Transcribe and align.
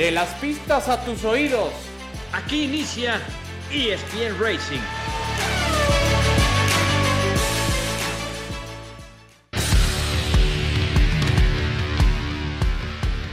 De 0.00 0.10
las 0.10 0.30
pistas 0.36 0.88
a 0.88 1.04
tus 1.04 1.26
oídos. 1.26 1.74
Aquí 2.32 2.64
inicia 2.64 3.20
ESPN 3.70 4.40
Racing. 4.40 4.80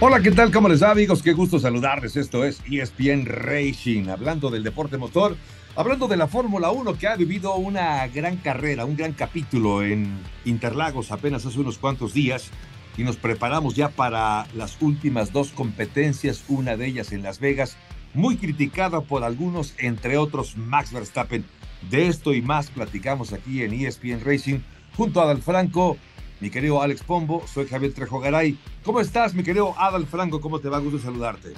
Hola, 0.02 0.20
¿qué 0.20 0.32
tal? 0.32 0.52
¿Cómo 0.52 0.68
les 0.68 0.84
va, 0.84 0.92
amigos? 0.92 1.24
Qué 1.24 1.32
gusto 1.32 1.58
saludarles. 1.58 2.18
Esto 2.18 2.44
es 2.44 2.62
ESPN 2.70 3.26
Racing, 3.26 4.10
hablando 4.10 4.50
del 4.50 4.64
deporte 4.64 4.98
motor, 4.98 5.38
hablando 5.78 6.10
de 6.10 6.18
la 6.18 6.28
Fórmula 6.28 6.72
1 6.72 6.98
que 6.98 7.08
ha 7.08 7.16
vivido 7.16 7.56
una 7.56 8.06
gran 8.08 8.36
carrera, 8.36 8.84
un 8.84 8.98
gran 8.98 9.14
capítulo 9.14 9.84
en 9.84 10.20
Interlagos 10.44 11.14
apenas 11.14 11.46
hace 11.46 11.62
unos 11.62 11.78
cuantos 11.78 12.14
días 12.14 12.52
y 12.98 13.04
nos 13.04 13.16
preparamos 13.16 13.76
ya 13.76 13.90
para 13.90 14.48
las 14.56 14.82
últimas 14.82 15.32
dos 15.32 15.52
competencias, 15.52 16.44
una 16.48 16.76
de 16.76 16.88
ellas 16.88 17.12
en 17.12 17.24
Las 17.24 17.40
Vegas, 17.40 17.78
muy 18.14 18.38
criticada 18.38 19.02
por 19.02 19.24
algunos, 19.24 19.76
entre 19.78 20.18
otros 20.18 20.58
Max 20.58 20.92
Verstappen. 20.92 21.46
De 21.90 22.08
esto 22.08 22.34
y 22.34 22.42
más 22.42 22.72
platicamos 22.72 23.32
aquí 23.34 23.62
en 23.62 23.74
ESPN 23.74 24.26
Racing 24.26 24.60
junto 24.96 25.22
a 25.22 25.26
Adal 25.26 25.42
Franco 25.44 25.98
mi 26.40 26.52
querido 26.52 26.82
Alex 26.82 27.02
Pombo, 27.02 27.44
soy 27.48 27.68
Javier 27.68 27.94
Trejo 27.94 28.20
Garay. 28.20 28.58
¿Cómo 28.84 29.00
estás, 29.00 29.34
mi 29.34 29.44
querido 29.44 29.74
Adal 29.78 30.06
Franco? 30.06 30.40
¿Cómo 30.40 30.60
te 30.60 30.70
va? 30.70 30.78
Gusto 30.78 31.00
saludarte. 31.00 31.54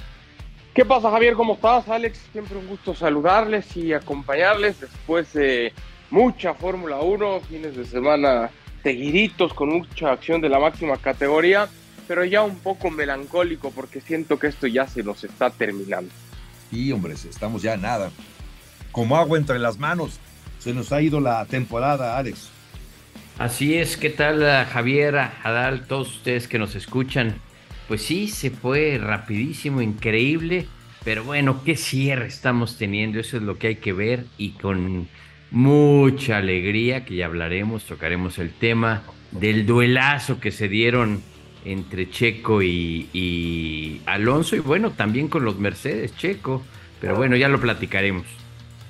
¿Qué 0.73 0.85
pasa, 0.85 1.11
Javier? 1.11 1.33
¿Cómo 1.33 1.55
estás, 1.55 1.89
Alex? 1.89 2.29
Siempre 2.31 2.57
un 2.57 2.67
gusto 2.67 2.95
saludarles 2.95 3.75
y 3.75 3.91
acompañarles 3.91 4.79
después 4.79 5.33
de 5.33 5.73
mucha 6.09 6.53
Fórmula 6.53 6.99
1, 6.99 7.41
fines 7.41 7.75
de 7.75 7.85
semana 7.85 8.51
seguiditos 8.83 9.53
con 9.53 9.69
mucha 9.69 10.11
acción 10.11 10.41
de 10.41 10.49
la 10.49 10.59
máxima 10.59 10.97
categoría, 10.97 11.67
pero 12.07 12.25
ya 12.25 12.41
un 12.41 12.57
poco 12.59 12.89
melancólico 12.89 13.71
porque 13.71 14.01
siento 14.01 14.39
que 14.39 14.47
esto 14.47 14.67
ya 14.67 14.87
se 14.87 15.03
nos 15.03 15.23
está 15.23 15.49
terminando. 15.49 16.11
Sí, 16.71 16.91
hombre, 16.91 17.13
estamos 17.13 17.61
ya 17.61 17.77
nada. 17.77 18.11
Como 18.91 19.17
agua 19.17 19.37
entre 19.37 19.59
las 19.59 19.77
manos. 19.77 20.19
Se 20.59 20.73
nos 20.73 20.91
ha 20.91 21.01
ido 21.01 21.21
la 21.21 21.45
temporada, 21.45 22.17
Alex. 22.17 22.49
Así 23.37 23.75
es, 23.75 23.95
¿qué 23.95 24.09
tal 24.09 24.43
Javier, 24.65 25.15
Adal, 25.17 25.87
todos 25.87 26.17
ustedes 26.17 26.49
que 26.49 26.59
nos 26.59 26.75
escuchan? 26.75 27.35
Pues 27.87 28.01
sí, 28.01 28.27
se 28.27 28.51
fue 28.51 28.99
rapidísimo, 29.01 29.81
increíble, 29.81 30.67
pero 31.05 31.23
bueno, 31.23 31.63
qué 31.63 31.77
cierre 31.77 32.27
estamos 32.27 32.77
teniendo, 32.77 33.19
eso 33.19 33.37
es 33.37 33.43
lo 33.43 33.57
que 33.57 33.67
hay 33.67 33.75
que 33.77 33.93
ver 33.93 34.25
y 34.37 34.51
con 34.51 35.07
mucha 35.51 36.37
alegría, 36.37 37.05
que 37.05 37.15
ya 37.15 37.25
hablaremos, 37.25 37.85
tocaremos 37.85 38.37
el 38.39 38.51
tema 38.51 39.03
del 39.31 39.65
duelazo 39.65 40.39
que 40.39 40.51
se 40.51 40.67
dieron 40.67 41.21
entre 41.65 42.09
Checo 42.09 42.61
y, 42.63 44.01
Alonso 44.05 44.55
y 44.55 44.59
bueno, 44.59 44.91
también 44.91 45.27
con 45.27 45.43
los 45.43 45.57
Mercedes, 45.57 46.15
Checo, 46.15 46.63
pero 47.01 47.15
bueno, 47.15 47.35
ya 47.35 47.47
lo 47.47 47.59
platicaremos. 47.59 48.25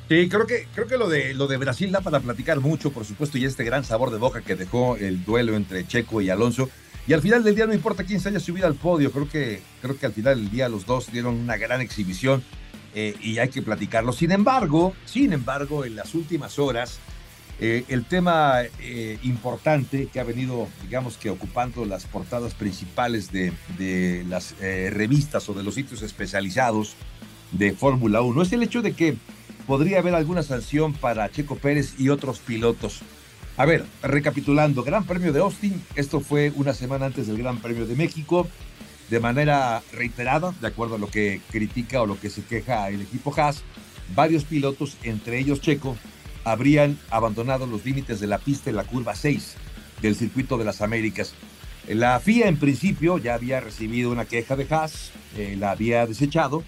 Sí, 0.08 0.28
creo 0.28 0.48
que, 0.48 0.68
creo 0.74 0.88
que 0.88 0.98
lo, 0.98 1.08
de, 1.08 1.36
lo 1.36 1.48
de 1.48 1.58
Brasil 1.58 1.92
da 1.92 2.02
para 2.02 2.20
platicar 2.20 2.60
mucho, 2.60 2.92
por 2.92 3.06
supuesto, 3.06 3.38
y 3.38 3.46
este 3.46 3.64
gran 3.64 3.84
sabor 3.84 4.10
de 4.12 4.18
boca 4.18 4.42
que 4.42 4.56
dejó 4.56 4.98
el 4.98 5.24
duelo 5.24 5.56
entre 5.56 5.86
Checo 5.86 6.22
y 6.22 6.30
Alonso. 6.30 6.70
Y 7.06 7.14
al 7.14 7.22
final 7.22 7.44
del 7.44 7.56
día 7.56 7.68
no 7.68 7.74
importa 7.74 8.04
quién 8.04 8.20
se 8.20 8.30
haya 8.30 8.40
subido 8.40 8.68
al 8.68 8.76
podio, 8.76 9.12
creo 9.12 9.30
que, 9.30 9.62
creo 9.82 9.98
que 9.98 10.06
al 10.06 10.14
final 10.14 10.40
del 10.40 10.52
día 10.52 10.70
los 10.70 10.86
dos 10.86 11.12
dieron 11.12 11.36
una 11.36 11.58
gran 11.58 11.82
exhibición 11.82 12.44
eh, 12.96 13.16
y 13.22 13.38
hay 13.38 13.50
que 13.50 13.62
platicarlo. 13.62 14.12
Sin 14.14 14.32
embargo, 14.32 14.94
sin 15.06 15.34
embargo, 15.34 15.86
en 15.86 15.96
las 15.96 16.16
últimas 16.16 16.60
horas, 16.60 17.00
eh, 17.60 17.84
el 17.90 18.06
tema 18.06 18.62
eh, 18.80 19.20
importante 19.24 20.08
que 20.12 20.20
ha 20.20 20.24
venido, 20.24 20.68
digamos 20.84 21.18
que 21.18 21.30
ocupando 21.30 21.86
las 21.86 22.06
portadas 22.06 22.54
principales 22.54 23.32
de, 23.32 23.52
de 23.78 24.26
las 24.30 24.56
revistas 24.60 25.50
o 25.50 25.54
de 25.54 25.64
los 25.64 25.76
sitios 25.76 26.02
especializados 26.02 26.96
de 27.52 27.74
Fórmula 27.74 28.22
1 28.22 28.42
es 28.44 28.54
el 28.54 28.64
hecho 28.64 28.82
de 28.82 28.94
que 28.94 29.18
podría 29.68 30.00
haber 30.00 30.16
alguna 30.16 30.44
sanción 30.44 30.94
para 30.94 31.30
Checo 31.30 31.56
Pérez 31.56 31.96
y 32.00 32.10
otros 32.10 32.40
pilotos. 32.40 33.02
A 33.58 33.66
ver, 33.66 33.86
recapitulando, 34.02 34.84
Gran 34.84 35.04
Premio 35.04 35.34
de 35.34 35.42
Austin, 35.42 35.84
esto 35.96 36.22
fue 36.22 36.54
una 36.56 36.74
semana 36.74 37.08
antes 37.08 37.28
del 37.28 37.38
Gran 37.38 37.58
Premio 37.58 37.86
de 37.86 37.96
México, 37.96 38.48
de 39.10 39.20
manera 39.20 39.82
reiterada, 39.92 40.54
de 40.62 40.68
acuerdo 40.68 40.96
a 40.96 41.00
lo 41.00 41.10
que 41.10 41.42
critica 41.52 42.02
o 42.02 42.06
lo 42.06 42.20
que 42.20 42.30
se 42.30 42.44
queja 42.44 42.90
el 42.90 43.02
equipo 43.02 43.34
Haas, 43.36 43.64
varios 44.16 44.44
pilotos, 44.44 44.98
entre 45.04 45.40
ellos 45.40 45.62
Checo, 45.62 45.98
habrían 46.44 46.98
abandonado 47.10 47.66
los 47.66 47.86
límites 47.86 48.20
de 48.20 48.28
la 48.28 48.38
pista 48.38 48.70
en 48.70 48.76
la 48.76 48.84
curva 48.84 49.16
6 49.16 49.56
del 50.02 50.16
circuito 50.16 50.58
de 50.58 50.66
las 50.66 50.82
Américas. 50.82 51.34
La 51.88 52.20
FIA 52.20 52.48
en 52.48 52.60
principio 52.60 53.18
ya 53.18 53.34
había 53.34 53.60
recibido 53.60 54.12
una 54.12 54.26
queja 54.26 54.56
de 54.56 54.68
Haas, 54.70 55.12
eh, 55.36 55.56
la 55.58 55.72
había 55.72 56.06
desechado, 56.06 56.64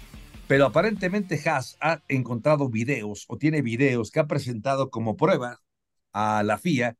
pero 0.48 0.66
aparentemente 0.66 1.40
Haas 1.48 1.76
ha 1.80 2.02
encontrado 2.08 2.68
videos 2.68 3.24
o 3.28 3.38
tiene 3.38 3.62
videos 3.62 4.10
que 4.10 4.20
ha 4.20 4.26
presentado 4.26 4.90
como 4.90 5.16
prueba 5.16 5.60
a 6.12 6.42
la 6.42 6.58
FIA 6.58 6.96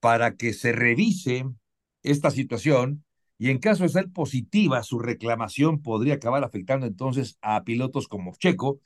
para 0.00 0.36
que 0.36 0.52
se 0.52 0.72
revise 0.72 1.44
esta 2.02 2.32
situación 2.32 3.04
y 3.42 3.50
en 3.50 3.58
caso 3.58 3.82
de 3.82 3.88
ser 3.88 4.08
positiva 4.12 4.84
su 4.84 5.00
reclamación 5.00 5.82
podría 5.82 6.14
acabar 6.14 6.44
afectando 6.44 6.86
entonces 6.86 7.38
a 7.42 7.64
pilotos 7.64 8.06
como 8.06 8.36
Checo, 8.36 8.80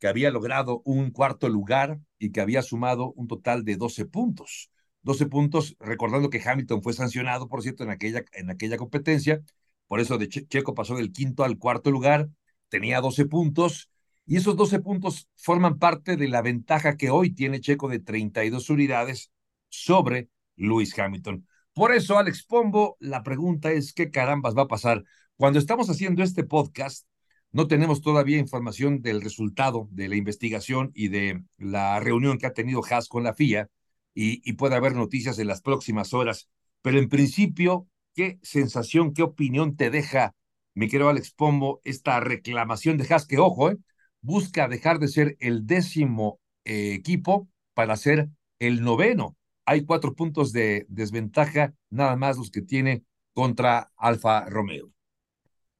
que 0.00 0.08
había 0.08 0.32
logrado 0.32 0.82
un 0.84 1.12
cuarto 1.12 1.48
lugar 1.48 2.00
y 2.18 2.32
que 2.32 2.40
había 2.40 2.62
sumado 2.62 3.12
un 3.12 3.28
total 3.28 3.64
de 3.64 3.76
12 3.76 4.06
puntos. 4.06 4.72
12 5.02 5.26
puntos, 5.26 5.76
recordando 5.78 6.28
que 6.28 6.42
Hamilton 6.44 6.82
fue 6.82 6.92
sancionado, 6.92 7.46
por 7.46 7.62
cierto, 7.62 7.84
en 7.84 7.90
aquella, 7.90 8.24
en 8.32 8.50
aquella 8.50 8.78
competencia, 8.78 9.42
por 9.86 10.00
eso 10.00 10.18
de 10.18 10.28
Checo 10.28 10.74
pasó 10.74 10.96
del 10.96 11.12
quinto 11.12 11.44
al 11.44 11.56
cuarto 11.56 11.92
lugar 11.92 12.30
tenía 12.68 13.00
12 13.00 13.26
puntos 13.26 13.90
y 14.26 14.38
esos 14.38 14.56
12 14.56 14.80
puntos 14.80 15.28
forman 15.36 15.78
parte 15.78 16.16
de 16.16 16.26
la 16.26 16.42
ventaja 16.42 16.96
que 16.96 17.10
hoy 17.10 17.30
tiene 17.32 17.60
Checo 17.60 17.88
de 17.88 18.00
32 18.00 18.70
unidades 18.70 19.30
sobre 19.68 20.30
Lewis 20.56 20.98
Hamilton. 20.98 21.46
Por 21.74 21.92
eso, 21.92 22.18
Alex 22.18 22.44
Pombo, 22.44 22.96
la 23.00 23.22
pregunta 23.22 23.70
es, 23.70 23.92
¿qué 23.92 24.10
carambas 24.10 24.56
va 24.56 24.62
a 24.62 24.68
pasar? 24.68 25.04
Cuando 25.36 25.58
estamos 25.58 25.88
haciendo 25.88 26.22
este 26.22 26.44
podcast, 26.44 27.06
no 27.52 27.66
tenemos 27.66 28.00
todavía 28.00 28.38
información 28.38 29.02
del 29.02 29.22
resultado 29.22 29.88
de 29.90 30.08
la 30.08 30.16
investigación 30.16 30.90
y 30.94 31.08
de 31.08 31.42
la 31.58 31.98
reunión 32.00 32.38
que 32.38 32.46
ha 32.46 32.52
tenido 32.52 32.82
Haas 32.88 33.08
con 33.08 33.24
la 33.24 33.34
FIA 33.34 33.68
y, 34.14 34.52
puede 34.54 34.76
haber 34.76 34.94
noticias 34.94 35.38
en 35.38 35.46
las 35.46 35.62
próximas 35.62 36.12
horas. 36.12 36.48
Pero 36.82 36.98
en 36.98 37.08
principio, 37.08 37.88
¿qué 38.14 38.38
sensación, 38.42 39.14
qué 39.14 39.22
opinión 39.22 39.76
te 39.76 39.90
deja 39.90 40.34
mi 40.74 40.88
querido 40.88 41.08
Alex 41.08 41.32
Pombo, 41.32 41.80
esta 41.84 42.20
reclamación 42.20 42.96
de 42.96 43.06
Haas, 43.12 43.26
que 43.26 43.38
ojo, 43.38 43.70
eh, 43.70 43.76
busca 44.20 44.68
dejar 44.68 44.98
de 44.98 45.08
ser 45.08 45.36
el 45.40 45.66
décimo 45.66 46.40
eh, 46.64 46.94
equipo 46.94 47.48
para 47.74 47.96
ser 47.96 48.28
el 48.58 48.82
noveno. 48.82 49.36
Hay 49.70 49.84
cuatro 49.84 50.16
puntos 50.16 50.52
de 50.52 50.84
desventaja, 50.88 51.72
nada 51.90 52.16
más 52.16 52.36
los 52.36 52.50
que 52.50 52.60
tiene 52.60 53.04
contra 53.32 53.92
Alfa 53.96 54.44
Romeo. 54.46 54.90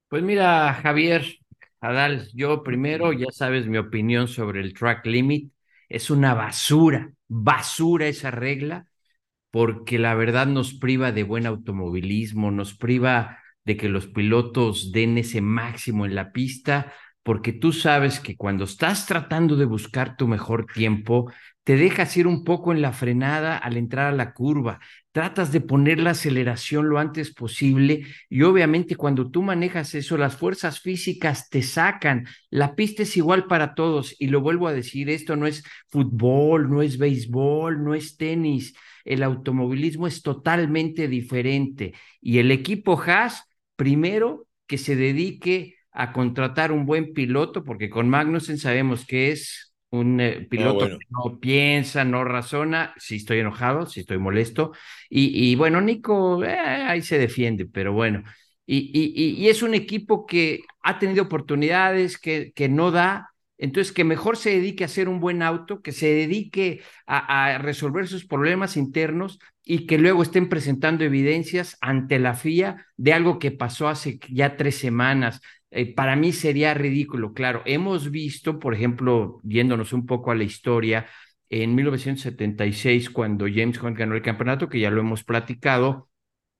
Pues 0.06 0.22
mira, 0.22 0.72
Javier, 0.74 1.24
Adal, 1.80 2.28
yo 2.32 2.62
primero, 2.62 3.12
ya 3.12 3.26
sabes 3.32 3.66
mi 3.66 3.78
opinión 3.78 4.28
sobre 4.28 4.60
el 4.60 4.74
track 4.74 5.06
limit. 5.06 5.52
Es 5.88 6.08
una 6.08 6.34
basura, 6.34 7.12
basura 7.26 8.06
esa 8.06 8.30
regla, 8.30 8.86
porque 9.50 9.98
la 9.98 10.14
verdad 10.14 10.46
nos 10.46 10.74
priva 10.74 11.12
de 11.12 11.24
buen 11.24 11.46
automovilismo, 11.46 12.52
nos 12.52 12.74
priva 12.76 13.38
de 13.64 13.76
que 13.76 13.88
los 13.88 14.06
pilotos 14.06 14.92
den 14.92 15.18
ese 15.18 15.40
máximo 15.40 16.06
en 16.06 16.14
la 16.14 16.32
pista, 16.32 16.92
porque 17.22 17.52
tú 17.52 17.72
sabes 17.72 18.20
que 18.20 18.36
cuando 18.36 18.64
estás 18.64 19.06
tratando 19.06 19.56
de 19.56 19.64
buscar 19.66 20.16
tu 20.16 20.28
mejor 20.28 20.66
tiempo, 20.66 21.30
te 21.64 21.76
dejas 21.76 22.16
ir 22.16 22.26
un 22.26 22.44
poco 22.44 22.72
en 22.72 22.82
la 22.82 22.92
frenada 22.92 23.56
al 23.56 23.76
entrar 23.76 24.12
a 24.12 24.16
la 24.16 24.32
curva, 24.32 24.80
tratas 25.12 25.52
de 25.52 25.60
poner 25.60 25.98
la 26.00 26.10
aceleración 26.10 26.88
lo 26.88 26.98
antes 26.98 27.32
posible 27.34 28.06
y 28.28 28.42
obviamente 28.42 28.96
cuando 28.96 29.30
tú 29.30 29.42
manejas 29.42 29.94
eso, 29.94 30.16
las 30.16 30.36
fuerzas 30.36 30.80
físicas 30.80 31.48
te 31.50 31.62
sacan, 31.62 32.26
la 32.50 32.74
pista 32.74 33.02
es 33.02 33.16
igual 33.16 33.46
para 33.46 33.74
todos 33.74 34.16
y 34.18 34.28
lo 34.28 34.40
vuelvo 34.40 34.68
a 34.68 34.72
decir, 34.72 35.10
esto 35.10 35.36
no 35.36 35.46
es 35.46 35.62
fútbol, 35.88 36.70
no 36.70 36.82
es 36.82 36.98
béisbol, 36.98 37.84
no 37.84 37.94
es 37.94 38.16
tenis, 38.16 38.74
el 39.04 39.22
automovilismo 39.22 40.06
es 40.06 40.22
totalmente 40.22 41.08
diferente 41.08 41.94
y 42.20 42.38
el 42.38 42.50
equipo 42.50 43.00
Haas 43.00 43.44
primero 43.76 44.46
que 44.66 44.78
se 44.78 44.96
dedique 44.96 45.76
a 45.92 46.12
contratar 46.12 46.72
un 46.72 46.86
buen 46.86 47.12
piloto, 47.12 47.64
porque 47.64 47.90
con 47.90 48.08
Magnussen 48.08 48.58
sabemos 48.58 49.04
que 49.04 49.32
es 49.32 49.69
un 49.90 50.20
eh, 50.20 50.46
piloto 50.48 50.88
que 50.88 51.06
no 51.10 51.40
piensa, 51.40 52.04
no 52.04 52.24
razona, 52.24 52.94
si 52.96 53.16
estoy 53.16 53.40
enojado, 53.40 53.86
si 53.86 54.00
estoy 54.00 54.18
molesto, 54.18 54.72
y, 55.08 55.54
bueno, 55.56 55.80
Nico 55.80 56.44
eh, 56.44 56.58
ahí 56.58 57.02
se 57.02 57.18
defiende, 57.18 57.66
pero 57.66 57.92
bueno, 57.92 58.22
y, 58.66 58.90
y, 58.94 59.48
es 59.48 59.62
un 59.62 59.74
equipo 59.74 60.26
que 60.26 60.60
ha 60.82 60.98
tenido 61.00 61.24
oportunidades, 61.24 62.18
que, 62.18 62.52
que 62.54 62.68
no 62.68 62.92
da, 62.92 63.32
Entonces, 63.58 63.92
que 63.92 64.04
mejor 64.04 64.36
se 64.36 64.50
dedique 64.50 64.84
a 64.84 64.86
hacer 64.86 65.08
un 65.08 65.20
buen 65.20 65.42
auto, 65.42 65.82
que 65.82 65.92
se 65.92 66.06
dedique 66.06 66.82
a, 67.06 67.58
resolver 67.58 68.06
sus 68.08 68.24
problemas 68.26 68.76
internos 68.76 69.38
y 69.64 69.86
que 69.86 69.98
luego 69.98 70.22
estén 70.22 70.48
presentando 70.48 71.04
evidencias 71.04 71.76
ante 71.80 72.18
la 72.18 72.34
FIA 72.34 72.86
de 72.96 73.12
algo 73.12 73.38
que 73.38 73.50
pasó 73.50 73.88
hace 73.88 74.18
ya 74.30 74.56
tres 74.56 74.76
semanas. 74.78 75.40
Eh, 75.70 75.94
para 75.94 76.16
mí 76.16 76.32
sería 76.32 76.74
ridículo, 76.74 77.32
claro. 77.32 77.62
Hemos 77.64 78.10
visto, 78.10 78.58
por 78.58 78.74
ejemplo, 78.74 79.40
yéndonos 79.44 79.92
un 79.92 80.06
poco 80.06 80.30
a 80.30 80.34
la 80.34 80.44
historia, 80.44 81.06
en 81.48 81.74
1976, 81.74 83.10
cuando 83.10 83.46
James 83.46 83.80
Hunt 83.82 83.96
ganó 83.98 84.14
el 84.14 84.22
campeonato, 84.22 84.68
que 84.68 84.80
ya 84.80 84.90
lo 84.90 85.00
hemos 85.00 85.24
platicado, 85.24 86.08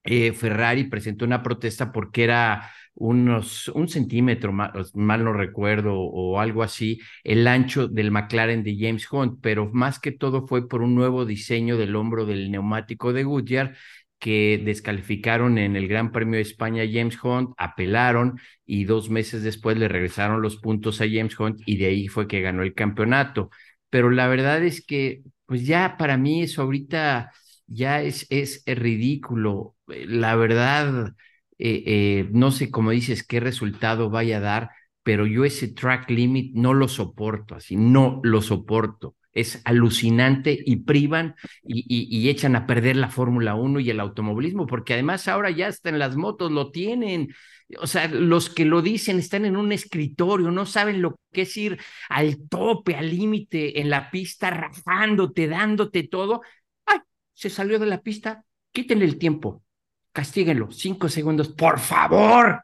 eh, 0.03 0.33
Ferrari 0.33 0.85
presentó 0.85 1.25
una 1.25 1.43
protesta 1.43 1.91
porque 1.91 2.23
era 2.25 2.71
unos, 2.95 3.69
un 3.69 3.87
centímetro, 3.89 4.51
mal, 4.53 4.73
mal, 4.95 5.23
no 5.23 5.33
recuerdo, 5.33 5.95
o 5.99 6.39
algo 6.39 6.63
así, 6.63 6.99
el 7.23 7.47
ancho 7.47 7.87
del 7.87 8.11
McLaren 8.11 8.63
de 8.63 8.77
James 8.79 9.07
Hunt, 9.11 9.39
pero 9.41 9.69
más 9.73 9.99
que 9.99 10.11
todo 10.11 10.47
fue 10.47 10.67
por 10.67 10.81
un 10.81 10.95
nuevo 10.95 11.25
diseño 11.25 11.77
del 11.77 11.95
hombro 11.95 12.25
del 12.25 12.51
neumático 12.51 13.13
de 13.13 13.23
Goodyear 13.23 13.75
que 14.21 14.61
descalificaron 14.63 15.57
en 15.57 15.75
el 15.75 15.87
Gran 15.89 16.11
Premio 16.13 16.37
de 16.37 16.43
España 16.43 16.83
James 16.91 17.17
Hunt, 17.23 17.51
apelaron 17.57 18.39
y 18.65 18.85
dos 18.85 19.09
meses 19.09 19.43
después 19.43 19.77
le 19.77 19.87
regresaron 19.89 20.41
los 20.43 20.57
puntos 20.57 21.01
a 21.01 21.05
James 21.05 21.37
Hunt 21.39 21.61
y 21.65 21.77
de 21.77 21.87
ahí 21.87 22.07
fue 22.07 22.27
que 22.27 22.41
ganó 22.41 22.63
el 22.63 22.75
campeonato. 22.75 23.49
Pero 23.89 24.11
la 24.11 24.27
verdad 24.27 24.63
es 24.63 24.85
que, 24.85 25.23
pues 25.47 25.65
ya 25.65 25.97
para 25.97 26.17
mí 26.17 26.43
eso 26.43 26.61
ahorita 26.61 27.31
ya 27.67 28.01
es, 28.01 28.27
es 28.29 28.63
ridículo. 28.67 29.75
La 29.87 30.35
verdad, 30.35 31.13
eh, 31.57 31.83
eh, 31.85 32.29
no 32.31 32.51
sé, 32.51 32.71
cómo 32.71 32.91
dices, 32.91 33.23
qué 33.25 33.39
resultado 33.39 34.09
vaya 34.09 34.37
a 34.37 34.39
dar, 34.41 34.69
pero 35.03 35.25
yo 35.25 35.45
ese 35.45 35.67
track 35.69 36.09
limit 36.11 36.53
no 36.55 36.73
lo 36.73 36.87
soporto, 36.87 37.55
así, 37.55 37.75
no 37.75 38.19
lo 38.23 38.41
soporto. 38.41 39.15
Es 39.33 39.61
alucinante 39.65 40.57
y 40.65 40.77
privan 40.77 41.35
y, 41.63 41.85
y, 41.87 42.29
echan 42.29 42.55
a 42.55 42.67
perder 42.67 42.97
la 42.97 43.09
Fórmula 43.09 43.55
1 43.55 43.79
y 43.79 43.89
el 43.89 43.99
automovilismo, 43.99 44.67
porque 44.67 44.93
además 44.93 45.27
ahora 45.27 45.49
ya 45.51 45.67
hasta 45.67 45.89
en 45.89 45.99
las 45.99 46.15
motos 46.17 46.51
lo 46.51 46.71
tienen. 46.71 47.33
O 47.79 47.87
sea, 47.87 48.07
los 48.09 48.49
que 48.49 48.65
lo 48.65 48.81
dicen 48.81 49.19
están 49.19 49.45
en 49.45 49.55
un 49.55 49.71
escritorio, 49.71 50.51
no 50.51 50.65
saben 50.65 51.01
lo 51.01 51.17
que 51.31 51.43
es 51.43 51.55
ir 51.55 51.79
al 52.09 52.37
tope, 52.49 52.95
al 52.95 53.09
límite, 53.09 53.79
en 53.79 53.89
la 53.89 54.11
pista, 54.11 54.49
rajándote, 54.49 55.47
dándote 55.47 56.03
todo. 56.03 56.41
¡Ay! 56.85 56.99
Se 57.33 57.49
salió 57.49 57.79
de 57.79 57.85
la 57.85 58.01
pista, 58.01 58.43
quítenle 58.73 59.05
el 59.05 59.17
tiempo 59.17 59.63
castíguenlo, 60.11 60.71
cinco 60.71 61.09
segundos, 61.09 61.49
por 61.49 61.79
favor. 61.79 62.63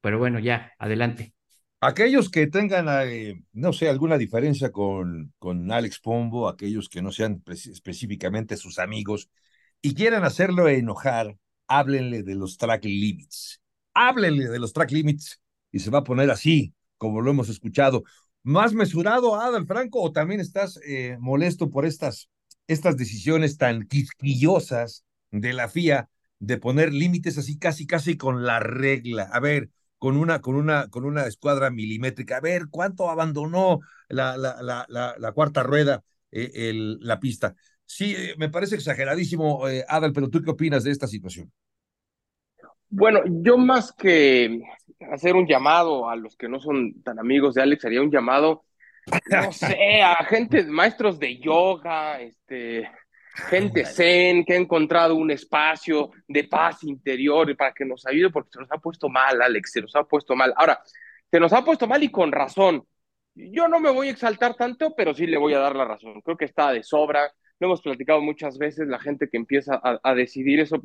Pero 0.00 0.18
bueno, 0.18 0.38
ya, 0.38 0.72
adelante. 0.78 1.34
Aquellos 1.84 2.30
que 2.30 2.46
tengan, 2.46 2.86
eh, 3.08 3.42
no 3.54 3.72
sé, 3.72 3.88
alguna 3.88 4.16
diferencia 4.16 4.70
con, 4.70 5.34
con 5.40 5.72
Alex 5.72 5.98
Pombo, 5.98 6.48
aquellos 6.48 6.88
que 6.88 7.02
no 7.02 7.10
sean 7.10 7.42
específicamente 7.48 8.56
sus 8.56 8.78
amigos 8.78 9.28
y 9.80 9.92
quieran 9.94 10.22
hacerlo 10.22 10.68
enojar, 10.68 11.36
háblenle 11.66 12.22
de 12.22 12.36
los 12.36 12.56
track 12.56 12.84
limits. 12.84 13.60
Háblenle 13.94 14.48
de 14.48 14.60
los 14.60 14.72
track 14.72 14.92
limits 14.92 15.40
y 15.72 15.80
se 15.80 15.90
va 15.90 15.98
a 15.98 16.04
poner 16.04 16.30
así, 16.30 16.72
como 16.98 17.20
lo 17.20 17.32
hemos 17.32 17.48
escuchado. 17.48 18.04
¿Más 18.44 18.74
mesurado, 18.74 19.34
Adal 19.40 19.66
Franco, 19.66 20.00
o 20.02 20.12
también 20.12 20.40
estás 20.40 20.78
eh, 20.86 21.16
molesto 21.18 21.68
por 21.68 21.84
estas, 21.84 22.30
estas 22.68 22.96
decisiones 22.96 23.58
tan 23.58 23.88
quisquillosas 23.88 25.04
de 25.32 25.52
la 25.52 25.68
FIA 25.68 26.08
de 26.38 26.58
poner 26.58 26.92
límites 26.92 27.38
así 27.38 27.58
casi 27.58 27.88
casi 27.88 28.16
con 28.16 28.44
la 28.44 28.60
regla. 28.60 29.24
A 29.32 29.40
ver, 29.40 29.70
con 30.02 30.16
una, 30.16 30.40
con 30.40 30.56
una, 30.56 30.88
con 30.88 31.04
una 31.04 31.28
escuadra 31.28 31.70
milimétrica. 31.70 32.38
A 32.38 32.40
ver, 32.40 32.62
¿cuánto 32.68 33.08
abandonó 33.08 33.78
la, 34.08 34.36
la, 34.36 34.60
la, 34.60 35.14
la, 35.16 35.32
cuarta 35.32 35.62
rueda 35.62 36.02
eh, 36.32 36.50
el, 36.52 36.98
la 37.02 37.20
pista? 37.20 37.54
Sí, 37.84 38.12
eh, 38.18 38.34
me 38.36 38.48
parece 38.48 38.74
exageradísimo, 38.74 39.68
eh, 39.68 39.84
Adal, 39.86 40.12
pero 40.12 40.28
¿tú 40.28 40.42
qué 40.42 40.50
opinas 40.50 40.82
de 40.82 40.90
esta 40.90 41.06
situación? 41.06 41.52
Bueno, 42.88 43.20
yo 43.26 43.56
más 43.56 43.92
que 43.92 44.62
hacer 45.12 45.36
un 45.36 45.46
llamado 45.46 46.10
a 46.10 46.16
los 46.16 46.36
que 46.36 46.48
no 46.48 46.58
son 46.58 47.00
tan 47.04 47.20
amigos 47.20 47.54
de 47.54 47.62
Alex, 47.62 47.84
haría 47.84 48.02
un 48.02 48.10
llamado, 48.10 48.64
no 49.30 49.52
sé, 49.52 50.02
a 50.02 50.16
gente, 50.24 50.64
maestros 50.64 51.20
de 51.20 51.38
yoga, 51.38 52.20
este, 52.20 52.90
gente 53.34 53.84
zen 53.86 54.44
que 54.44 54.54
ha 54.54 54.56
encontrado 54.56 55.14
un 55.14 55.30
espacio 55.30 56.10
de 56.28 56.44
paz 56.44 56.84
interior 56.84 57.56
para 57.56 57.72
que 57.72 57.84
nos 57.84 58.06
ayude 58.06 58.30
porque 58.30 58.50
se 58.52 58.60
nos 58.60 58.70
ha 58.70 58.78
puesto 58.78 59.08
mal, 59.08 59.40
Alex, 59.40 59.72
se 59.72 59.80
nos 59.80 59.94
ha 59.96 60.04
puesto 60.04 60.36
mal. 60.36 60.52
Ahora, 60.56 60.80
se 61.30 61.40
nos 61.40 61.52
ha 61.52 61.64
puesto 61.64 61.86
mal 61.86 62.02
y 62.02 62.10
con 62.10 62.30
razón. 62.30 62.86
Yo 63.34 63.66
no 63.68 63.80
me 63.80 63.90
voy 63.90 64.08
a 64.08 64.10
exaltar 64.10 64.54
tanto, 64.54 64.94
pero 64.94 65.14
sí 65.14 65.26
le 65.26 65.38
voy 65.38 65.54
a 65.54 65.58
dar 65.58 65.74
la 65.74 65.86
razón. 65.86 66.20
Creo 66.20 66.36
que 66.36 66.44
está 66.44 66.72
de 66.72 66.82
sobra. 66.82 67.32
Lo 67.58 67.68
hemos 67.68 67.80
platicado 67.80 68.20
muchas 68.20 68.58
veces, 68.58 68.86
la 68.88 68.98
gente 68.98 69.28
que 69.30 69.38
empieza 69.38 69.80
a, 69.82 70.14
decidir 70.14 70.60
eso, 70.60 70.82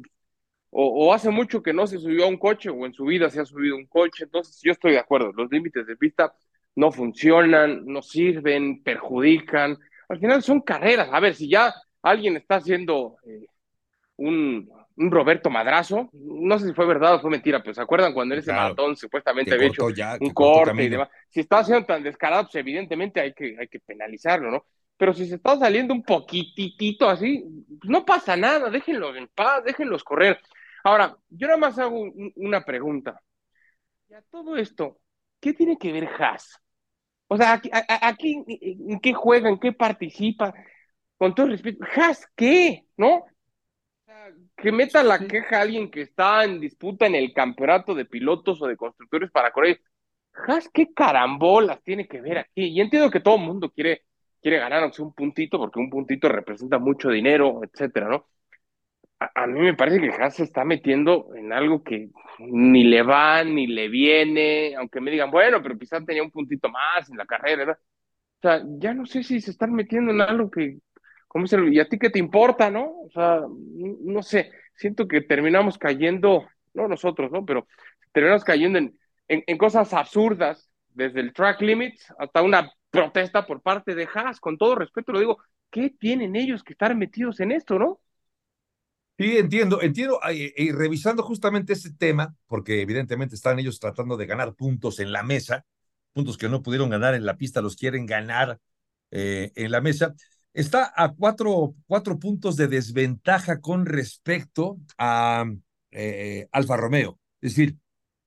o, 0.69 1.13
hace 1.13 1.29
mucho 1.31 1.61
que 1.61 1.73
no 1.73 1.87
se 1.87 1.97
subió 1.97 2.25
a 2.25 2.27
un 2.27 2.37
coche 2.37 2.69
o 2.69 2.85
en 2.85 2.93
su 2.93 3.05
vida 3.05 3.29
se 3.29 3.41
ha 3.41 3.45
subido 3.45 3.75
un 3.75 3.87
coche. 3.87 4.23
Entonces, 4.23 4.59
yo 4.63 4.71
estoy 4.71 4.93
de 4.93 4.99
acuerdo. 4.99 5.33
Los 5.33 5.51
límites 5.51 5.85
de 5.85 5.97
pista 5.97 6.33
no 6.75 6.91
funcionan, 6.91 7.85
no 7.85 8.01
sirven, 8.01 8.83
perjudican. 8.83 9.77
Al 10.07 10.19
final 10.19 10.41
son 10.43 10.61
carreras. 10.61 11.09
A 11.11 11.19
ver, 11.19 11.35
si 11.35 11.49
ya 11.49 11.73
alguien 12.01 12.37
está 12.37 12.55
haciendo 12.55 13.17
eh, 13.25 13.47
un, 14.17 14.69
un, 14.95 15.11
Roberto 15.11 15.49
Madrazo, 15.49 16.09
no 16.13 16.57
sé 16.59 16.67
si 16.67 16.73
fue 16.73 16.85
verdad 16.85 17.15
o 17.15 17.19
fue 17.19 17.31
mentira, 17.31 17.61
pero 17.61 17.73
¿se 17.73 17.81
acuerdan 17.81 18.13
cuando 18.13 18.33
en 18.33 18.39
ese 18.39 18.53
maratón 18.53 18.95
supuestamente 18.95 19.53
había 19.53 19.67
hecho 19.67 19.85
un 19.85 20.33
corte 20.33 20.83
y 20.83 20.89
demás? 20.89 21.09
Si 21.29 21.41
está 21.41 21.59
haciendo 21.59 21.85
tan 21.85 22.03
descarado, 22.03 22.43
pues 22.43 22.55
evidentemente 22.55 23.19
hay 23.19 23.33
que, 23.33 23.55
hay 23.59 23.67
que 23.67 23.79
penalizarlo, 23.79 24.51
¿no? 24.51 24.65
Pero 24.97 25.13
si 25.13 25.27
se 25.27 25.35
está 25.35 25.57
saliendo 25.57 25.93
un 25.93 26.03
poquitito 26.03 27.07
así, 27.07 27.45
pues 27.79 27.89
no 27.89 28.03
pasa 28.03 28.35
nada, 28.35 28.69
déjenlos 28.69 29.15
en 29.15 29.27
paz, 29.27 29.63
déjenlos 29.63 30.03
correr. 30.03 30.39
Ahora, 30.83 31.15
yo 31.29 31.47
nada 31.47 31.59
más 31.59 31.77
hago 31.77 32.11
una 32.35 32.65
pregunta. 32.65 33.21
Y 34.09 34.15
a 34.15 34.21
todo 34.31 34.57
esto, 34.57 34.99
¿qué 35.39 35.53
tiene 35.53 35.77
que 35.77 35.91
ver 35.91 36.09
Haas? 36.17 36.59
O 37.27 37.37
sea, 37.37 37.53
aquí, 37.53 37.69
aquí, 37.73 38.43
¿en 38.89 38.99
qué 38.99 39.13
juega? 39.13 39.49
¿En 39.49 39.59
qué 39.59 39.73
participa? 39.73 40.53
Con 41.17 41.33
todo 41.35 41.47
respeto, 41.47 41.85
¿has 41.95 42.27
qué? 42.35 42.85
¿No? 42.97 43.25
que 44.57 44.71
meta 44.71 45.03
la 45.03 45.19
queja 45.19 45.59
a 45.59 45.61
alguien 45.61 45.89
que 45.91 46.01
está 46.01 46.43
en 46.43 46.59
disputa 46.59 47.05
en 47.05 47.15
el 47.15 47.31
campeonato 47.33 47.93
de 47.93 48.05
pilotos 48.05 48.61
o 48.61 48.67
de 48.67 48.75
constructores 48.75 49.29
para 49.31 49.51
correr. 49.51 49.81
¿Has 50.47 50.69
qué 50.69 50.93
carambolas 50.93 51.81
tiene 51.83 52.07
que 52.07 52.21
ver 52.21 52.39
aquí? 52.39 52.65
Y 52.65 52.81
entiendo 52.81 53.11
que 53.11 53.19
todo 53.19 53.35
el 53.35 53.43
mundo 53.43 53.71
quiere, 53.71 54.03
quiere 54.41 54.59
ganar 54.59 54.81
aunque 54.81 54.97
sea 54.97 55.05
un 55.05 55.13
puntito, 55.13 55.59
porque 55.59 55.79
un 55.79 55.89
puntito 55.89 56.27
representa 56.27 56.79
mucho 56.79 57.09
dinero, 57.09 57.61
etcétera, 57.63 58.07
¿no? 58.09 58.27
A, 59.19 59.47
mí 59.47 59.59
me 59.61 59.73
parece 59.73 59.99
que 59.99 60.11
Haas 60.11 60.35
se 60.35 60.43
está 60.43 60.63
metiendo 60.63 61.33
en 61.35 61.51
algo 61.51 61.83
que 61.83 62.09
ni 62.39 62.83
le 62.83 63.01
va 63.01 63.43
ni 63.43 63.65
le 63.65 63.89
viene, 63.89 64.75
aunque 64.75 65.01
me 65.01 65.09
digan, 65.09 65.31
bueno, 65.31 65.61
pero 65.61 65.77
quizás 65.77 66.05
tenía 66.05 66.21
un 66.21 66.29
puntito 66.29 66.69
más 66.69 67.09
en 67.09 67.17
la 67.17 67.25
carrera, 67.25 67.57
¿verdad? 67.57 67.79
O 67.79 68.41
sea, 68.41 68.63
ya 68.77 68.93
no 68.93 69.07
sé 69.07 69.23
si 69.23 69.41
se 69.41 69.51
están 69.51 69.73
metiendo 69.73 70.11
en 70.11 70.21
algo 70.21 70.51
que, 70.51 70.77
¿cómo 71.27 71.47
se 71.47 71.57
¿Y 71.71 71.79
a 71.79 71.87
ti 71.87 71.97
qué 71.99 72.09
te 72.09 72.19
importa, 72.19 72.69
no? 72.69 73.01
O 73.01 73.09
sea, 73.11 73.41
no 73.47 74.23
sé, 74.23 74.51
siento 74.75 75.07
que 75.07 75.21
terminamos 75.21 75.77
cayendo, 75.77 76.47
no 76.73 76.87
nosotros, 76.87 77.31
¿no? 77.31 77.45
Pero 77.45 77.67
terminamos 78.11 78.43
cayendo 78.43 78.79
en, 78.79 78.97
en, 79.27 79.57
cosas 79.57 79.93
absurdas, 79.93 80.69
desde 80.89 81.19
el 81.19 81.33
track 81.33 81.61
limits 81.61 82.13
hasta 82.17 82.41
una 82.41 82.71
protesta 82.89 83.45
por 83.45 83.61
parte 83.61 83.93
de 83.93 84.07
Haas, 84.11 84.39
con 84.39 84.57
todo 84.57 84.75
respeto 84.75 85.11
lo 85.11 85.19
digo, 85.19 85.37
¿qué 85.69 85.89
tienen 85.89 86.35
ellos 86.35 86.63
que 86.63 86.73
estar 86.73 86.95
metidos 86.95 87.39
en 87.39 87.51
esto, 87.51 87.77
no? 87.77 87.99
Sí, 89.19 89.37
entiendo, 89.37 89.81
entiendo, 89.81 90.19
y 90.31 90.71
revisando 90.71 91.23
justamente 91.23 91.73
ese 91.73 91.91
tema, 91.91 92.35
porque 92.45 92.81
evidentemente 92.81 93.33
están 93.33 93.57
ellos 93.57 93.79
tratando 93.79 94.15
de 94.15 94.27
ganar 94.27 94.53
puntos 94.53 94.99
en 94.99 95.11
la 95.11 95.23
mesa, 95.23 95.65
puntos 96.13 96.37
que 96.37 96.49
no 96.49 96.61
pudieron 96.61 96.89
ganar 96.89 97.15
en 97.15 97.25
la 97.25 97.35
pista, 97.35 97.61
los 97.61 97.75
quieren 97.75 98.05
ganar 98.05 98.59
eh, 99.09 99.51
en 99.55 99.71
la 99.71 99.81
mesa 99.81 100.13
está 100.57 100.91
a 100.95 101.13
cuatro, 101.13 101.75
cuatro 101.85 102.17
puntos 102.17 102.57
de 102.57 102.67
desventaja 102.67 103.61
con 103.61 103.85
respecto 103.85 104.79
a 104.97 105.45
eh, 105.91 106.47
Alfa 106.51 106.75
Romeo. 106.77 107.19
Es 107.41 107.55
decir, 107.55 107.77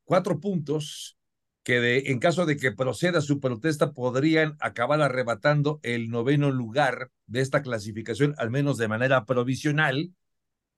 cuatro 0.04 0.38
puntos 0.38 1.18
que 1.64 1.80
de, 1.80 1.98
en 2.06 2.20
caso 2.20 2.46
de 2.46 2.56
que 2.56 2.70
proceda 2.70 3.20
su 3.20 3.40
protesta 3.40 3.92
podrían 3.92 4.56
acabar 4.60 5.02
arrebatando 5.02 5.80
el 5.82 6.08
noveno 6.08 6.52
lugar 6.52 7.10
de 7.26 7.40
esta 7.40 7.62
clasificación, 7.62 8.34
al 8.38 8.50
menos 8.50 8.78
de 8.78 8.86
manera 8.86 9.24
provisional. 9.24 10.14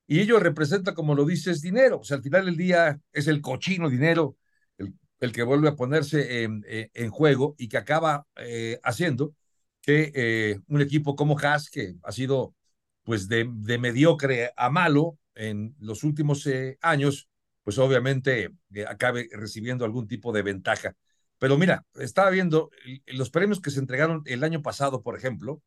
Y 0.06 0.21
ello 0.21 0.40
representa, 0.40 0.94
como 0.94 1.14
lo 1.14 1.26
dices, 1.26 1.61
dinero. 1.61 2.00
O 2.00 2.04
sea, 2.04 2.16
al 2.16 2.23
final 2.23 2.47
del 2.47 2.56
día 2.56 2.99
es 3.12 3.28
el 3.28 3.42
cochino 3.42 3.90
dinero 3.90 4.37
el, 4.78 5.32
que 5.32 5.42
vuelve 5.42 5.68
a 5.68 5.76
ponerse 5.76 6.44
en, 6.44 6.64
en, 6.66 7.11
juego 7.11 7.54
y 7.59 7.68
que 7.68 7.76
acaba 7.76 8.26
eh, 8.37 8.80
haciendo 8.82 9.35
que 9.83 10.12
eh, 10.15 10.61
un 10.69 10.81
equipo 10.81 11.17
como 11.17 11.39
Haas, 11.39 11.69
que 11.71 11.97
ha 12.03 12.12
sido 12.12 12.55
pues 13.03 13.29
de, 13.29 13.51
de 13.53 13.79
mediocre 13.79 14.53
a 14.57 14.71
malo 14.71 15.19
en 15.35 15.75
los 15.81 16.05
últimos 16.05 16.47
eh, 16.47 16.79
años, 16.81 17.29
pues 17.65 17.79
obviamente 17.79 18.51
eh, 18.75 18.87
acabe 18.89 19.29
recibiendo 19.33 19.85
algún 19.85 20.07
tipo 20.07 20.33
de 20.33 20.43
ventaja. 20.43 20.97
Pero 21.39 21.59
mira, 21.59 21.85
estaba 21.97 22.31
viendo 22.31 22.71
los 23.07 23.31
premios 23.31 23.61
que 23.61 23.73
se 23.73 23.81
entregaron 23.81 24.23
el 24.27 24.45
año 24.45 24.62
pasado, 24.62 25.03
por 25.03 25.17
ejemplo, 25.17 25.61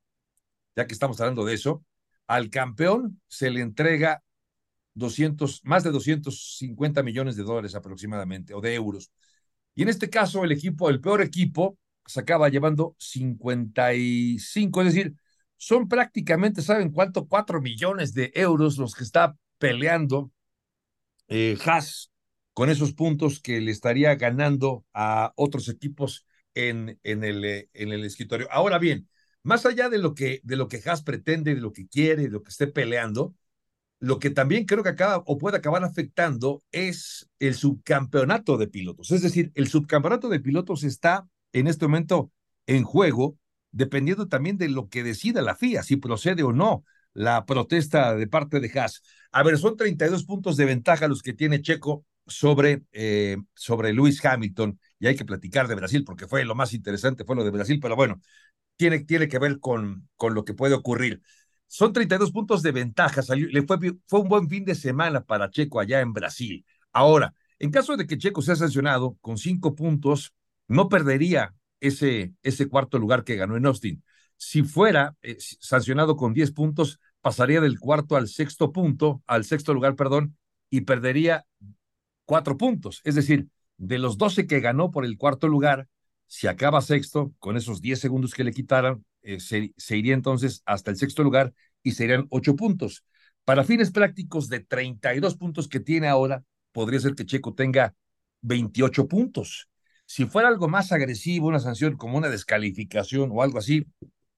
ya 0.76 0.88
que 0.88 0.94
estamos 0.94 1.20
hablando 1.20 1.46
de 1.46 1.54
eso, 1.54 1.84
al 2.28 2.50
campeón 2.50 3.22
se 3.28 3.50
le 3.50 3.62
entrega 3.62 4.24
200, 4.94 5.62
más 5.66 5.84
de 5.84 5.92
250 5.92 7.04
millones 7.04 7.36
de 7.36 7.44
dólares 7.44 7.76
aproximadamente, 7.76 8.54
o 8.54 8.62
de 8.62 8.74
euros. 8.74 9.12
Y 9.76 9.84
en 9.84 9.90
este 9.90 10.10
caso, 10.10 10.44
el 10.44 10.54
equipo, 10.54 10.90
el 10.90 11.02
peor 11.02 11.22
equipo, 11.22 11.78
se 12.06 12.20
acaba 12.20 12.50
llevando 12.50 12.96
55, 13.00 14.82
es 14.82 14.94
decir, 14.94 15.16
son 15.58 15.88
prácticamente, 15.88 16.62
¿saben 16.62 16.92
cuánto? 16.92 17.28
Cuatro 17.28 17.62
millones 17.62 18.14
de 18.14 18.32
euros 18.36 18.78
los 18.78 18.96
que 18.96 19.04
está 19.04 19.36
peleando 19.58 20.32
eh, 21.28 21.58
Haas 21.66 22.12
con 22.54 22.70
esos 22.70 22.94
puntos 22.94 23.40
que 23.42 23.60
le 23.60 23.72
estaría 23.72 24.16
ganando 24.16 24.86
a 24.94 25.34
otros 25.36 25.68
equipos 25.70 26.26
en, 26.54 27.00
en, 27.04 27.24
el, 27.24 27.44
eh, 27.44 27.70
en 27.74 27.92
el 27.92 28.04
escritorio. 28.06 28.48
Ahora 28.52 28.78
bien, 28.80 29.10
más 29.44 29.66
allá 29.66 29.90
de 29.90 29.98
lo 29.98 30.16
que, 30.16 30.40
de 30.44 30.56
lo 30.56 30.68
que 30.68 30.82
Haas 30.86 31.04
pretende, 31.04 31.56
de 31.56 31.62
lo 31.62 31.74
que 31.74 31.88
quiere, 31.88 32.24
de 32.24 32.30
lo 32.30 32.44
que 32.44 32.50
esté 32.50 32.68
peleando, 32.68 33.36
lo 34.00 34.20
que 34.20 34.30
también 34.30 34.66
creo 34.66 34.84
que 34.84 34.90
acaba 34.90 35.24
o 35.26 35.38
puede 35.38 35.58
acabar 35.58 35.84
afectando 35.84 36.64
es 36.72 37.30
el 37.40 37.56
subcampeonato 37.56 38.58
de 38.58 38.68
pilotos. 38.68 39.12
Es 39.12 39.22
decir, 39.22 39.52
el 39.56 39.68
subcampeonato 39.68 40.30
de 40.30 40.40
pilotos 40.40 40.84
está 40.84 41.28
en 41.60 41.68
este 41.68 41.86
momento 41.88 42.32
en 42.68 42.84
juego, 42.84 43.38
dependiendo 43.72 44.28
también 44.28 44.58
de 44.58 44.68
lo 44.68 44.90
que 44.90 45.04
decida 45.04 45.42
la 45.42 45.56
FIA, 45.56 45.84
si 45.84 45.96
procede 45.96 46.44
o 46.44 46.52
no 46.52 46.84
la 47.14 47.46
protesta 47.46 48.14
de 48.14 48.28
parte 48.28 48.60
de 48.60 48.70
Haas. 48.78 49.02
A 49.32 49.42
ver, 49.42 49.58
son 49.58 49.78
32 49.78 50.26
puntos 50.26 50.58
de 50.58 50.66
ventaja 50.66 51.08
los 51.08 51.22
que 51.24 51.32
tiene 51.34 51.62
Checo 51.62 52.06
sobre, 52.28 52.84
eh, 52.92 53.38
sobre 53.54 53.94
Lewis 53.94 54.24
Hamilton, 54.24 54.78
y 55.00 55.08
hay 55.08 55.16
que 55.16 55.24
platicar 55.24 55.70
de 55.70 55.76
Brasil, 55.76 56.04
porque 56.04 56.28
fue 56.28 56.44
lo 56.44 56.56
más 56.56 56.74
interesante, 56.74 57.24
fue 57.24 57.38
lo 57.38 57.46
de 57.46 57.52
Brasil, 57.52 57.80
pero 57.82 57.96
bueno, 57.96 58.20
tiene, 58.76 59.00
tiene 59.00 59.30
que 59.30 59.40
ver 59.40 59.60
con, 59.62 60.10
con 60.18 60.34
lo 60.34 60.44
que 60.44 60.54
puede 60.54 60.74
ocurrir. 60.74 61.22
Son 61.68 61.94
32 61.94 62.32
puntos 62.32 62.64
de 62.64 62.74
ventaja, 62.74 63.22
salió, 63.22 63.48
le 63.48 63.62
fue, 63.64 63.78
fue 64.08 64.20
un 64.20 64.28
buen 64.28 64.50
fin 64.50 64.66
de 64.66 64.76
semana 64.76 65.22
para 65.24 65.50
Checo 65.50 65.80
allá 65.80 66.02
en 66.02 66.12
Brasil. 66.12 66.66
Ahora, 66.92 67.34
en 67.60 67.72
caso 67.72 67.96
de 67.96 68.06
que 68.08 68.18
Checo 68.18 68.42
sea 68.42 68.58
sancionado 68.58 69.18
con 69.22 69.38
cinco 69.38 69.74
puntos, 69.74 70.34
no 70.68 70.90
perdería 70.90 71.54
ese, 71.80 72.34
ese 72.44 72.68
cuarto 72.68 73.00
lugar 73.00 73.24
que 73.24 73.36
ganó 73.36 73.58
en 73.58 73.66
Austin. 73.66 74.04
Si 74.38 74.64
fuera 74.64 75.16
eh, 75.22 75.38
sancionado 75.40 76.16
con 76.16 76.34
10 76.34 76.52
puntos, 76.52 77.00
pasaría 77.22 77.62
del 77.62 77.80
cuarto 77.80 78.16
al 78.16 78.28
sexto 78.28 78.72
punto, 78.72 79.22
al 79.26 79.46
sexto 79.46 79.74
lugar, 79.74 79.96
perdón, 79.96 80.38
y 80.70 80.82
perdería 80.82 81.46
cuatro 82.26 82.58
puntos. 82.58 83.02
Es 83.04 83.16
decir, 83.16 83.48
de 83.78 84.00
los 84.00 84.18
12 84.18 84.48
que 84.48 84.60
ganó 84.60 84.92
por 84.92 85.06
el 85.06 85.18
cuarto 85.18 85.48
lugar, 85.48 85.88
si 86.28 86.48
acaba 86.48 86.82
sexto, 86.82 87.34
con 87.40 87.56
esos 87.56 87.82
10 87.82 88.00
segundos 88.00 88.34
que 88.34 88.44
le 88.44 88.52
quitaran, 88.52 89.06
eh, 89.22 89.40
se, 89.40 89.98
iría 89.98 90.14
entonces 90.14 90.62
hasta 90.66 90.92
el 90.92 90.98
sexto 90.98 91.24
lugar 91.24 91.54
y 91.84 91.92
serían 91.92 92.28
ocho 92.30 92.56
puntos. 92.56 93.04
Para 93.44 93.64
fines 93.64 93.92
prácticos 93.92 94.50
de 94.50 94.60
32 94.60 95.36
puntos 95.36 95.68
que 95.68 95.80
tiene 95.80 96.08
ahora, 96.08 96.44
podría 96.72 97.00
ser 97.00 97.16
que 97.16 97.26
Checo 97.26 97.54
tenga 97.54 97.96
28 98.42 99.08
puntos. 99.08 99.70
Si 100.06 100.26
fuera 100.26 100.48
algo 100.48 100.68
más 100.68 100.92
agresivo, 100.92 101.48
una 101.48 101.60
sanción 101.60 101.98
como 101.98 102.18
una 102.18 102.30
descalificación 102.30 103.30
o 103.34 103.42
algo 103.42 103.58
así, 103.60 103.86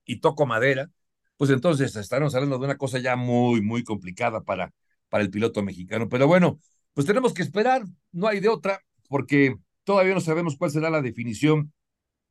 y 0.05 0.19
toco 0.19 0.45
madera, 0.45 0.89
pues 1.37 1.51
entonces 1.51 1.95
estaremos 1.95 2.33
hablando 2.35 2.57
de 2.57 2.65
una 2.65 2.77
cosa 2.77 2.99
ya 2.99 3.15
muy, 3.15 3.61
muy 3.61 3.83
complicada 3.83 4.41
para, 4.41 4.73
para 5.09 5.23
el 5.23 5.29
piloto 5.29 5.61
mexicano. 5.63 6.09
Pero 6.09 6.27
bueno, 6.27 6.59
pues 6.93 7.05
tenemos 7.07 7.33
que 7.33 7.43
esperar, 7.43 7.83
no 8.11 8.27
hay 8.27 8.39
de 8.39 8.49
otra, 8.49 8.81
porque 9.09 9.57
todavía 9.83 10.13
no 10.13 10.21
sabemos 10.21 10.57
cuál 10.57 10.71
será 10.71 10.89
la 10.89 11.01
definición 11.01 11.73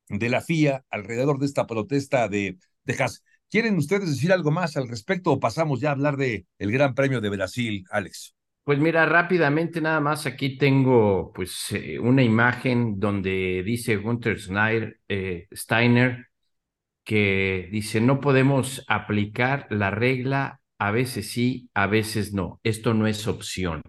de 0.08 0.28
la 0.30 0.40
FIA 0.40 0.84
alrededor 0.90 1.38
de 1.38 1.46
esta 1.46 1.66
protesta 1.66 2.28
de, 2.28 2.58
de 2.84 2.94
Haas. 2.94 3.22
¿Quieren 3.50 3.76
ustedes 3.76 4.08
decir 4.10 4.32
algo 4.32 4.50
más 4.50 4.76
al 4.76 4.88
respecto 4.88 5.32
o 5.32 5.40
pasamos 5.40 5.80
ya 5.80 5.90
a 5.90 5.92
hablar 5.92 6.16
de 6.16 6.46
el 6.58 6.72
Gran 6.72 6.94
Premio 6.94 7.20
de 7.20 7.30
Brasil, 7.30 7.84
Alex? 7.90 8.35
Pues 8.66 8.80
mira, 8.80 9.06
rápidamente 9.06 9.80
nada 9.80 10.00
más 10.00 10.26
aquí 10.26 10.58
tengo 10.58 11.32
pues 11.32 11.70
eh, 11.72 12.00
una 12.00 12.24
imagen 12.24 12.98
donde 12.98 13.62
dice 13.64 13.96
Gunther 13.96 14.40
Snyder, 14.40 15.00
eh, 15.08 15.46
Steiner 15.54 16.26
que 17.04 17.68
dice 17.72 18.00
no 18.00 18.20
podemos 18.20 18.84
aplicar 18.88 19.66
la 19.70 19.90
regla 19.90 20.60
a 20.78 20.90
veces 20.92 21.30
sí, 21.32 21.70
a 21.74 21.86
veces 21.88 22.34
no. 22.34 22.60
Esto 22.64 22.94
no 22.94 23.06
es 23.08 23.26
opción. 23.28 23.82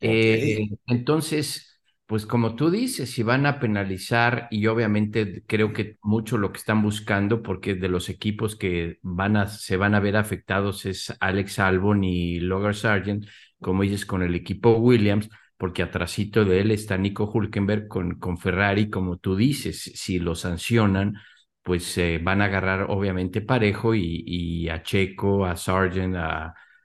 Eh, 0.00 0.68
entonces, 0.86 1.80
pues 2.06 2.26
como 2.26 2.56
tú 2.56 2.70
dices, 2.70 3.10
si 3.10 3.22
van 3.22 3.46
a 3.46 3.58
penalizar 3.60 4.48
y 4.50 4.66
obviamente 4.66 5.42
creo 5.46 5.72
que 5.72 5.96
mucho 6.02 6.36
lo 6.38 6.52
que 6.52 6.58
están 6.58 6.82
buscando, 6.82 7.42
porque 7.42 7.74
de 7.74 7.88
los 7.88 8.08
equipos 8.10 8.56
que 8.56 8.98
van 9.02 9.36
a, 9.36 9.46
se 9.48 9.76
van 9.76 9.94
a 9.94 10.00
ver 10.00 10.16
afectados 10.16 10.84
es 10.86 11.14
Alex 11.20 11.58
Albon 11.58 12.04
y 12.04 12.40
Logan 12.40 12.74
Sargent, 12.74 13.26
como 13.64 13.82
dices, 13.82 14.04
con 14.06 14.22
el 14.22 14.34
equipo 14.34 14.76
Williams, 14.76 15.30
porque 15.56 15.82
atrásito 15.82 16.44
de 16.44 16.60
él 16.60 16.70
está 16.70 16.98
Nico 16.98 17.30
Hulkenberg 17.32 17.88
con, 17.88 18.18
con 18.18 18.36
Ferrari, 18.38 18.90
como 18.90 19.16
tú 19.18 19.36
dices, 19.36 19.82
si 19.82 20.18
lo 20.18 20.34
sancionan, 20.34 21.14
pues 21.62 21.96
eh, 21.98 22.20
van 22.22 22.42
a 22.42 22.46
agarrar 22.46 22.90
obviamente 22.90 23.40
parejo 23.40 23.94
y, 23.94 24.22
y 24.26 24.68
a 24.68 24.82
Checo, 24.82 25.46
a 25.46 25.56
Sargent, 25.56 26.14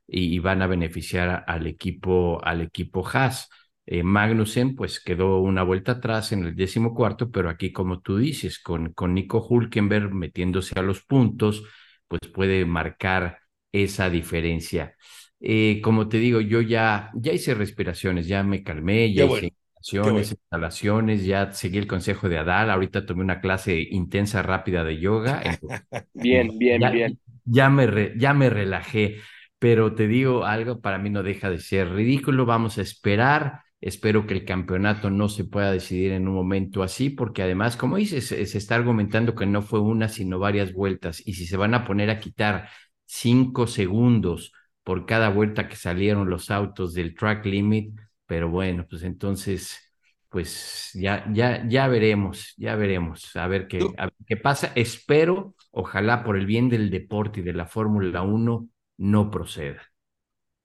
y, 0.07 0.39
van 0.39 0.62
a 0.62 0.67
beneficiar 0.67 1.43
al 1.48 1.67
equipo, 1.67 2.39
al 2.43 2.62
equipo 2.62 3.05
Haas. 3.07 3.50
Eh, 3.86 4.03
Magnussen 4.03 4.75
pues 4.75 5.00
quedó 5.00 5.39
una 5.41 5.63
vuelta 5.63 5.93
atrás 5.93 6.31
en 6.31 6.45
el 6.45 6.55
décimo 6.55 6.93
cuarto, 6.93 7.29
pero 7.31 7.50
aquí 7.50 7.71
como 7.74 8.01
tú 8.01 8.17
dices, 8.17 8.59
con, 8.59 8.93
con 8.93 9.13
Nico 9.13 9.45
Hulkenberg 9.48 10.13
metiéndose 10.13 10.79
a 10.79 10.83
los 10.83 11.03
puntos, 11.03 11.63
pues 12.07 12.21
puede 12.33 12.65
marcar 12.65 13.39
esa 13.71 14.09
diferencia. 14.09 14.95
Eh, 15.41 15.79
como 15.81 16.10
te 16.10 16.17
digo, 16.17 16.41
yo 16.41 16.62
ya, 16.62 17.12
ya 17.13 17.31
hice 17.31 17.53
respiraciones, 17.53 18.27
ya 18.27 18.43
me 18.43 18.63
calmé, 18.63 19.13
ya 19.13 19.25
hice 19.25 19.53
instalaciones, 19.77 20.31
instalaciones, 20.31 21.25
ya 21.25 21.51
seguí 21.53 21.77
el 21.77 21.88
consejo 21.88 22.27
de 22.27 22.38
Adal, 22.38 22.69
ahorita 22.69 23.05
tomé 23.05 23.22
una 23.24 23.39
clase 23.39 23.79
intensa, 23.79 24.41
rápida 24.41 24.84
de 24.84 25.00
yoga. 25.00 25.41
bien, 26.13 26.58
bien, 26.58 26.81
bien. 26.91 27.19
Ya 27.46 27.69
me, 27.69 28.13
ya 28.17 28.34
me 28.34 28.50
relajé, 28.50 29.17
pero 29.60 29.96
te 29.96 30.08
digo 30.08 30.46
algo, 30.46 30.81
para 30.81 30.98
mí 30.98 31.10
no 31.10 31.24
deja 31.24 31.50
de 31.50 31.60
ser 31.60 31.89
ridículo, 31.89 32.46
vamos 32.46 32.77
a 32.77 32.81
esperar. 32.81 33.62
Espero 33.81 34.27
que 34.27 34.34
el 34.34 34.43
campeonato 34.43 35.10
no 35.10 35.29
se 35.29 35.46
pueda 35.46 35.72
decidir 35.72 36.12
en 36.12 36.27
un 36.27 36.34
momento 36.34 36.84
así, 36.84 37.10
porque 37.10 37.43
además, 37.43 37.77
como 37.77 37.96
dices, 37.96 38.27
se 38.27 38.58
está 38.58 38.75
argumentando 38.75 39.36
que 39.36 39.46
no 39.46 39.62
fue 39.62 39.79
una, 39.79 40.10
sino 40.10 40.38
varias 40.38 40.74
vueltas. 40.74 41.25
Y 41.25 41.36
si 41.36 41.48
se 41.48 41.55
van 41.55 41.74
a 41.74 41.86
poner 41.86 42.10
a 42.10 42.19
quitar 42.19 42.67
cinco 43.05 43.67
segundos 43.67 44.51
por 44.89 45.05
cada 45.05 45.29
vuelta 45.29 45.69
que 45.69 45.75
salieron 45.75 46.31
los 46.31 46.50
autos 46.50 46.96
del 46.96 47.13
track 47.13 47.46
limit, 47.46 47.93
pero 48.25 48.50
bueno, 48.50 48.88
pues 48.89 49.03
entonces, 49.03 49.77
pues 50.29 50.89
ya, 50.96 51.31
ya, 51.31 51.63
ya 51.69 51.88
veremos, 51.88 52.55
ya 52.58 52.74
veremos, 52.74 53.36
a 53.36 53.48
ver 53.48 53.67
qué, 53.67 53.88
qué 54.25 54.36
pasa. 54.36 54.72
Espero, 54.74 55.53
ojalá 55.69 56.24
por 56.24 56.36
el 56.36 56.48
bien 56.48 56.69
del 56.69 56.89
deporte 56.89 57.41
y 57.41 57.43
de 57.43 57.53
la 57.53 57.67
Fórmula 57.67 58.24
1, 58.24 58.67
no 58.98 59.29
proceda. 59.29 59.79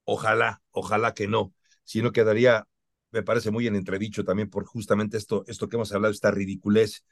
Ojalá, 0.04 0.62
ojalá 0.70 1.12
que 1.12 1.28
no, 1.28 1.52
si 1.82 2.00
no 2.00 2.10
quedaría, 2.10 2.66
me 3.10 3.22
parece 3.22 3.50
muy 3.50 3.66
en 3.66 3.76
entredicho 3.76 4.24
también 4.24 4.48
por 4.48 4.64
justamente 4.64 5.18
esto, 5.18 5.44
esto 5.48 5.68
que 5.68 5.76
hemos 5.76 5.92
hablado, 5.92 6.14
esta 6.14 6.30
ridiculez 6.30 7.04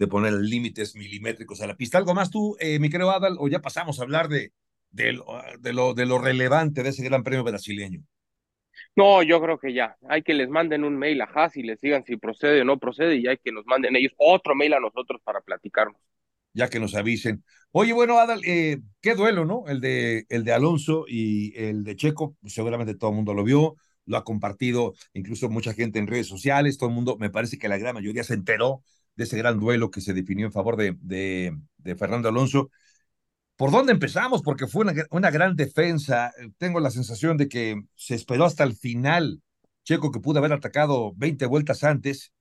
de 0.00 0.08
poner 0.08 0.32
límites 0.32 0.96
milimétricos 0.96 1.60
a 1.60 1.68
la 1.68 1.76
pista. 1.76 1.98
¿Algo 1.98 2.12
más 2.12 2.28
tú, 2.32 2.56
eh, 2.58 2.80
mi 2.80 2.90
querido 2.90 3.12
Adal, 3.12 3.36
o 3.38 3.46
ya 3.46 3.60
pasamos 3.62 4.00
a 4.00 4.02
hablar 4.02 4.26
de, 4.26 4.52
de 4.96 5.12
lo, 5.14 5.24
de 5.60 5.72
lo, 5.72 5.94
de 5.94 6.06
lo 6.06 6.18
relevante 6.18 6.82
de 6.82 6.90
ese 6.90 7.04
gran 7.04 7.22
premio 7.24 7.44
brasileño? 7.44 8.02
No, 8.96 9.22
yo 9.22 9.40
creo 9.40 9.58
que 9.58 9.72
ya. 9.72 9.96
Hay 10.08 10.22
que 10.22 10.34
les 10.34 10.48
manden 10.48 10.84
un 10.84 10.96
mail 10.98 11.20
a 11.22 11.24
Haas 11.24 11.56
y 11.56 11.62
les 11.62 11.80
digan 11.80 12.04
si 12.04 12.16
procede 12.16 12.62
o 12.62 12.64
no 12.64 12.78
procede 12.78 13.16
y 13.16 13.26
hay 13.26 13.38
que 13.38 13.52
nos 13.52 13.66
manden 13.66 13.96
ellos 13.96 14.12
otro 14.16 14.54
mail 14.54 14.74
a 14.74 14.80
nosotros 14.80 15.20
para 15.22 15.40
platicarnos. 15.40 16.00
Ya 16.54 16.70
que 16.70 16.80
nos 16.80 16.94
avisen. 16.94 17.44
Oye, 17.72 17.92
bueno, 17.92 18.18
Adal, 18.18 18.40
eh, 18.44 18.78
qué 19.02 19.14
duelo, 19.14 19.44
¿no? 19.44 19.64
El 19.68 19.80
de, 19.82 20.24
el 20.30 20.42
de 20.44 20.52
Alonso 20.52 21.04
y 21.06 21.54
el 21.62 21.84
de 21.84 21.96
Checo, 21.96 22.36
seguramente 22.46 22.94
todo 22.94 23.10
el 23.10 23.16
mundo 23.16 23.34
lo 23.34 23.44
vio, 23.44 23.76
lo 24.06 24.16
ha 24.16 24.24
compartido, 24.24 24.94
incluso 25.12 25.50
mucha 25.50 25.74
gente 25.74 25.98
en 25.98 26.06
redes 26.06 26.28
sociales, 26.28 26.78
todo 26.78 26.88
el 26.88 26.94
mundo, 26.94 27.18
me 27.18 27.28
parece 27.30 27.58
que 27.58 27.68
la 27.68 27.76
gran 27.76 27.94
mayoría 27.94 28.24
se 28.24 28.32
enteró 28.34 28.82
de 29.16 29.24
ese 29.24 29.36
gran 29.36 29.60
duelo 29.60 29.90
que 29.90 30.00
se 30.00 30.14
definió 30.14 30.46
en 30.46 30.52
favor 30.52 30.76
de, 30.76 30.96
de, 31.00 31.54
de 31.78 31.96
Fernando 31.96 32.28
Alonso. 32.30 32.70
¿Por 33.56 33.70
dónde 33.70 33.92
empezamos? 33.92 34.42
Porque 34.42 34.66
fue 34.66 34.84
una, 34.84 34.92
una, 35.10 35.30
gran 35.30 35.56
defensa. 35.56 36.32
Tengo 36.58 36.78
la 36.80 36.90
sensación 36.90 37.36
de 37.38 37.48
que 37.48 37.82
se 37.94 38.14
esperó 38.14 38.44
hasta 38.44 38.64
el 38.64 38.76
final. 38.76 39.42
Checo 39.84 40.10
que 40.10 40.20
pudo 40.20 40.38
haber 40.40 40.52
atacado 40.52 41.12
20 41.16 41.46
vueltas 41.46 41.84
antes, 41.84 42.32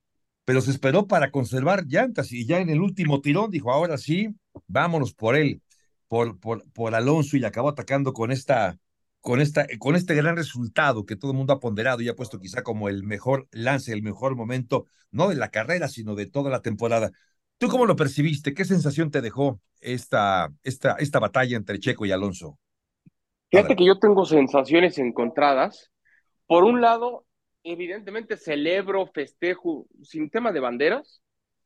pero 0.45 0.61
se 0.61 0.71
esperó 0.71 1.07
para 1.07 1.31
conservar 1.31 1.85
llantas 1.87 2.31
y 2.31 2.45
ya 2.45 2.59
en 2.59 2.69
el 2.69 2.81
último 2.81 3.21
tirón 3.21 3.51
dijo, 3.51 3.71
ahora 3.71 3.97
sí, 3.97 4.35
vámonos 4.67 5.13
por 5.13 5.35
él, 5.35 5.61
por, 6.07 6.39
por, 6.39 6.69
por 6.71 6.95
Alonso 6.95 7.37
y 7.37 7.45
acabó 7.45 7.69
atacando 7.69 8.13
con 8.13 8.31
esta, 8.31 8.77
con, 9.21 9.41
esta, 9.41 9.65
con 9.79 9.95
este 9.95 10.15
gran 10.15 10.35
resultado 10.35 11.05
que 11.05 11.15
todo 11.15 11.31
el 11.31 11.37
mundo 11.37 11.53
ha 11.53 11.59
ponderado 11.59 12.01
y 12.01 12.09
ha 12.09 12.15
puesto 12.15 12.39
quizá 12.39 12.61
como 12.63 12.89
el 12.89 13.03
mejor 13.03 13.47
lance, 13.51 13.91
el 13.91 14.03
mejor 14.03 14.35
momento, 14.35 14.85
no 15.11 15.29
de 15.29 15.35
la 15.35 15.49
carrera, 15.49 15.87
sino 15.87 16.15
de 16.15 16.27
toda 16.27 16.51
la 16.51 16.61
temporada. 16.61 17.11
¿Tú 17.57 17.67
cómo 17.67 17.85
lo 17.85 17.95
percibiste? 17.95 18.53
¿Qué 18.53 18.65
sensación 18.65 19.11
te 19.11 19.21
dejó 19.21 19.61
esta, 19.79 20.51
esta, 20.63 20.95
esta 20.99 21.19
batalla 21.19 21.55
entre 21.55 21.79
Checo 21.79 22.05
y 22.05 22.11
Alonso? 22.11 22.59
Fíjate 23.49 23.75
que 23.75 23.85
yo 23.85 23.97
tengo 23.99 24.25
sensaciones 24.25 24.97
encontradas. 24.97 25.91
Por 26.47 26.65
un 26.65 26.81
lado, 26.81 27.25
evidentemente 27.63 28.37
celebro, 28.37 29.07
festejo, 29.07 29.87
sin 30.03 30.29
tema 30.29 30.51
de 30.51 30.59
banderas, 30.59 31.21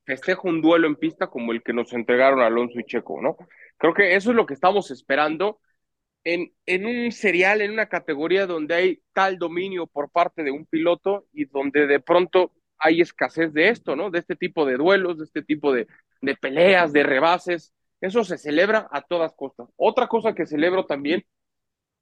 festejo 0.05 0.47
un 0.47 0.61
duelo 0.61 0.87
en 0.87 0.95
pista 0.95 1.27
como 1.27 1.51
el 1.51 1.63
que 1.63 1.73
nos 1.73 1.91
entregaron 1.93 2.41
Alonso 2.41 2.79
y 2.79 2.85
Checo, 2.85 3.21
¿no? 3.21 3.37
Creo 3.77 3.93
que 3.93 4.15
eso 4.15 4.29
es 4.29 4.35
lo 4.35 4.45
que 4.45 4.53
estamos 4.53 4.91
esperando 4.91 5.59
en, 6.23 6.53
en 6.65 6.85
un 6.85 7.11
serial, 7.11 7.61
en 7.61 7.71
una 7.71 7.87
categoría 7.87 8.45
donde 8.45 8.75
hay 8.75 9.01
tal 9.13 9.37
dominio 9.37 9.87
por 9.87 10.11
parte 10.11 10.43
de 10.43 10.51
un 10.51 10.65
piloto 10.65 11.25
y 11.33 11.45
donde 11.45 11.87
de 11.87 11.99
pronto 11.99 12.51
hay 12.79 13.01
escasez 13.01 13.53
de 13.53 13.69
esto, 13.69 13.95
¿no? 13.95 14.09
De 14.09 14.19
este 14.19 14.35
tipo 14.35 14.65
de 14.65 14.77
duelos, 14.77 15.17
de 15.17 15.25
este 15.25 15.43
tipo 15.43 15.73
de, 15.73 15.87
peleas, 16.39 16.93
de 16.93 17.03
rebases. 17.03 17.73
Eso 18.01 18.23
se 18.23 18.37
celebra 18.37 18.87
a 18.91 19.01
todas 19.01 19.33
costas. 19.33 19.67
Otra 19.75 20.07
cosa 20.07 20.33
que 20.33 20.45
celebro 20.45 20.85
también, 20.85 21.25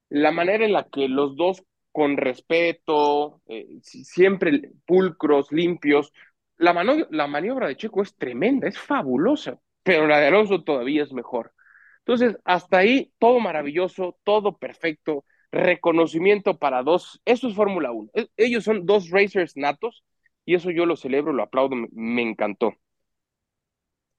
la 0.08 0.30
manera 0.30 0.64
en 0.64 0.72
la 0.72 0.84
que 0.84 1.08
los 1.08 1.36
dos 1.36 1.64
con 1.92 2.16
respeto, 2.16 3.42
eh, 3.46 3.66
siempre 3.82 4.70
pulcros, 4.86 5.50
limpios. 5.52 6.12
La, 6.56 6.72
la 7.10 7.26
maniobra 7.26 7.68
de 7.68 7.76
Checo 7.76 8.02
es 8.02 8.14
tremenda, 8.16 8.68
es 8.68 8.78
fabulosa, 8.78 9.58
pero 9.82 10.06
la 10.06 10.20
de 10.20 10.28
Alonso 10.28 10.62
todavía 10.62 11.02
es 11.02 11.12
mejor. 11.12 11.52
Entonces, 12.00 12.38
hasta 12.44 12.78
ahí, 12.78 13.12
todo 13.18 13.40
maravilloso, 13.40 14.16
todo 14.24 14.56
perfecto, 14.56 15.24
reconocimiento 15.50 16.58
para 16.58 16.82
dos. 16.82 17.20
Eso 17.24 17.48
es 17.48 17.54
Fórmula 17.54 17.92
1. 17.92 18.10
E, 18.14 18.28
ellos 18.36 18.64
son 18.64 18.86
dos 18.86 19.10
racers 19.10 19.56
natos 19.56 20.04
y 20.48 20.54
eso 20.54 20.70
yo 20.70 20.86
lo 20.86 20.96
celebro, 20.96 21.34
lo 21.34 21.42
aplaudo, 21.42 21.76
me, 21.92 22.22
encantó. 22.22 22.74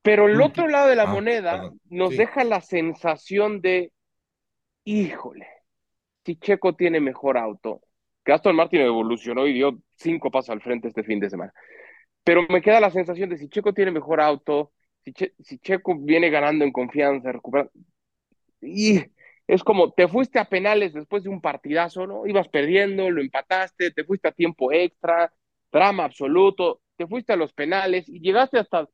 Pero 0.03 0.27
el 0.27 0.39
otro 0.39 0.67
lado 0.67 0.88
de 0.88 0.95
la 0.95 1.09
ah, 1.09 1.12
moneda 1.12 1.71
nos 1.86 2.15
deja 2.15 2.43
la 2.43 2.62
sensación 2.62 3.62
de, 3.62 3.91
híjole, 4.83 5.48
si 6.24 6.36
Checo 6.36 6.75
tiene 6.75 7.00
mejor 7.00 7.36
auto, 7.36 7.81
que 8.24 8.31
Aston 8.31 8.55
Martin 8.55 8.81
evolucionó 8.81 9.48
y 9.48 9.53
dio 9.53 9.79
cinco 9.95 10.29
pasos 10.29 10.51
al 10.51 10.62
frente 10.62 10.89
este 10.89 11.01
fin 11.01 11.19
de 11.19 11.31
semana. 11.31 11.51
Pero 12.24 12.43
me 12.48 12.62
queda 12.62 12.79
la 12.79 12.91
sensación 12.91 13.31
de 13.31 13.38
si 13.38 13.50
Checo 13.50 13.74
tiene 13.74 13.89
mejor 13.89 14.21
auto, 14.21 14.71
si, 15.03 15.57
Checo 15.57 15.95
viene 15.98 16.29
ganando 16.29 16.63
en 16.63 16.71
confianza, 16.71 17.31
recuperando, 17.31 17.71
y 18.62 19.01
es 19.48 19.63
como 19.63 19.93
te 19.93 20.07
fuiste 20.07 20.38
a 20.38 20.45
penales 20.45 20.93
después 20.93 21.24
de 21.24 21.29
un 21.29 21.41
partidazo, 21.41 22.05
¿no? 22.05 22.27
Ibas 22.27 22.50
perdiendo, 22.50 23.09
lo 23.09 23.19
empataste, 23.19 23.89
te 23.89 24.03
fuiste 24.03 24.27
a 24.27 24.31
tiempo 24.31 24.71
extra, 24.71 25.33
drama 25.72 26.06
absoluto, 26.06 26.82
te 26.96 27.08
fuiste 27.08 27.34
a 27.34 27.36
los 27.36 27.54
penales 27.54 28.08
y 28.10 28.20
llegaste 28.20 28.60
hasta, 28.60 28.88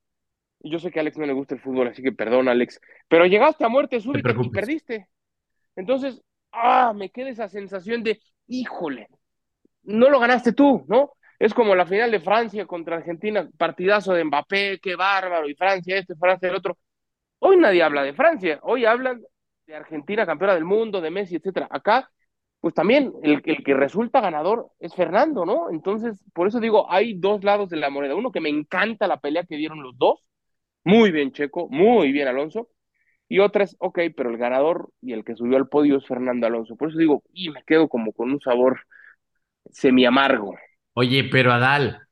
yo 0.60 0.80
sé 0.80 0.92
que 0.92 1.00
a 1.00 1.02
Alex 1.02 1.18
no 1.18 1.26
le 1.26 1.34
gusta 1.34 1.56
el 1.56 1.62
fútbol, 1.62 1.88
así 1.88 2.02
que 2.02 2.12
perdón 2.12 2.48
Alex, 2.48 2.80
pero 3.08 3.26
llegaste 3.26 3.66
a 3.66 3.70
muerte 3.70 4.00
súbita 4.00 4.32
y 4.32 4.50
perdiste. 4.50 5.08
Entonces, 5.76 6.22
ah, 6.52 6.94
me 6.96 7.10
queda 7.10 7.30
esa 7.30 7.48
sensación 7.50 8.04
de, 8.04 8.20
híjole, 8.48 9.10
no 9.84 10.10
lo 10.10 10.20
ganaste 10.20 10.54
tú, 10.54 10.86
¿no? 10.88 11.14
Es 11.38 11.54
como 11.54 11.76
la 11.76 11.86
final 11.86 12.12
de 12.12 12.20
Francia 12.22 12.66
contra 12.66 12.98
Argentina, 12.98 13.48
partidazo 13.58 14.14
de 14.14 14.24
Mbappé, 14.24 14.80
qué 14.82 14.96
bárbaro, 14.96 15.50
y 15.50 15.56
Francia 15.56 15.98
este, 15.98 16.16
Francia 16.16 16.50
el 16.50 16.56
otro. 16.56 16.78
Hoy 17.40 17.58
nadie 17.58 17.84
habla 17.84 18.04
de 18.04 18.14
Francia, 18.14 18.60
hoy 18.64 18.86
hablan 18.86 19.22
de 19.68 19.76
Argentina, 19.76 20.26
campeona 20.26 20.54
del 20.56 20.64
mundo, 20.66 21.02
de 21.02 21.12
Messi, 21.12 21.36
etcétera. 21.36 21.68
Acá, 21.70 22.10
pues 22.66 22.74
también 22.74 23.14
el, 23.22 23.44
el 23.46 23.64
que 23.64 23.76
resulta 23.76 24.22
ganador 24.22 24.72
es 24.80 24.96
Fernando, 24.96 25.46
¿no? 25.46 25.70
Entonces, 25.70 26.20
por 26.34 26.48
eso 26.48 26.60
digo, 26.60 26.92
hay 26.92 27.14
dos 27.14 27.44
lados 27.44 27.70
de 27.70 27.78
la 27.78 27.92
moneda. 27.92 28.16
Uno 28.16 28.32
que 28.32 28.42
me 28.42 28.50
encanta 28.50 29.06
la 29.06 29.20
pelea 29.20 29.44
que 29.44 29.56
dieron 29.56 29.84
los 29.84 29.96
dos, 30.00 30.26
muy 30.84 31.12
bien 31.12 31.32
Checo, 31.32 31.68
muy 31.70 32.12
bien 32.12 32.28
Alonso, 32.28 32.70
y 33.30 33.38
otra 33.38 33.66
es, 33.66 33.76
ok, 33.78 34.00
pero 34.18 34.32
el 34.32 34.38
ganador 34.38 34.90
y 35.00 35.14
el 35.14 35.24
que 35.24 35.36
subió 35.36 35.58
al 35.58 35.68
podio 35.68 35.98
es 35.98 36.08
Fernando 36.08 36.48
Alonso. 36.48 36.76
Por 36.76 36.90
eso 36.90 36.98
digo, 36.98 37.22
y 37.32 37.52
me 37.52 37.62
quedo 37.68 37.88
como 37.88 38.14
con 38.14 38.32
un 38.32 38.42
sabor 38.42 38.80
semi 39.70 40.08
amargo. 40.08 40.56
Oye, 40.94 41.26
pero 41.26 41.54
Adal, 41.54 42.08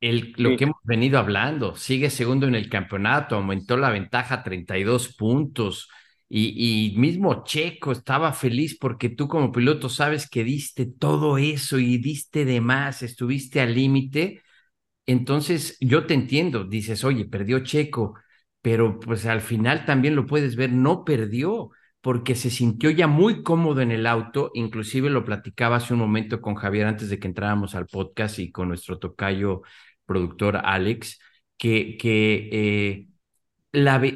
el, 0.00 0.32
lo 0.38 0.56
que 0.56 0.64
hemos 0.64 0.80
venido 0.84 1.18
hablando, 1.18 1.76
sigue 1.76 2.08
segundo 2.08 2.46
en 2.46 2.54
el 2.54 2.70
campeonato, 2.70 3.36
aumentó 3.36 3.76
la 3.76 3.90
ventaja 3.90 4.36
a 4.36 4.42
32 4.42 5.14
puntos 5.18 5.90
y, 6.28 6.94
mismo 6.96 7.44
Checo 7.44 7.92
estaba 7.92 8.32
feliz 8.32 8.76
porque 8.78 9.08
tú 9.08 9.28
como 9.28 9.52
piloto 9.52 9.88
sabes 9.88 10.28
que 10.28 10.44
diste 10.44 10.86
todo 10.86 11.38
eso 11.38 11.78
y 11.78 11.98
diste 11.98 12.44
de 12.44 12.60
más, 12.60 13.02
estuviste 13.02 13.60
al 13.60 13.74
límite. 13.74 14.42
Entonces 15.06 15.78
yo 15.80 16.06
te 16.06 16.14
entiendo, 16.14 16.64
dices, 16.64 17.04
oye, 17.04 17.24
perdió 17.26 17.60
Checo, 17.60 18.14
pero 18.62 19.00
pues 19.00 19.26
al 19.26 19.40
final 19.40 19.84
también 19.86 20.16
lo 20.16 20.26
puedes 20.26 20.56
ver, 20.56 20.72
no 20.72 21.04
perdió 21.04 21.70
porque 22.00 22.34
se 22.34 22.50
sintió 22.50 22.90
ya 22.90 23.06
muy 23.06 23.42
cómodo 23.42 23.80
en 23.80 23.90
el 23.92 24.06
auto, 24.06 24.50
inclusive 24.54 25.10
lo 25.10 25.24
platicaba 25.24 25.76
hace 25.76 25.94
un 25.94 26.00
momento 26.00 26.40
con 26.40 26.54
Javier 26.54 26.86
antes 26.86 27.08
de 27.10 27.18
que 27.18 27.26
entráramos 27.28 27.74
al 27.74 27.86
podcast 27.86 28.38
y 28.38 28.52
con 28.52 28.68
nuestro 28.68 28.98
tocayo 28.98 29.62
productor 30.06 30.56
Alex, 30.64 31.18
que, 31.56 31.96
que 31.98 32.48
eh, 32.52 33.07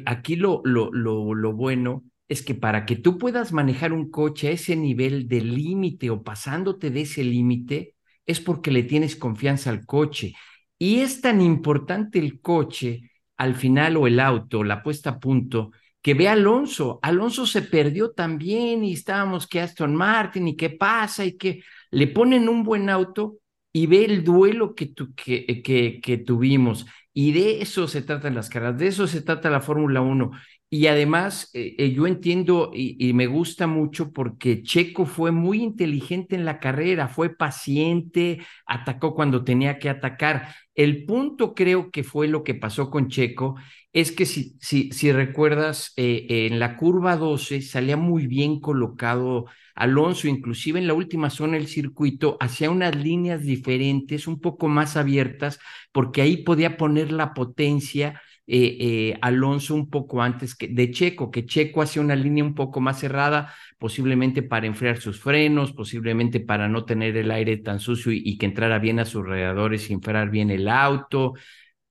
aquí 0.05 0.35
lo, 0.35 0.61
lo, 0.63 0.91
lo, 0.91 1.33
lo 1.33 1.53
bueno 1.53 2.03
es 2.27 2.41
que 2.43 2.55
para 2.55 2.85
que 2.85 2.95
tú 2.95 3.17
puedas 3.17 3.51
manejar 3.53 3.93
un 3.93 4.09
coche 4.09 4.47
a 4.47 4.51
ese 4.51 4.75
nivel 4.75 5.27
de 5.27 5.41
límite 5.41 6.09
o 6.09 6.23
pasándote 6.23 6.89
de 6.89 7.01
ese 7.01 7.23
límite, 7.23 7.95
es 8.25 8.39
porque 8.39 8.71
le 8.71 8.83
tienes 8.83 9.15
confianza 9.15 9.69
al 9.69 9.85
coche. 9.85 10.33
Y 10.79 10.99
es 10.99 11.21
tan 11.21 11.41
importante 11.41 12.19
el 12.19 12.41
coche 12.41 13.11
al 13.37 13.55
final 13.55 13.97
o 13.97 14.07
el 14.07 14.19
auto, 14.19 14.63
la 14.63 14.81
puesta 14.83 15.11
a 15.11 15.19
punto, 15.19 15.71
que 16.01 16.13
ve 16.13 16.27
a 16.27 16.33
Alonso. 16.33 16.99
Alonso 17.01 17.45
se 17.45 17.61
perdió 17.61 18.11
también 18.11 18.83
y 18.83 18.93
estábamos 18.93 19.47
que 19.47 19.61
Aston 19.61 19.95
Martin 19.95 20.47
y 20.47 20.55
qué 20.55 20.69
pasa 20.71 21.25
y 21.25 21.37
que 21.37 21.63
le 21.91 22.07
ponen 22.07 22.49
un 22.49 22.63
buen 22.63 22.89
auto 22.89 23.37
y 23.71 23.87
ve 23.87 24.05
el 24.05 24.23
duelo 24.23 24.75
que, 24.75 24.93
que, 25.15 25.61
que, 25.63 25.99
que 26.01 26.17
tuvimos. 26.17 26.85
Y 27.13 27.31
de 27.31 27.61
eso 27.61 27.87
se 27.87 28.01
tratan 28.01 28.35
las 28.35 28.49
caras, 28.49 28.77
de 28.77 28.87
eso 28.87 29.07
se 29.07 29.21
trata 29.21 29.49
la 29.49 29.61
Fórmula 29.61 30.01
1. 30.01 30.31
Y 30.69 30.87
además, 30.87 31.51
eh, 31.53 31.75
eh, 31.77 31.91
yo 31.91 32.07
entiendo 32.07 32.71
y, 32.73 33.13
me 33.13 33.27
gusta 33.27 33.67
mucho 33.67 34.11
porque 34.11 34.63
Checo 34.63 35.05
fue 35.05 35.31
muy 35.31 35.61
inteligente 35.61 36.35
en 36.35 36.45
la 36.45 36.59
carrera, 36.59 37.07
fue 37.07 37.29
paciente, 37.35 38.39
atacó 38.65 39.13
cuando 39.13 39.43
tenía 39.43 39.77
que 39.77 39.89
atacar. 39.89 40.47
El 40.75 41.05
punto 41.05 41.53
creo 41.53 41.91
que 41.91 42.03
fue 42.03 42.27
lo 42.27 42.43
que 42.43 42.55
pasó 42.55 42.89
con 42.89 43.07
Checo 43.09 43.55
es 43.91 44.11
que 44.11 44.25
si, 44.25 44.57
si, 44.59 44.91
si 44.91 45.11
recuerdas, 45.11 45.93
eh, 45.97 46.25
en 46.51 46.59
la 46.59 46.77
curva 46.77 47.15
12 47.15 47.61
salía 47.61 47.95
muy 47.97 48.25
bien 48.27 48.59
colocado 48.59 49.45
Alonso, 49.75 50.27
inclusive 50.27 50.79
en 50.79 50.87
la 50.87 50.93
última 50.95 51.29
zona 51.29 51.53
del 51.57 51.67
circuito, 51.67 52.37
hacía 52.39 52.71
unas 52.71 52.95
líneas 52.95 53.41
diferentes, 53.43 54.27
un 54.27 54.39
poco 54.41 54.67
más 54.67 54.97
abiertas, 54.97 55.59
porque 55.91 56.21
ahí 56.21 56.37
podía 56.43 56.77
poner 56.77 57.11
la 57.11 57.33
potencia. 57.33 58.21
Eh, 58.45 58.77
eh, 59.11 59.17
Alonso 59.21 59.73
un 59.73 59.89
poco 59.89 60.21
antes 60.21 60.53
que 60.53 60.67
de 60.67 60.91
Checo, 60.91 61.31
que 61.31 61.45
Checo 61.45 61.81
hacía 61.81 62.01
una 62.01 62.15
línea 62.15 62.43
un 62.43 62.55
poco 62.55 62.81
más 62.81 62.99
cerrada, 62.99 63.53
posiblemente 63.77 64.43
para 64.43 64.67
enfriar 64.67 64.97
sus 64.97 65.19
frenos, 65.21 65.71
posiblemente 65.71 66.41
para 66.41 66.67
no 66.67 66.83
tener 66.83 67.15
el 67.15 67.31
aire 67.31 67.57
tan 67.57 67.79
sucio 67.79 68.11
y, 68.11 68.37
que 68.37 68.45
entrara 68.45 68.79
bien 68.79 68.99
a 68.99 69.05
sus 69.05 69.25
radiadores 69.25 69.89
y 69.89 69.93
enfriar 69.93 70.29
bien 70.29 70.49
el 70.51 70.67
auto, 70.67 71.33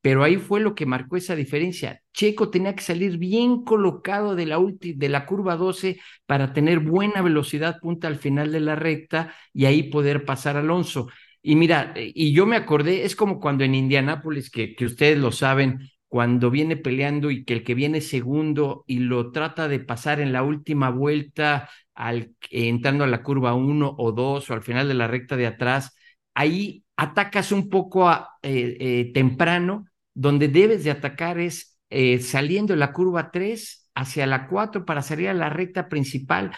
pero 0.02 0.24
ahí 0.24 0.36
fue 0.36 0.60
lo 0.60 0.74
que 0.74 0.84
marcó 0.86 1.16
esa 1.16 1.36
diferencia. 1.36 2.02
Checo 2.12 2.50
tenía 2.50 2.74
que 2.74 2.82
salir 2.82 3.18
bien 3.18 3.64
colocado 3.64 4.34
de 4.36 4.46
la, 4.46 4.58
de 4.80 5.08
la 5.08 5.26
curva 5.26 5.56
12 5.56 6.00
para 6.26 6.52
tener 6.52 6.80
buena 6.80 7.22
velocidad 7.22 7.78
punta 7.80 8.08
al 8.08 8.16
final 8.16 8.52
de 8.52 8.60
la 8.60 8.74
recta 8.74 9.34
y 9.54 9.66
ahí 9.66 9.84
poder 9.84 10.24
pasar 10.24 10.56
Alonso. 10.56 11.08
Y 11.40 11.56
mira, 11.56 11.92
eh, 11.96 12.12
y 12.14 12.32
yo 12.34 12.46
me 12.46 12.56
acordé, 12.56 13.04
es 13.04 13.16
como 13.16 13.40
cuando 13.40 13.64
en 13.64 13.74
Indianápolis, 13.74 14.50
que, 14.50 14.74
que 14.74 14.84
ustedes 14.86 15.18
lo 15.18 15.32
saben, 15.32 15.78
cuando 16.12 16.51
viene 16.51 16.77
peleando 16.77 17.31
y 17.31 17.42
que 17.42 17.55
el 17.55 17.64
que 17.64 17.75
viene 17.75 18.03
segundo 18.03 18.85
y 18.87 18.98
lo 18.98 19.33
trata 19.33 19.66
de 19.66 19.81
pasar 19.81 20.20
en 20.20 20.31
la 20.31 20.42
última 20.42 20.90
vuelta, 20.90 21.70
al, 21.94 22.35
entrando 22.51 23.05
a 23.05 23.07
la 23.07 23.22
curva 23.22 23.55
1 23.55 23.94
o 23.96 24.12
2 24.12 24.51
o 24.51 24.53
al 24.53 24.61
final 24.61 24.88
de 24.88 24.92
la 24.92 25.07
recta 25.07 25.38
de 25.38 25.46
atrás, 25.46 25.96
ahí 26.35 26.85
atacas 26.98 27.51
un 27.51 27.70
poco 27.70 28.11
eh, 28.12 28.27
eh, 28.42 29.11
temprano 29.14 29.87
donde 30.12 30.48
debes 30.48 30.85
de 30.85 30.90
atacar 30.90 31.38
es 31.38 31.79
eh, 31.88 32.18
saliendo 32.18 32.75
de 32.75 32.81
la 32.81 32.92
curva 32.92 33.31
3 33.31 33.90
hacia 33.94 34.27
la 34.27 34.48
4 34.48 34.85
para 34.85 35.01
salir 35.01 35.31
a 35.31 35.35
la 35.35 35.48
recta 35.48 35.88
principal 35.88 36.53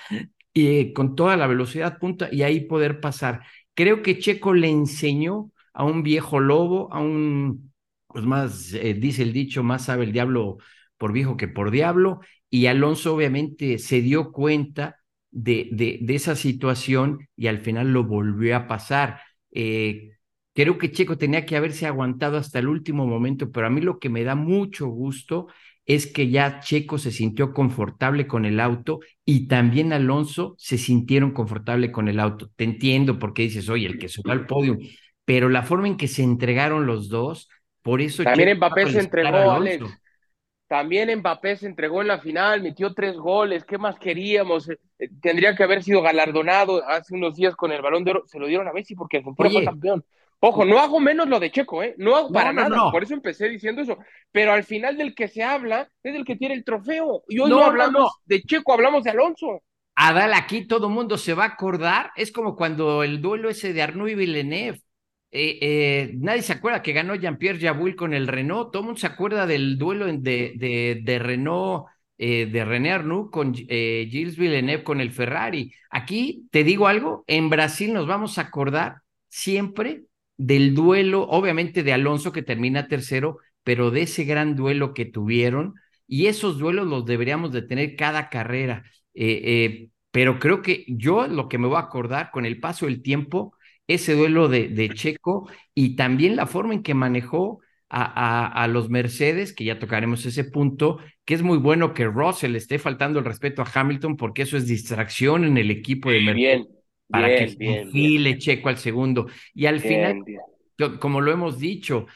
y 0.52 0.92
con 0.92 1.14
toda 1.14 1.36
la 1.36 1.46
velocidad 1.46 2.00
punta 2.00 2.28
y 2.32 2.42
ahí 2.42 2.62
poder 2.62 2.98
pasar. 2.98 3.42
Creo 3.74 4.02
que 4.02 4.18
Checo 4.18 4.52
le 4.52 4.68
enseñó 4.68 5.52
a 5.72 5.84
un 5.84 6.02
viejo 6.02 6.40
lobo, 6.40 6.92
a 6.92 6.98
un, 6.98 7.72
pues 8.14 8.24
más, 8.26 8.72
eh, 8.74 8.94
dice 8.94 9.24
el 9.24 9.32
dicho, 9.32 9.64
más 9.64 9.86
sabe 9.86 10.04
el 10.04 10.12
diablo 10.12 10.58
por 10.98 11.12
viejo 11.12 11.36
que 11.36 11.48
por 11.48 11.72
diablo, 11.72 12.20
y 12.48 12.66
Alonso 12.66 13.12
obviamente 13.12 13.78
se 13.78 14.02
dio 14.02 14.30
cuenta 14.30 14.98
de, 15.32 15.68
de, 15.72 16.14
esa 16.14 16.36
situación 16.36 17.28
y 17.36 17.48
al 17.48 17.58
final 17.58 17.92
lo 17.92 18.04
volvió 18.04 18.56
a 18.56 18.68
pasar. 18.68 19.20
Eh, 19.50 20.12
creo 20.54 20.78
que 20.78 20.92
Checo 20.92 21.18
tenía 21.18 21.44
que 21.44 21.56
haberse 21.56 21.88
aguantado 21.88 22.36
hasta 22.36 22.60
el 22.60 22.68
último 22.68 23.04
momento, 23.04 23.50
pero 23.50 23.66
a 23.66 23.70
mí 23.70 23.80
lo 23.80 23.98
que 23.98 24.10
me 24.10 24.22
da 24.22 24.36
mucho 24.36 24.86
gusto 24.86 25.48
es 25.86 26.06
que 26.06 26.30
ya 26.30 26.60
Checo 26.60 26.98
se 26.98 27.10
sintió 27.10 27.52
confortable 27.52 28.28
con 28.28 28.44
el 28.44 28.60
auto 28.60 29.00
y 29.24 29.48
también 29.48 29.92
Alonso 29.92 30.54
se 30.56 30.78
sintieron 30.78 31.32
confortable 31.32 31.90
con 31.90 32.06
el 32.06 32.20
auto. 32.20 32.52
Te 32.54 32.62
entiendo 32.62 33.18
porque 33.18 33.42
dices, 33.42 33.68
oye, 33.68 33.88
el 33.88 33.98
que 33.98 34.08
subió 34.08 34.32
al 34.32 34.46
podio, 34.46 34.78
pero 35.24 35.48
la 35.48 35.64
forma 35.64 35.88
en 35.88 35.96
que 35.96 36.08
se 36.08 36.22
entregaron 36.22 36.86
los 36.86 37.08
dos, 37.08 37.48
por 37.84 38.00
eso... 38.00 38.24
También 38.24 38.56
Mbappé 38.56 38.90
se 38.90 39.00
entregó, 39.00 39.50
Alex. 39.50 39.84
También 40.66 41.18
Mbappé 41.18 41.56
se 41.56 41.66
entregó 41.66 42.00
en 42.00 42.08
la 42.08 42.18
final, 42.18 42.62
metió 42.62 42.94
tres 42.94 43.14
goles, 43.14 43.64
¿qué 43.66 43.76
más 43.76 43.98
queríamos? 43.98 44.70
Eh, 44.70 44.78
eh, 44.98 45.10
tendría 45.20 45.54
que 45.54 45.62
haber 45.62 45.82
sido 45.82 46.00
galardonado 46.00 46.82
hace 46.88 47.14
unos 47.14 47.36
días 47.36 47.54
con 47.54 47.72
el 47.72 47.82
balón 47.82 48.02
de 48.02 48.12
oro, 48.12 48.22
se 48.26 48.38
lo 48.38 48.46
dieron 48.46 48.66
a 48.66 48.72
Messi 48.72 48.94
porque 48.94 49.18
Argentina 49.18 49.50
fue 49.50 49.64
campeón. 49.64 50.04
Ojo, 50.40 50.64
no 50.64 50.78
hago 50.78 50.98
menos 50.98 51.28
lo 51.28 51.38
de 51.38 51.50
Checo, 51.50 51.82
¿eh? 51.82 51.94
No 51.98 52.16
hago 52.16 52.32
para 52.32 52.54
nada, 52.54 52.90
por 52.90 53.02
eso 53.02 53.12
empecé 53.12 53.50
diciendo 53.50 53.82
eso. 53.82 53.98
Pero 54.32 54.52
al 54.52 54.64
final 54.64 54.96
del 54.96 55.14
que 55.14 55.28
se 55.28 55.42
habla 55.42 55.90
es 56.02 56.14
el 56.14 56.24
que 56.24 56.36
tiene 56.36 56.54
el 56.54 56.64
trofeo. 56.64 57.22
Y 57.28 57.38
hoy 57.38 57.50
no, 57.50 57.62
hablamos 57.62 58.12
de 58.24 58.42
Checo, 58.42 58.72
hablamos 58.72 59.04
de 59.04 59.10
Alonso. 59.10 59.62
Adal, 59.94 60.32
aquí 60.34 60.66
todo 60.66 60.88
mundo 60.88 61.18
se 61.18 61.34
va 61.34 61.44
a 61.44 61.48
acordar. 61.48 62.10
Es 62.16 62.32
como 62.32 62.56
cuando 62.56 63.02
el 63.02 63.20
duelo 63.20 63.50
ese 63.50 63.74
de 63.74 63.82
Arnaud 63.82 64.08
y 64.08 64.14
Villeneuve. 64.14 64.80
Eh, 65.36 65.58
eh, 65.62 66.12
nadie 66.18 66.42
se 66.42 66.52
acuerda 66.52 66.80
que 66.80 66.92
ganó 66.92 67.16
Jean-Pierre 67.16 67.58
Jabouille 67.58 67.96
con 67.96 68.14
el 68.14 68.28
Renault. 68.28 68.70
Todo 68.70 68.82
el 68.82 68.86
mundo 68.86 69.00
se 69.00 69.08
acuerda 69.08 69.48
del 69.48 69.78
duelo 69.78 70.06
de, 70.06 70.52
de, 70.54 71.00
de 71.02 71.18
Renault, 71.18 71.86
eh, 72.18 72.46
de 72.46 72.64
René 72.64 72.92
Arnoux 72.92 73.30
con 73.32 73.52
Gilles 73.52 74.36
Villeneuve 74.36 74.84
con 74.84 75.00
el 75.00 75.10
Ferrari. 75.10 75.72
Aquí 75.90 76.46
te 76.52 76.62
digo 76.62 76.86
algo: 76.86 77.24
en 77.26 77.50
Brasil 77.50 77.92
nos 77.92 78.06
vamos 78.06 78.38
a 78.38 78.42
acordar 78.42 78.98
siempre 79.28 80.04
del 80.36 80.72
duelo, 80.72 81.22
obviamente 81.24 81.82
de 81.82 81.92
Alonso 81.92 82.30
que 82.30 82.42
termina 82.42 82.86
tercero, 82.86 83.38
pero 83.64 83.90
de 83.90 84.02
ese 84.02 84.22
gran 84.22 84.54
duelo 84.54 84.94
que 84.94 85.04
tuvieron 85.04 85.74
y 86.06 86.26
esos 86.26 86.60
duelos 86.60 86.86
los 86.86 87.06
deberíamos 87.06 87.50
de 87.50 87.62
tener 87.62 87.96
cada 87.96 88.28
carrera. 88.28 88.84
Pero 90.12 90.38
creo 90.38 90.62
que 90.62 90.84
yo 90.86 91.26
lo 91.26 91.48
que 91.48 91.58
me 91.58 91.66
voy 91.66 91.78
a 91.78 91.80
acordar 91.80 92.30
con 92.30 92.46
el 92.46 92.60
paso 92.60 92.86
del 92.86 93.02
tiempo, 93.02 93.53
ese 93.86 94.14
duelo 94.14 94.48
de, 94.48 94.68
de 94.68 94.88
Checo 94.90 95.48
y 95.74 95.96
también 95.96 96.36
la 96.36 96.46
forma 96.46 96.74
en 96.74 96.82
que 96.82 96.94
manejó 96.94 97.60
a, 97.88 98.46
a, 98.64 98.66
los 98.66 98.90
Mercedes, 98.90 99.52
que 99.52 99.64
ya 99.64 99.78
tocaremos 99.78 100.26
ese 100.26 100.42
punto, 100.42 100.98
que 101.24 101.34
es 101.34 101.42
muy 101.42 101.58
bueno 101.58 101.94
que 101.94 102.06
Russell 102.06 102.56
esté 102.56 102.80
faltando 102.80 103.20
el 103.20 103.24
respeto 103.24 103.62
a 103.62 103.70
Hamilton 103.72 104.16
porque 104.16 104.42
eso 104.42 104.56
es 104.56 104.66
distracción 104.66 105.44
en 105.44 105.58
el 105.58 105.70
equipo 105.70 106.10
de 106.10 106.20
Mercedes 106.20 106.66
para 107.08 107.28
que 107.28 107.48
se 107.48 108.38
Checo 108.38 108.68
al 108.68 108.78
segundo. 108.78 109.28
Y 109.52 109.66
al 109.66 109.80
final, 109.80 110.24
como 110.98 111.20
lo 111.20 111.30
hemos 111.30 111.58
dicho, 111.58 112.06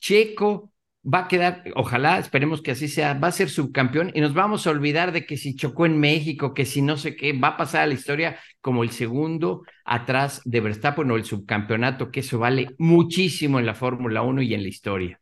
Checo 0.00 0.72
va 1.04 1.20
a 1.20 1.28
quedar, 1.28 1.64
ojalá, 1.74 2.18
esperemos 2.18 2.62
que 2.62 2.72
así 2.72 2.88
sea, 2.88 3.14
va 3.14 3.28
a 3.28 3.32
ser 3.32 3.50
subcampeón 3.50 4.10
y 4.14 4.20
nos 4.20 4.34
vamos 4.34 4.66
a 4.66 4.70
olvidar 4.70 5.12
de 5.12 5.26
que 5.26 5.36
si 5.36 5.54
chocó 5.54 5.86
en 5.86 5.98
México, 5.98 6.54
que 6.54 6.64
si 6.64 6.82
no 6.82 6.96
sé 6.96 7.16
qué, 7.16 7.32
va 7.32 7.48
a 7.48 7.56
pasar 7.56 7.82
a 7.82 7.86
la 7.86 7.94
historia 7.94 8.38
como 8.60 8.82
el 8.82 8.90
segundo 8.90 9.62
atrás 9.84 10.40
de 10.44 10.60
Verstappen 10.60 11.10
o 11.10 11.16
el 11.16 11.24
subcampeonato, 11.24 12.10
que 12.10 12.20
eso 12.20 12.38
vale 12.38 12.74
muchísimo 12.78 13.58
en 13.58 13.66
la 13.66 13.74
Fórmula 13.74 14.22
1 14.22 14.42
y 14.42 14.54
en 14.54 14.62
la 14.62 14.68
historia. 14.68 15.20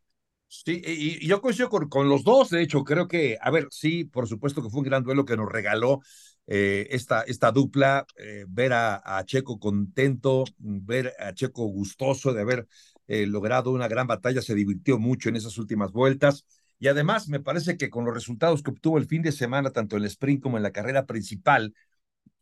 Sí, 0.49 0.81
y, 0.85 1.27
yo 1.27 1.41
coincido 1.41 1.69
con, 1.69 1.89
con, 1.89 2.09
los 2.09 2.23
dos, 2.23 2.51
de 2.51 2.63
hecho, 2.63 2.85
creo 2.85 3.09
que, 3.09 3.37
a 3.41 3.51
ver, 3.51 3.67
sí, 3.71 4.05
por 4.05 4.29
supuesto 4.29 4.63
que 4.63 4.71
fue 4.71 4.79
un 4.79 4.87
gran 4.87 5.03
duelo 5.03 5.25
que 5.25 5.37
nos 5.37 5.51
regaló 5.51 6.01
eh, 6.47 6.87
esta, 6.91 7.23
esta 7.23 7.51
dupla, 7.51 8.07
eh, 8.17 8.45
ver 8.49 8.73
a, 8.73 9.23
Checo 9.25 9.59
contento, 9.59 10.45
ver 10.59 11.13
a 11.19 11.35
Checo 11.35 11.67
gustoso 11.67 12.33
de 12.33 12.41
haber 12.43 12.69
eh, 13.09 13.27
logrado 13.27 13.71
una 13.73 13.89
gran 13.89 14.07
batalla, 14.07 14.43
se 14.43 14.55
divirtió 14.55 14.99
mucho 14.99 15.29
en 15.29 15.37
esas 15.37 15.59
últimas 15.59 15.93
vueltas. 15.93 16.45
Y 16.79 16.89
además, 16.89 17.29
me 17.29 17.41
parece 17.41 17.77
que 17.77 17.89
con 17.91 18.05
los 18.05 18.15
resultados 18.15 18.63
que 18.63 18.71
obtuvo 18.71 18.99
el 18.99 19.07
fin 19.07 19.23
de 19.23 19.33
semana, 19.33 19.71
tanto 19.71 19.97
en 19.97 20.03
el 20.03 20.09
sprint 20.09 20.43
como 20.43 20.57
en 20.57 20.63
la 20.63 20.73
carrera 20.73 21.07
principal, 21.07 21.75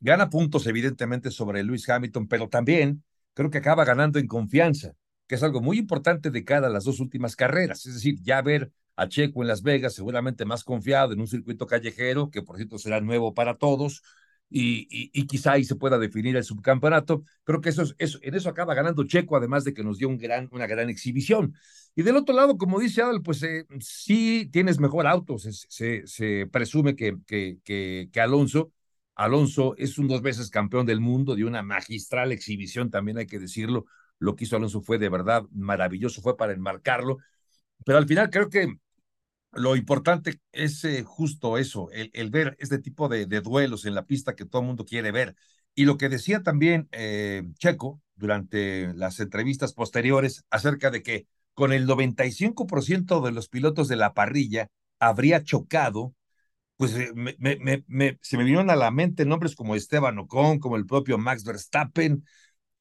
gana 0.00 0.30
puntos 0.30 0.66
evidentemente 0.66 1.30
sobre 1.30 1.62
Lewis 1.62 1.88
Hamilton, 1.88 2.26
pero 2.28 2.48
también 2.48 3.04
creo 3.32 3.50
que 3.50 3.58
acaba 3.58 3.84
ganando 3.84 4.18
en 4.18 4.26
confianza, 4.26 4.92
que 5.26 5.36
es 5.36 5.42
algo 5.42 5.60
muy 5.60 5.78
importante 5.78 6.30
de 6.30 6.44
cada 6.44 6.68
las 6.68 6.84
dos 6.84 7.00
últimas 7.00 7.36
carreras. 7.36 7.86
Es 7.86 7.94
decir, 7.94 8.16
ya 8.22 8.42
ver 8.42 8.72
a 8.96 9.08
Checo 9.08 9.42
en 9.42 9.48
Las 9.48 9.62
Vegas, 9.62 9.94
seguramente 9.94 10.44
más 10.44 10.64
confiado 10.64 11.12
en 11.12 11.20
un 11.20 11.26
circuito 11.26 11.66
callejero, 11.66 12.30
que 12.30 12.42
por 12.42 12.56
cierto 12.56 12.78
será 12.78 13.00
nuevo 13.00 13.34
para 13.34 13.56
todos, 13.56 14.02
y, 14.50 15.26
quizá 15.26 15.52
ahí 15.52 15.64
se 15.64 15.76
pueda 15.76 15.98
definir 15.98 16.36
el 16.36 16.44
subcampeonato. 16.44 17.24
Creo 17.44 17.60
que 17.60 17.70
eso, 17.70 17.82
es, 17.82 17.94
eso, 17.98 18.18
en 18.22 18.34
eso 18.34 18.48
acaba 18.48 18.74
ganando 18.74 19.04
Checo, 19.04 19.36
además 19.36 19.64
de 19.64 19.74
que 19.74 19.82
nos 19.82 19.98
dio 19.98 20.08
un 20.08 20.18
gran, 20.18 20.48
una 20.52 20.66
gran 20.66 20.90
exhibición. 20.90 21.54
Y 21.94 22.02
del 22.02 22.16
otro 22.16 22.34
lado, 22.34 22.56
como 22.56 22.80
dice 22.80 23.02
Adal, 23.02 23.22
pues 23.22 23.42
eh, 23.42 23.66
sí 23.80 24.48
tienes 24.52 24.78
mejor 24.78 25.06
auto, 25.06 25.38
se, 25.38 25.52
se, 25.52 26.06
se 26.06 26.46
presume 26.46 26.96
que, 26.96 27.16
que, 27.26 27.58
que, 27.64 28.08
que, 28.12 28.20
Alonso. 28.20 28.72
Alonso 29.16 29.74
es 29.78 29.98
un 29.98 30.08
dos 30.08 30.22
veces 30.22 30.50
campeón 30.50 30.86
del 30.86 31.00
mundo, 31.00 31.36
de 31.36 31.44
una 31.44 31.62
magistral 31.62 32.32
exhibición, 32.32 32.90
también 32.90 33.18
hay 33.18 33.26
que 33.26 33.38
decirlo. 33.38 33.86
Lo 34.18 34.34
que 34.36 34.44
hizo 34.44 34.56
Alonso 34.56 34.80
fue 34.82 34.98
de 34.98 35.08
verdad 35.08 35.44
maravilloso, 35.52 36.22
fue 36.22 36.36
para 36.36 36.52
enmarcarlo. 36.52 37.18
Pero 37.84 37.98
al 37.98 38.06
final 38.06 38.30
creo 38.30 38.48
que 38.48 38.78
lo 39.56 39.76
importante 39.76 40.40
es 40.52 40.84
eh, 40.84 41.02
justo 41.04 41.58
eso, 41.58 41.88
el, 41.92 42.30
ver 42.30 42.56
este 42.58 42.78
tipo 42.78 43.08
de, 43.08 43.26
duelos 43.26 43.84
en 43.84 43.94
la 43.94 44.06
pista 44.06 44.34
que 44.34 44.44
todo 44.44 44.62
el 44.62 44.68
mundo 44.68 44.84
quiere 44.84 45.12
ver. 45.12 45.36
Y 45.74 45.84
lo 45.84 45.96
que 45.96 46.08
decía 46.08 46.42
también 46.42 46.88
eh, 46.92 47.44
Checo 47.58 48.00
durante 48.16 48.92
las 48.94 49.20
entrevistas 49.20 49.72
posteriores 49.74 50.44
acerca 50.50 50.90
de 50.90 51.02
que 51.02 51.26
con 51.52 51.72
el 51.72 51.86
95% 51.86 53.20
de 53.20 53.32
los 53.32 53.48
pilotos 53.48 53.88
de 53.88 53.96
la 53.96 54.14
parrilla 54.14 54.68
habría 54.98 55.42
chocado, 55.42 56.14
pues 56.76 56.94
eh, 56.96 57.12
se 58.20 58.36
me 58.36 58.44
vinieron 58.44 58.70
a 58.70 58.76
la 58.76 58.90
mente 58.90 59.24
nombres 59.24 59.54
como 59.54 59.74
Esteban 59.74 60.18
Ocon, 60.18 60.58
como 60.58 60.76
el 60.76 60.86
propio 60.86 61.18
Max 61.18 61.44
Verstappen, 61.44 62.24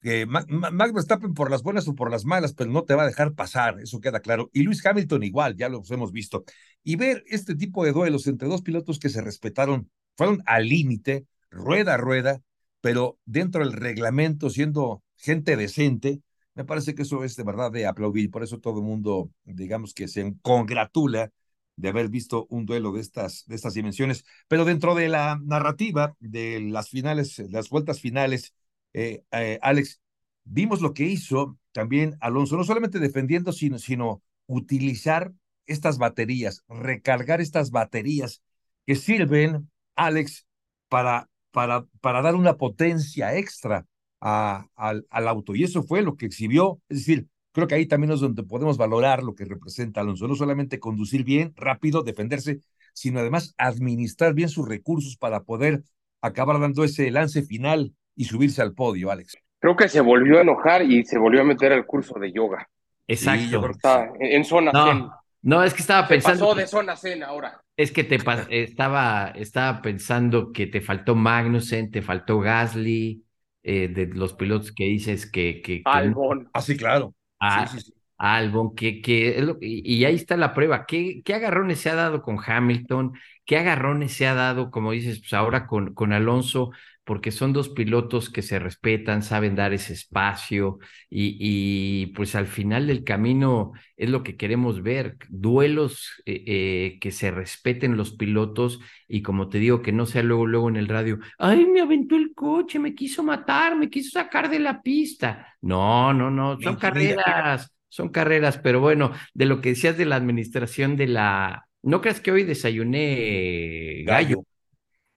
que 0.04 0.26
Max 0.26 0.94
Verstappen 0.94 1.34
por 1.34 1.50
las 1.50 1.64
buenas 1.64 1.88
o 1.88 1.96
por 1.96 2.12
las 2.12 2.26
malas, 2.26 2.54
pero 2.54 2.70
no 2.70 2.84
te 2.84 2.94
va 2.94 3.04
a 3.04 3.08
dejar 3.08 3.34
pasar, 3.36 3.80
eso 3.80 4.02
queda 4.02 4.20
claro. 4.20 4.50
Y 4.54 4.64
Luis 4.64 4.86
Hamilton 4.86 5.24
igual, 5.24 5.56
ya 5.56 5.70
lo 5.70 5.82
hemos 5.90 6.12
visto. 6.12 6.44
Y 6.84 6.98
ver 6.98 7.24
este 7.28 7.56
tipo 7.56 7.86
de 7.86 7.94
duelos 7.94 8.28
entre 8.28 8.50
dos 8.50 8.62
pilotos 8.62 9.00
que 9.00 9.08
se 9.08 9.22
respetaron, 9.22 9.90
fueron 10.18 10.44
al 10.46 10.68
límite, 10.68 11.26
rueda 11.50 11.94
a 11.94 11.98
rueda, 11.98 12.42
pero 12.82 13.18
dentro 13.24 13.64
del 13.64 13.72
reglamento, 13.72 14.50
siendo 14.50 15.02
gente 15.16 15.56
decente, 15.56 16.20
me 16.54 16.66
parece 16.66 16.96
que 16.96 17.04
eso 17.04 17.24
es 17.24 17.38
de 17.38 17.44
verdad 17.44 17.72
de 17.72 17.88
aplaudir. 17.88 18.30
Por 18.30 18.44
eso 18.44 18.60
todo 18.60 18.80
el 18.80 18.86
mundo, 18.86 19.32
digamos 19.46 19.94
que 19.94 20.10
se 20.10 20.36
congratula 20.42 21.32
de 21.78 21.90
haber 21.90 22.10
visto 22.10 22.46
un 22.50 22.66
duelo 22.66 22.92
de 22.92 23.00
estas, 23.00 23.46
de 23.48 23.56
estas 23.56 23.74
dimensiones. 23.74 24.26
Pero 24.50 24.66
dentro 24.66 24.96
de 24.96 25.08
la 25.08 25.40
narrativa 25.42 26.14
de 26.20 26.60
las 26.60 26.90
finales, 26.90 27.40
las 27.50 27.70
vueltas 27.70 28.02
finales, 28.02 28.54
eh, 28.94 29.24
eh, 29.32 29.60
Alex, 29.62 30.02
vimos 30.44 30.82
lo 30.82 30.94
que 30.94 31.04
hizo 31.06 31.58
también 31.72 32.16
Alonso, 32.22 32.58
no 32.58 32.64
solamente 32.64 33.00
defendiendo, 33.00 33.52
sino, 33.52 33.80
sino 33.80 34.22
utilizar 34.46 35.34
estas 35.66 35.98
baterías, 35.98 36.64
recargar 36.68 37.42
estas 37.42 37.72
baterías 37.72 38.42
que 38.86 38.96
sirven, 38.96 39.72
Alex, 39.96 40.46
para, 40.90 41.30
para, 41.52 41.86
para 42.02 42.22
dar 42.22 42.36
una 42.36 42.58
potencia 42.58 43.36
extra 43.38 43.86
al, 44.20 45.06
al 45.10 45.28
auto. 45.28 45.56
Y 45.56 45.64
eso 45.64 45.84
fue 45.84 46.02
lo 46.02 46.16
que 46.16 46.26
exhibió. 46.26 46.82
Es 46.90 47.00
decir, 47.00 47.28
creo 47.52 47.68
que 47.68 47.76
ahí 47.76 47.86
también 47.86 48.12
es 48.12 48.20
donde 48.20 48.44
podemos 48.44 48.78
valorar 48.78 49.24
lo 49.24 49.36
que 49.36 49.46
representa 49.46 50.02
Alonso. 50.02 50.28
No 50.28 50.36
solamente 50.36 50.80
conducir 50.80 51.24
bien, 51.24 51.54
rápido, 51.56 52.04
defenderse, 52.04 52.60
sino 52.94 53.20
además 53.20 53.54
administrar 53.58 54.34
bien 54.34 54.50
sus 54.50 54.68
recursos 54.68 55.18
para 55.18 55.44
poder 55.44 55.84
acabar 56.22 56.60
dando 56.60 56.84
ese 56.84 57.10
lance 57.12 57.42
final 57.44 57.94
y 58.16 58.26
subirse 58.26 58.62
al 58.62 58.74
podio, 58.74 59.12
Alex. 59.12 59.38
Creo 59.60 59.76
que 59.76 59.88
se 59.88 60.02
volvió 60.02 60.40
a 60.40 60.42
enojar 60.42 60.82
y 60.84 61.06
se 61.06 61.18
volvió 61.18 61.42
a 61.42 61.46
meter 61.46 61.72
al 61.72 61.86
curso 61.86 62.20
de 62.20 62.32
yoga. 62.32 62.68
Exacto. 63.08 63.70
está 63.70 64.12
en 64.20 64.46
zona 64.46 64.72
no, 64.72 65.14
No, 65.42 65.64
es 65.64 65.74
que 65.74 65.82
estaba 65.82 66.08
pensando. 66.08 66.46
pasó 66.46 66.56
de 66.56 66.68
zona 66.68 66.96
zen 66.96 67.24
ahora. 67.24 67.62
Es 67.76 67.92
que 67.92 68.04
te 68.04 68.16
estaba, 68.50 69.32
estaba 69.36 69.82
pensando 69.82 70.52
que 70.52 70.68
te 70.68 70.82
faltó 70.82 71.16
Magnussen, 71.16 71.92
te 71.92 72.02
faltó 72.02 72.40
Gasly, 72.40 73.24
eh, 73.64 73.88
de 73.88 74.08
los 74.08 74.34
pilotos 74.34 74.72
que 74.72 74.86
dices 74.86 75.30
que. 75.30 75.62
que, 75.62 75.82
Albon. 75.86 76.50
Ah, 76.54 76.62
sí, 76.62 76.78
claro. 76.78 77.14
Ah, 77.40 77.66
sí, 77.68 77.80
sí, 77.80 77.94
Albon, 78.18 78.76
que, 78.76 79.02
que, 79.02 79.56
y 79.60 80.06
ahí 80.06 80.16
está 80.16 80.38
la 80.38 80.54
prueba. 80.54 80.86
¿Qué, 80.86 81.22
¿Qué 81.26 81.34
agarrones 81.34 81.80
se 81.80 81.90
ha 81.90 81.96
dado 81.96 82.22
con 82.22 82.38
Hamilton? 82.46 83.14
¿Qué 83.46 83.58
agarrones 83.58 84.14
se 84.14 84.28
ha 84.28 84.34
dado, 84.34 84.72
como 84.72 84.92
dices, 84.92 85.20
pues 85.20 85.34
ahora 85.34 85.68
con, 85.68 85.94
con 85.94 86.14
Alonso? 86.14 86.72
Porque 87.04 87.32
son 87.32 87.52
dos 87.52 87.70
pilotos 87.70 88.30
que 88.30 88.42
se 88.42 88.60
respetan, 88.60 89.24
saben 89.24 89.56
dar 89.56 89.74
ese 89.74 89.94
espacio 89.94 90.80
y, 91.10 91.38
y 91.40 92.08
pues 92.08 92.36
al 92.36 92.48
final 92.48 92.88
del 92.88 93.04
camino 93.04 93.74
es 93.98 94.10
lo 94.10 94.24
que 94.24 94.38
queremos 94.38 94.82
ver, 94.84 95.18
duelos 95.30 96.22
eh, 96.26 96.44
eh, 96.48 96.98
que 97.02 97.12
se 97.12 97.32
respeten 97.32 97.98
los 97.98 98.14
pilotos 98.16 98.80
y 99.08 99.22
como 99.22 99.50
te 99.50 99.60
digo, 99.60 99.82
que 99.82 99.92
no 99.92 100.06
sea 100.06 100.24
luego, 100.24 100.46
luego 100.46 100.70
en 100.70 100.78
el 100.78 100.88
radio, 100.88 101.20
ay, 101.38 101.66
me 101.66 101.82
aventó 101.82 102.16
el 102.16 102.34
coche, 102.34 102.80
me 102.80 102.96
quiso 102.96 103.22
matar, 103.22 103.76
me 103.76 103.90
quiso 103.90 104.12
sacar 104.12 104.50
de 104.50 104.60
la 104.60 104.82
pista. 104.82 105.56
No, 105.62 106.14
no, 106.14 106.32
no, 106.32 106.60
son 106.62 106.78
carreras, 106.78 107.74
son 107.90 108.10
carreras, 108.10 108.58
pero 108.58 108.80
bueno, 108.80 109.12
de 109.34 109.46
lo 109.46 109.60
que 109.60 109.70
decías 109.70 109.98
de 109.98 110.06
la 110.06 110.16
administración 110.16 110.96
de 110.96 111.08
la... 111.08 111.68
No 111.82 112.00
creas 112.00 112.22
que 112.22 112.32
hoy 112.32 112.44
desayuné 112.44 114.04
gallo. 114.06 114.46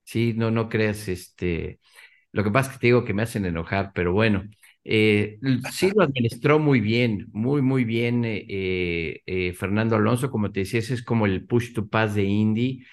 Sí, 0.07 0.33
no, 0.35 0.51
no 0.51 0.69
creas, 0.69 1.07
este, 1.09 1.79
lo 2.33 2.43
que 2.43 2.51
pasa 2.51 2.71
es 2.71 2.77
que 2.77 2.81
te 2.81 2.87
digo 2.89 3.05
que 3.05 3.13
me 3.13 3.23
hacen 3.23 3.45
enojar, 3.45 3.91
pero 3.95 4.13
bueno, 4.13 4.43
eh, 4.85 5.39
sí 5.73 5.91
lo 5.95 6.03
administró 6.03 6.59
muy 6.59 6.81
bien, 6.81 7.27
muy, 7.33 7.61
muy 7.61 7.85
bien 7.85 8.23
eh, 8.25 9.21
eh, 9.25 9.53
Fernando 9.53 9.95
Alonso, 9.97 10.31
como 10.31 10.51
te 10.51 10.61
decía, 10.61 10.79
es 10.81 11.03
como 11.03 11.25
el 11.25 11.45
push 11.45 11.73
to 11.73 11.87
pass 11.89 12.15
de 12.15 12.23
Indy, 12.25 12.85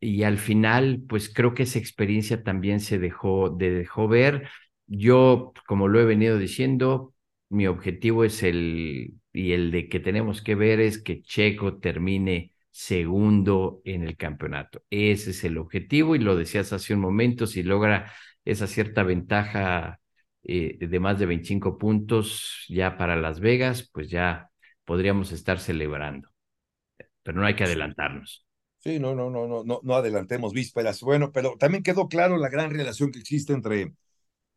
y 0.00 0.22
al 0.24 0.38
final, 0.38 1.02
pues 1.08 1.32
creo 1.32 1.54
que 1.54 1.62
esa 1.64 1.78
experiencia 1.78 2.42
también 2.42 2.80
se 2.80 2.98
dejó, 2.98 3.50
de, 3.50 3.70
dejó 3.70 4.08
ver. 4.08 4.48
Yo, 4.86 5.52
como 5.66 5.88
lo 5.88 6.00
he 6.00 6.04
venido 6.04 6.38
diciendo, 6.38 7.14
mi 7.48 7.66
objetivo 7.66 8.24
es 8.24 8.42
el, 8.42 9.14
y 9.32 9.52
el 9.52 9.70
de 9.70 9.88
que 9.88 10.00
tenemos 10.00 10.42
que 10.42 10.54
ver 10.56 10.80
es 10.80 11.02
que 11.02 11.22
Checo 11.22 11.78
termine 11.78 12.52
segundo 12.80 13.82
en 13.84 14.04
el 14.04 14.16
campeonato. 14.16 14.82
Ese 14.88 15.32
es 15.32 15.44
el 15.44 15.58
objetivo 15.58 16.16
y 16.16 16.18
lo 16.18 16.34
decías 16.34 16.72
hace 16.72 16.94
un 16.94 17.00
momento, 17.00 17.46
si 17.46 17.62
logra 17.62 18.10
esa 18.42 18.66
cierta 18.66 19.02
ventaja 19.02 20.00
eh, 20.42 20.78
de 20.80 21.00
más 21.00 21.18
de 21.18 21.26
25 21.26 21.76
puntos 21.76 22.64
ya 22.70 22.96
para 22.96 23.16
Las 23.16 23.38
Vegas, 23.38 23.90
pues 23.92 24.08
ya 24.08 24.48
podríamos 24.86 25.30
estar 25.30 25.60
celebrando. 25.60 26.30
Pero 27.22 27.38
no 27.38 27.46
hay 27.46 27.54
que 27.54 27.64
adelantarnos. 27.64 28.46
Sí, 28.78 28.98
no, 28.98 29.14
no, 29.14 29.28
no, 29.28 29.46
no, 29.46 29.62
no, 29.62 29.80
no 29.82 29.94
adelantemos 29.94 30.54
vísperas. 30.54 31.02
Bueno, 31.02 31.32
pero 31.32 31.56
también 31.58 31.82
quedó 31.82 32.08
claro 32.08 32.38
la 32.38 32.48
gran 32.48 32.70
relación 32.70 33.12
que 33.12 33.18
existe 33.18 33.52
entre, 33.52 33.92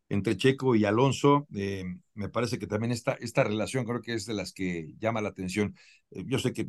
entre 0.08 0.38
Checo 0.38 0.74
y 0.74 0.86
Alonso. 0.86 1.46
Eh, 1.54 1.84
me 2.14 2.30
parece 2.30 2.58
que 2.58 2.66
también 2.66 2.92
esta, 2.92 3.12
esta 3.20 3.44
relación 3.44 3.84
creo 3.84 4.00
que 4.00 4.14
es 4.14 4.24
de 4.24 4.34
las 4.34 4.54
que 4.54 4.94
llama 4.98 5.20
la 5.20 5.28
atención. 5.28 5.76
Eh, 6.10 6.24
yo 6.26 6.38
sé 6.38 6.54
que 6.54 6.68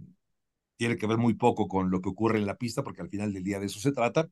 tiene 0.77 0.97
que 0.97 1.07
ver 1.07 1.17
muy 1.17 1.33
poco 1.35 1.67
con 1.67 1.91
lo 1.91 2.01
que 2.01 2.09
ocurre 2.09 2.39
en 2.39 2.45
la 2.47 2.57
pista, 2.57 2.83
porque 2.83 3.01
al 3.01 3.09
final 3.09 3.33
del 3.33 3.43
día 3.43 3.59
de 3.59 3.67
eso 3.67 3.79
se 3.79 3.91
trata, 3.91 4.29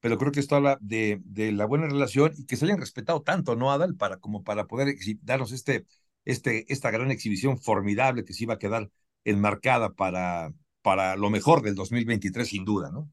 pero 0.00 0.18
creo 0.18 0.32
que 0.32 0.40
esto 0.40 0.56
habla 0.56 0.78
de, 0.80 1.20
de 1.24 1.52
la 1.52 1.66
buena 1.66 1.86
relación 1.88 2.32
y 2.36 2.46
que 2.46 2.56
se 2.56 2.64
hayan 2.66 2.78
respetado 2.80 3.22
tanto, 3.22 3.56
¿no, 3.56 3.72
Adal? 3.72 3.96
Para, 3.96 4.18
como 4.18 4.44
para 4.44 4.66
poder 4.66 4.94
darnos 5.22 5.52
este, 5.52 5.86
este, 6.24 6.72
esta 6.72 6.90
gran 6.90 7.10
exhibición 7.10 7.58
formidable 7.58 8.24
que 8.24 8.32
se 8.34 8.44
iba 8.44 8.54
a 8.54 8.58
quedar 8.58 8.90
enmarcada 9.24 9.90
para, 9.94 10.52
para 10.82 11.16
lo 11.16 11.30
mejor 11.30 11.62
del 11.62 11.74
2023, 11.74 12.48
sin 12.48 12.64
duda, 12.64 12.90
¿no? 12.90 13.10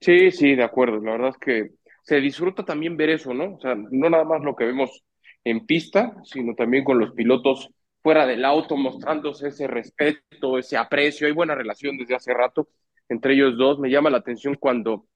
Sí, 0.00 0.30
sí, 0.30 0.54
de 0.54 0.62
acuerdo. 0.64 1.00
La 1.00 1.12
verdad 1.12 1.30
es 1.30 1.38
que 1.38 1.70
se 2.02 2.20
disfruta 2.20 2.64
también 2.64 2.96
ver 2.96 3.10
eso, 3.10 3.32
¿no? 3.32 3.54
O 3.56 3.60
sea, 3.60 3.74
no 3.74 4.10
nada 4.10 4.24
más 4.24 4.42
lo 4.42 4.54
que 4.54 4.64
vemos 4.64 5.02
en 5.44 5.66
pista, 5.66 6.14
sino 6.24 6.54
también 6.54 6.84
con 6.84 6.98
los 6.98 7.12
pilotos 7.14 7.70
fuera 8.04 8.26
del 8.26 8.44
auto, 8.44 8.76
mostrándose 8.76 9.48
ese 9.48 9.66
respeto, 9.66 10.58
ese 10.58 10.76
aprecio. 10.76 11.26
Hay 11.26 11.32
buena 11.32 11.54
relación 11.54 11.96
desde 11.96 12.14
hace 12.14 12.34
rato 12.34 12.68
entre 13.08 13.32
ellos 13.32 13.56
dos. 13.56 13.78
Me 13.78 13.88
llama 13.88 14.10
la 14.10 14.18
atención 14.18 14.56
cuando, 14.60 15.06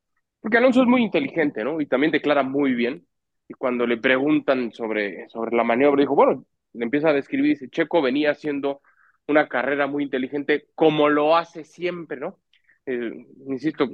porque 0.40 0.56
Alonso 0.56 0.80
es 0.80 0.88
muy 0.88 1.02
inteligente, 1.02 1.62
¿no? 1.64 1.82
Y 1.82 1.86
también 1.86 2.12
declara 2.12 2.42
muy 2.42 2.72
bien. 2.72 3.06
Y 3.46 3.52
cuando 3.52 3.86
le 3.86 3.98
preguntan 3.98 4.72
sobre, 4.72 5.28
sobre 5.28 5.54
la 5.54 5.64
maniobra, 5.64 6.00
dijo, 6.00 6.14
bueno, 6.14 6.46
le 6.72 6.84
empieza 6.84 7.10
a 7.10 7.12
describir, 7.12 7.50
dice, 7.50 7.68
Checo 7.68 8.00
venía 8.00 8.30
haciendo 8.30 8.80
una 9.26 9.48
carrera 9.48 9.86
muy 9.86 10.04
inteligente 10.04 10.68
como 10.74 11.10
lo 11.10 11.36
hace 11.36 11.64
siempre, 11.64 12.18
¿no? 12.18 12.38
Eh, 12.86 13.26
insisto, 13.48 13.86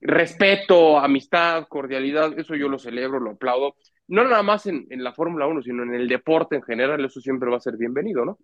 respeto, 0.00 0.98
amistad, 0.98 1.66
cordialidad, 1.68 2.38
eso 2.38 2.54
yo 2.54 2.70
lo 2.70 2.78
celebro, 2.78 3.20
lo 3.20 3.32
aplaudo 3.32 3.76
no 4.10 4.24
nada 4.24 4.42
más 4.42 4.66
en, 4.66 4.86
en 4.90 5.04
la 5.04 5.12
Fórmula 5.12 5.46
1, 5.46 5.62
sino 5.62 5.84
en 5.84 5.94
el 5.94 6.08
deporte 6.08 6.56
en 6.56 6.62
general, 6.62 7.04
eso 7.04 7.20
siempre 7.20 7.48
va 7.48 7.58
a 7.58 7.60
ser 7.60 7.76
bienvenido, 7.76 8.24
¿no? 8.24 8.38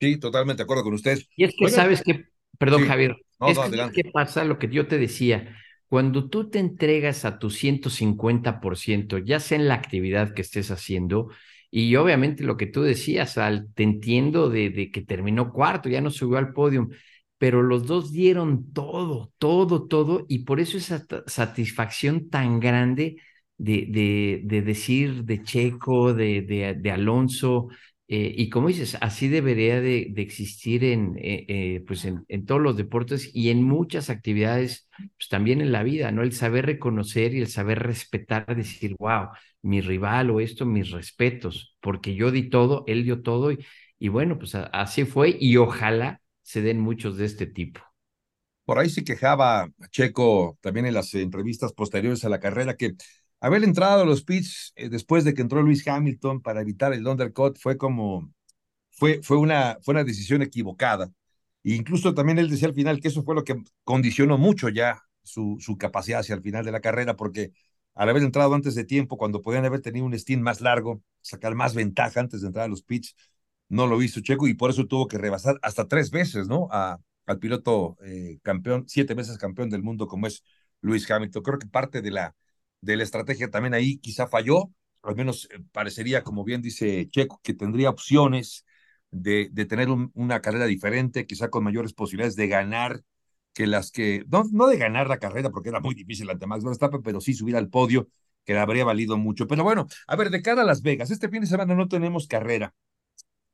Sí, 0.00 0.18
totalmente 0.18 0.60
de 0.60 0.64
acuerdo 0.64 0.82
con 0.82 0.94
usted. 0.94 1.18
Y 1.36 1.44
es 1.44 1.54
que 1.56 1.68
sabes 1.68 2.02
que, 2.02 2.24
perdón 2.58 2.86
Javier, 2.86 3.16
es 3.46 3.58
que, 3.92 4.10
pasa 4.10 4.44
lo 4.44 4.58
que 4.58 4.68
yo 4.68 4.86
te 4.88 4.98
decía, 4.98 5.56
cuando 5.88 6.30
tú 6.30 6.48
te 6.48 6.58
entregas 6.58 7.26
a 7.26 7.38
tu 7.38 7.50
150%, 7.50 9.18
ya 9.18 9.38
sea 9.38 9.58
en 9.58 9.68
la 9.68 9.74
actividad 9.74 10.32
que 10.32 10.42
estés 10.42 10.70
haciendo, 10.70 11.28
y 11.70 11.94
obviamente 11.96 12.44
lo 12.44 12.56
que 12.56 12.66
tú 12.66 12.82
decías, 12.82 13.36
al, 13.36 13.72
te 13.74 13.82
entiendo 13.82 14.48
de, 14.48 14.70
de 14.70 14.90
que 14.90 15.02
terminó 15.02 15.52
cuarto, 15.52 15.90
ya 15.90 16.00
no 16.00 16.10
subió 16.10 16.38
al 16.38 16.54
podio, 16.54 16.88
pero 17.36 17.62
los 17.62 17.86
dos 17.86 18.10
dieron 18.10 18.72
todo, 18.72 19.32
todo, 19.36 19.86
todo, 19.86 20.24
y 20.28 20.40
por 20.40 20.60
eso 20.60 20.78
esa 20.78 21.04
satisfacción 21.26 22.30
tan 22.30 22.58
grande 22.58 23.18
de, 23.62 24.40
de, 24.44 24.62
decir 24.62 25.24
de 25.24 25.42
Checo, 25.42 26.14
de, 26.14 26.42
de, 26.78 26.90
Alonso, 26.90 27.68
eh, 28.08 28.34
y 28.36 28.50
como 28.50 28.68
dices, 28.68 28.98
así 29.00 29.28
debería 29.28 29.80
de, 29.80 30.12
existir 30.16 30.84
en, 30.84 31.16
eh, 31.18 31.46
eh, 31.48 31.84
pues 31.86 32.04
en, 32.04 32.24
en, 32.28 32.44
todos 32.44 32.60
los 32.60 32.76
deportes 32.76 33.30
y 33.32 33.50
en 33.50 33.62
muchas 33.62 34.10
actividades, 34.10 34.88
pues 35.16 35.28
también 35.30 35.60
en 35.60 35.70
la 35.72 35.84
vida, 35.84 36.10
¿no? 36.10 36.22
El 36.22 36.32
saber 36.32 36.66
reconocer 36.66 37.34
y 37.34 37.40
el 37.40 37.46
saber 37.48 37.78
respetar, 37.80 38.44
decir, 38.56 38.96
wow, 38.98 39.28
mi 39.62 39.80
rival 39.80 40.30
o 40.30 40.40
esto, 40.40 40.66
mis 40.66 40.90
respetos, 40.90 41.76
porque 41.80 42.14
yo 42.14 42.32
di 42.32 42.50
todo, 42.50 42.84
él 42.88 43.04
dio 43.04 43.22
todo, 43.22 43.52
y, 43.52 43.64
y 43.98 44.08
bueno, 44.08 44.38
pues 44.38 44.56
así 44.56 45.04
fue, 45.04 45.36
y 45.38 45.56
ojalá 45.56 46.20
se 46.42 46.62
den 46.62 46.80
muchos 46.80 47.16
de 47.16 47.26
este 47.26 47.46
tipo. 47.46 47.80
Por 48.64 48.78
ahí 48.78 48.88
se 48.90 49.04
quejaba 49.04 49.68
Checo 49.90 50.58
también 50.60 50.86
en 50.86 50.94
las 50.94 51.12
entrevistas 51.14 51.72
posteriores 51.72 52.24
a 52.24 52.28
la 52.28 52.40
carrera 52.40 52.76
que 52.76 52.92
Haber 53.42 53.64
entrado 53.64 54.02
a 54.02 54.06
los 54.06 54.22
pits 54.22 54.72
eh, 54.76 54.88
después 54.88 55.24
de 55.24 55.34
que 55.34 55.42
entró 55.42 55.62
Luis 55.62 55.86
Hamilton 55.86 56.40
para 56.42 56.60
evitar 56.60 56.92
el 56.92 57.06
undercut 57.06 57.58
fue 57.58 57.76
como, 57.76 58.32
fue, 58.92 59.20
fue, 59.22 59.36
una, 59.38 59.78
fue 59.82 59.94
una 59.94 60.04
decisión 60.04 60.42
equivocada. 60.42 61.10
E 61.64 61.74
incluso 61.74 62.14
también 62.14 62.38
él 62.38 62.48
decía 62.50 62.68
al 62.68 62.74
final 62.74 63.00
que 63.00 63.08
eso 63.08 63.24
fue 63.24 63.34
lo 63.34 63.44
que 63.44 63.62
condicionó 63.84 64.38
mucho 64.38 64.68
ya 64.68 65.02
su, 65.24 65.56
su 65.60 65.76
capacidad 65.78 66.20
hacia 66.20 66.36
el 66.36 66.42
final 66.42 66.64
de 66.64 66.72
la 66.72 66.80
carrera, 66.80 67.16
porque 67.16 67.52
al 67.94 68.08
haber 68.08 68.22
entrado 68.22 68.54
antes 68.54 68.74
de 68.76 68.84
tiempo, 68.84 69.18
cuando 69.18 69.42
podían 69.42 69.64
haber 69.64 69.80
tenido 69.82 70.06
un 70.06 70.14
stint 70.18 70.42
más 70.42 70.60
largo, 70.60 71.02
sacar 71.20 71.54
más 71.56 71.74
ventaja 71.74 72.20
antes 72.20 72.42
de 72.42 72.48
entrar 72.48 72.66
a 72.66 72.68
los 72.68 72.82
pits, 72.82 73.16
no 73.68 73.86
lo 73.88 74.02
hizo 74.02 74.20
Checo 74.20 74.48
y 74.48 74.54
por 74.54 74.70
eso 74.70 74.86
tuvo 74.86 75.08
que 75.08 75.18
rebasar 75.18 75.58
hasta 75.62 75.88
tres 75.88 76.10
veces, 76.10 76.48
¿no? 76.48 76.68
A, 76.70 77.00
al 77.26 77.38
piloto 77.38 77.96
eh, 78.04 78.38
campeón, 78.42 78.84
siete 78.88 79.14
veces 79.14 79.38
campeón 79.38 79.70
del 79.70 79.82
mundo 79.82 80.06
como 80.06 80.26
es 80.26 80.44
Luis 80.80 81.10
Hamilton. 81.10 81.42
Creo 81.42 81.58
que 81.58 81.66
parte 81.66 82.02
de 82.02 82.10
la 82.10 82.36
de 82.82 82.96
la 82.96 83.04
estrategia 83.04 83.50
también 83.50 83.74
ahí 83.74 83.98
quizá 83.98 84.28
falló, 84.28 84.70
al 85.02 85.16
menos 85.16 85.48
eh, 85.52 85.60
parecería, 85.72 86.24
como 86.24 86.44
bien 86.44 86.62
dice 86.62 87.08
Checo, 87.10 87.40
que 87.42 87.54
tendría 87.54 87.90
opciones 87.90 88.66
de, 89.10 89.48
de 89.52 89.66
tener 89.66 89.88
una 89.90 90.42
carrera 90.42 90.66
diferente, 90.66 91.26
quizá 91.26 91.50
con 91.50 91.64
mayores 91.64 91.94
posibilidades 91.94 92.36
de 92.36 92.48
ganar 92.48 93.02
que 93.54 93.66
las 93.66 93.90
que, 93.92 94.24
no, 94.30 94.44
no 94.52 94.66
de 94.66 94.78
ganar 94.78 95.08
la 95.08 95.18
carrera, 95.18 95.50
porque 95.50 95.68
era 95.70 95.80
muy 95.80 95.94
difícil 95.94 96.30
ante 96.30 96.46
Max 96.46 96.64
Verstappen, 96.64 97.02
pero 97.02 97.20
sí 97.20 97.34
subir 97.34 97.56
al 97.56 97.68
podio, 97.70 98.08
que 98.44 98.54
le 98.54 98.60
habría 98.60 98.84
valido 98.84 99.18
mucho. 99.18 99.46
Pero 99.46 99.64
bueno, 99.64 99.86
a 100.06 100.16
ver, 100.16 100.30
de 100.30 100.42
cara 100.42 100.62
a 100.62 100.64
Las 100.64 100.82
Vegas, 100.82 101.10
este 101.10 101.28
fin 101.28 101.42
de 101.42 101.46
semana 101.46 101.74
no 101.74 101.88
tenemos 101.88 102.26
carrera. 102.26 102.74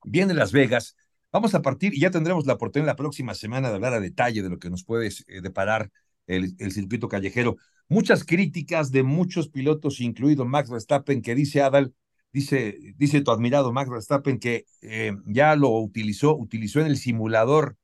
Viene 0.04 0.34
Las 0.34 0.52
Vegas, 0.52 0.96
vamos 1.32 1.54
a 1.54 1.62
partir 1.62 1.94
y 1.94 2.00
ya 2.00 2.10
tendremos 2.10 2.46
la 2.46 2.54
oportunidad 2.54 2.86
la 2.86 2.96
próxima 2.96 3.34
semana 3.34 3.68
de 3.68 3.74
hablar 3.76 3.94
a 3.94 4.00
detalle 4.00 4.42
de 4.42 4.48
lo 4.50 4.58
que 4.58 4.70
nos 4.70 4.84
puede 4.84 5.08
eh, 5.08 5.40
deparar 5.42 5.90
el, 6.26 6.54
el 6.58 6.72
circuito 6.72 7.08
callejero 7.08 7.56
muchas 7.88 8.24
críticas 8.24 8.90
de 8.92 9.02
muchos 9.02 9.48
pilotos, 9.48 10.00
incluido 10.00 10.44
Max 10.44 10.70
Verstappen, 10.70 11.22
que 11.22 11.34
dice 11.34 11.62
Adal, 11.62 11.94
dice, 12.32 12.78
dice 12.96 13.20
tu 13.22 13.30
admirado 13.30 13.72
Max 13.72 13.90
Verstappen 13.90 14.38
que 14.38 14.66
eh, 14.82 15.12
ya 15.26 15.56
lo 15.56 15.70
utilizó, 15.70 16.36
utilizó 16.36 16.80
en 16.80 16.86
el 16.86 16.98
simulador 16.98 17.76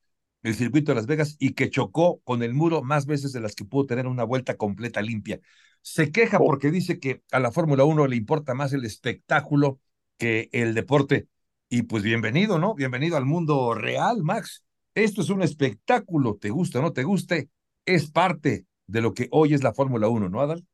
el 0.42 0.54
circuito 0.54 0.92
de 0.92 0.96
Las 0.96 1.06
Vegas 1.06 1.36
y 1.38 1.54
que 1.54 1.70
chocó 1.70 2.20
con 2.22 2.42
el 2.42 2.52
muro 2.52 2.82
más 2.82 3.06
veces 3.06 3.32
de 3.32 3.40
las 3.40 3.54
que 3.54 3.64
pudo 3.64 3.86
tener 3.86 4.06
una 4.06 4.24
vuelta 4.24 4.56
completa 4.56 5.00
limpia. 5.00 5.40
Se 5.80 6.12
queja 6.12 6.36
oh. 6.38 6.44
porque 6.44 6.70
dice 6.70 7.00
que 7.00 7.22
a 7.32 7.40
la 7.40 7.50
Fórmula 7.50 7.84
1 7.84 8.06
le 8.06 8.16
importa 8.16 8.54
más 8.54 8.72
el 8.74 8.84
espectáculo 8.84 9.80
que 10.18 10.50
el 10.52 10.74
deporte. 10.74 11.28
Y 11.70 11.82
pues 11.82 12.02
bienvenido, 12.02 12.58
¿no? 12.58 12.74
Bienvenido 12.74 13.16
al 13.16 13.24
mundo 13.24 13.74
real, 13.74 14.22
Max. 14.22 14.64
Esto 14.94 15.22
es 15.22 15.30
un 15.30 15.42
espectáculo, 15.42 16.36
te 16.36 16.50
gusta 16.50 16.78
o 16.78 16.82
no 16.82 16.92
te 16.92 17.04
guste, 17.04 17.48
es 17.86 18.10
parte 18.10 18.66
de 18.86 19.00
lo 19.00 19.14
que 19.14 19.28
hoy 19.30 19.54
es 19.54 19.62
la 19.62 19.72
Fórmula 19.72 20.08
1, 20.08 20.28
¿no, 20.28 20.40
Adal? 20.40 20.64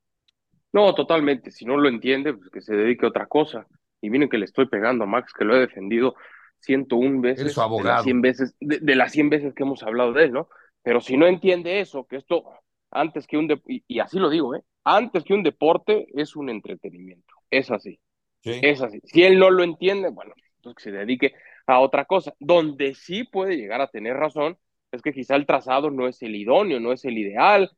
No, 0.73 0.95
totalmente. 0.95 1.51
Si 1.51 1.65
no 1.65 1.77
lo 1.77 1.89
entiende, 1.89 2.35
pues 2.35 2.51
que 2.51 2.61
se 2.61 2.75
dedique 2.75 3.05
a 3.05 3.09
otra 3.09 3.27
cosa. 3.27 3.67
Y 4.01 4.11
miren 4.11 4.29
que 4.29 4.39
le 4.39 4.45
estoy 4.45 4.69
pegando 4.69 5.05
a 5.05 5.07
Max, 5.07 5.33
que 5.37 5.45
lo 5.45 5.57
he 5.57 5.61
defendido 5.61 6.15
101 6.61 7.21
veces. 7.21 7.41
Eres 7.41 7.53
su 7.55 7.61
abogado. 7.61 7.89
De 7.89 7.95
las 7.97 8.05
100 8.05 8.21
veces, 8.21 8.57
de, 8.61 8.95
las 8.95 9.13
100 9.13 9.31
veces 9.31 9.55
que 9.55 9.63
hemos 9.63 9.83
hablado 9.83 10.13
de 10.13 10.25
él, 10.25 10.33
¿no? 10.33 10.49
Pero 10.83 11.01
si 11.01 11.17
no 11.17 11.27
entiende 11.27 11.81
eso, 11.81 12.07
que 12.07 12.17
esto 12.17 12.45
antes 12.91 13.27
que 13.27 13.37
un, 13.37 13.49
y, 13.67 13.99
así 14.01 14.19
lo 14.19 14.31
digo, 14.31 14.55
¿eh? 14.55 14.63
antes 14.85 15.25
que 15.25 15.35
un 15.35 15.43
deporte 15.43 16.07
es 16.15 16.37
un 16.37 16.51
entretenimiento. 16.51 17.35
Es 17.51 17.71
así. 17.71 18.01
Es 18.43 18.81
así. 18.81 19.01
Si 19.05 19.23
él 19.23 19.39
no 19.39 19.51
lo 19.51 19.63
entiende, 19.63 20.09
bueno, 20.09 20.33
entonces 20.57 20.83
que 20.83 20.91
se 20.91 20.97
dedique 20.97 21.35
a 21.67 21.81
otra 21.81 22.07
cosa. 22.07 22.35
Donde 22.39 22.95
sí 22.95 23.25
puede 23.25 23.57
llegar 23.57 23.81
a 23.81 23.89
tener 23.91 24.17
razón 24.17 24.57
es 24.93 25.03
que 25.03 25.13
quizá 25.13 25.37
el 25.37 25.47
trazado 25.47 25.91
no 25.91 26.09
es 26.09 26.23
el 26.23 26.35
idóneo, 26.35 26.81
no 26.81 26.93
es 26.93 27.05
el 27.05 27.19
ideal. 27.19 27.71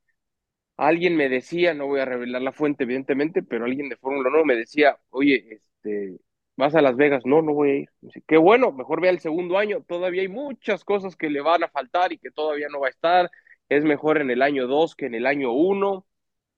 Alguien 0.82 1.14
me 1.14 1.28
decía, 1.28 1.74
no 1.74 1.86
voy 1.86 2.00
a 2.00 2.04
revelar 2.04 2.42
la 2.42 2.50
fuente, 2.50 2.82
evidentemente, 2.82 3.44
pero 3.44 3.66
alguien 3.66 3.88
de 3.88 3.96
Fórmula 3.96 4.30
1 4.30 4.44
me 4.44 4.56
decía, 4.56 4.98
oye, 5.10 5.46
este, 5.48 6.18
¿vas 6.56 6.74
a 6.74 6.82
Las 6.82 6.96
Vegas? 6.96 7.22
No, 7.24 7.40
no 7.40 7.54
voy 7.54 7.70
a 7.70 7.74
ir. 7.76 7.88
Dice, 8.00 8.20
Qué 8.26 8.36
bueno, 8.36 8.72
mejor 8.72 9.00
vea 9.00 9.12
el 9.12 9.20
segundo 9.20 9.58
año. 9.58 9.84
Todavía 9.86 10.22
hay 10.22 10.28
muchas 10.28 10.82
cosas 10.82 11.14
que 11.14 11.30
le 11.30 11.40
van 11.40 11.62
a 11.62 11.68
faltar 11.68 12.12
y 12.12 12.18
que 12.18 12.32
todavía 12.32 12.66
no 12.68 12.80
va 12.80 12.88
a 12.88 12.90
estar. 12.90 13.30
Es 13.68 13.84
mejor 13.84 14.20
en 14.20 14.32
el 14.32 14.42
año 14.42 14.66
2 14.66 14.96
que 14.96 15.06
en 15.06 15.14
el 15.14 15.26
año 15.26 15.52
1. 15.52 16.04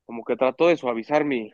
Como 0.07 0.25
que 0.25 0.37
trató 0.37 0.69
de 0.69 0.79
suavizar 0.79 1.27
mi, 1.27 1.53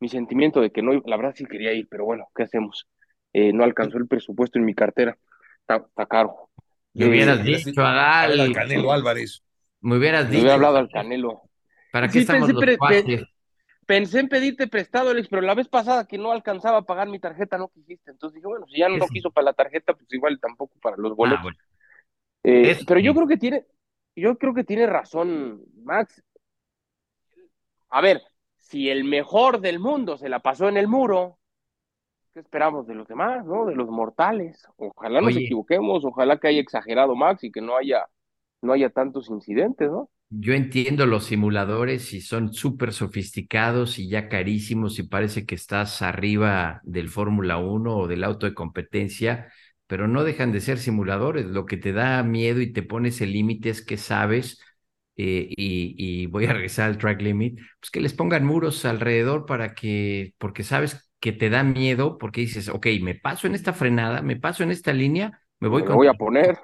mi 0.00 0.08
sentimiento 0.08 0.60
de 0.60 0.72
que 0.72 0.82
no, 0.82 1.00
la 1.06 1.16
verdad 1.16 1.34
sí 1.36 1.44
quería 1.44 1.72
ir, 1.72 1.86
pero 1.88 2.06
bueno, 2.06 2.26
¿qué 2.34 2.42
hacemos? 2.42 2.88
Eh, 3.32 3.52
no 3.52 3.62
alcanzó 3.62 3.98
el 3.98 4.08
presupuesto 4.08 4.58
en 4.58 4.64
mi 4.64 4.74
cartera. 4.74 5.16
Está, 5.60 6.06
caro. 6.06 6.50
Me 6.92 7.06
hubieras 7.06 7.44
dicho 7.44 7.82
a 7.82 8.22
Al 8.22 8.52
Canelo 8.52 8.90
Álvarez. 8.90 9.44
Me 9.80 9.96
hubieras 9.96 10.28
dicho. 10.28 10.38
Me 10.38 10.40
hubiera 10.40 10.54
hablado 10.54 10.78
al 10.78 10.88
Canelo. 10.88 11.42
¿Para 11.92 12.08
qué 12.08 12.20
estamos 12.20 12.50
pensé, 12.52 13.26
pensé 13.86 14.20
en 14.20 14.28
pedirte 14.28 14.68
prestado, 14.68 15.10
Alex, 15.10 15.28
pero 15.28 15.42
la 15.42 15.54
vez 15.54 15.68
pasada 15.68 16.06
que 16.06 16.16
no 16.16 16.30
alcanzaba 16.30 16.78
a 16.78 16.82
pagar 16.82 17.08
mi 17.08 17.18
tarjeta 17.18 17.58
no 17.58 17.68
quisiste. 17.68 18.12
Entonces 18.12 18.36
dije, 18.36 18.46
bueno, 18.46 18.66
si 18.68 18.78
ya 18.78 18.88
no 18.88 19.04
quiso 19.08 19.30
para 19.30 19.46
la 19.46 19.52
tarjeta, 19.52 19.94
pues 19.94 20.06
igual 20.12 20.38
tampoco 20.38 20.78
para 20.80 20.96
los 20.96 21.12
ah, 21.12 21.14
boletos. 21.16 21.52
Eh, 22.44 22.78
pero 22.86 23.00
yo 23.00 23.14
creo 23.14 23.26
que 23.26 23.36
tiene, 23.36 23.66
yo 24.14 24.38
creo 24.38 24.54
que 24.54 24.64
tiene 24.64 24.86
razón, 24.86 25.62
Max. 25.82 26.22
A 27.88 28.00
ver, 28.00 28.22
si 28.58 28.88
el 28.88 29.02
mejor 29.02 29.60
del 29.60 29.80
mundo 29.80 30.16
se 30.16 30.28
la 30.28 30.38
pasó 30.38 30.68
en 30.68 30.76
el 30.76 30.86
muro, 30.86 31.38
¿qué 32.32 32.38
esperamos 32.38 32.86
de 32.86 32.94
los 32.94 33.08
demás, 33.08 33.44
no? 33.44 33.66
De 33.66 33.74
los 33.74 33.88
mortales. 33.88 34.66
Ojalá 34.76 35.20
nos 35.20 35.36
equivoquemos, 35.36 36.04
ojalá 36.04 36.38
que 36.38 36.46
haya 36.46 36.60
exagerado 36.60 37.16
Max 37.16 37.42
y 37.42 37.50
que 37.50 37.60
no 37.60 37.76
haya, 37.76 38.06
no 38.62 38.72
haya 38.72 38.90
tantos 38.90 39.28
incidentes, 39.30 39.90
¿no? 39.90 40.08
Yo 40.32 40.54
entiendo 40.54 41.06
los 41.06 41.24
simuladores 41.24 42.12
y 42.12 42.20
son 42.20 42.52
súper 42.52 42.92
sofisticados 42.92 43.98
y 43.98 44.08
ya 44.08 44.28
carísimos 44.28 45.00
y 45.00 45.02
parece 45.02 45.44
que 45.44 45.56
estás 45.56 46.02
arriba 46.02 46.80
del 46.84 47.08
Fórmula 47.08 47.58
1 47.58 47.96
o 47.96 48.06
del 48.06 48.22
auto 48.22 48.46
de 48.46 48.54
competencia, 48.54 49.52
pero 49.88 50.06
no 50.06 50.22
dejan 50.22 50.52
de 50.52 50.60
ser 50.60 50.78
simuladores. 50.78 51.46
Lo 51.46 51.66
que 51.66 51.76
te 51.76 51.92
da 51.92 52.22
miedo 52.22 52.60
y 52.60 52.72
te 52.72 52.84
pones 52.84 53.20
el 53.20 53.32
límite 53.32 53.70
es 53.70 53.84
que 53.84 53.96
sabes, 53.96 54.60
eh, 55.16 55.48
y, 55.50 56.26
voy 56.26 56.46
a 56.46 56.52
regresar 56.52 56.88
al 56.90 56.98
track 56.98 57.20
limit, 57.22 57.58
pues 57.80 57.90
que 57.90 58.00
les 58.00 58.14
pongan 58.14 58.46
muros 58.46 58.84
alrededor 58.84 59.46
para 59.46 59.74
que, 59.74 60.34
porque 60.38 60.62
sabes 60.62 61.10
que 61.18 61.32
te 61.32 61.50
da 61.50 61.64
miedo, 61.64 62.18
porque 62.18 62.42
dices, 62.42 62.68
ok, 62.68 62.86
me 63.02 63.16
paso 63.16 63.48
en 63.48 63.56
esta 63.56 63.72
frenada, 63.72 64.22
me 64.22 64.36
paso 64.36 64.62
en 64.62 64.70
esta 64.70 64.92
línea, 64.92 65.40
me 65.58 65.66
voy 65.66 65.82
me 65.82 65.94
voy 65.94 66.06
a 66.06 66.14
poner 66.14 66.56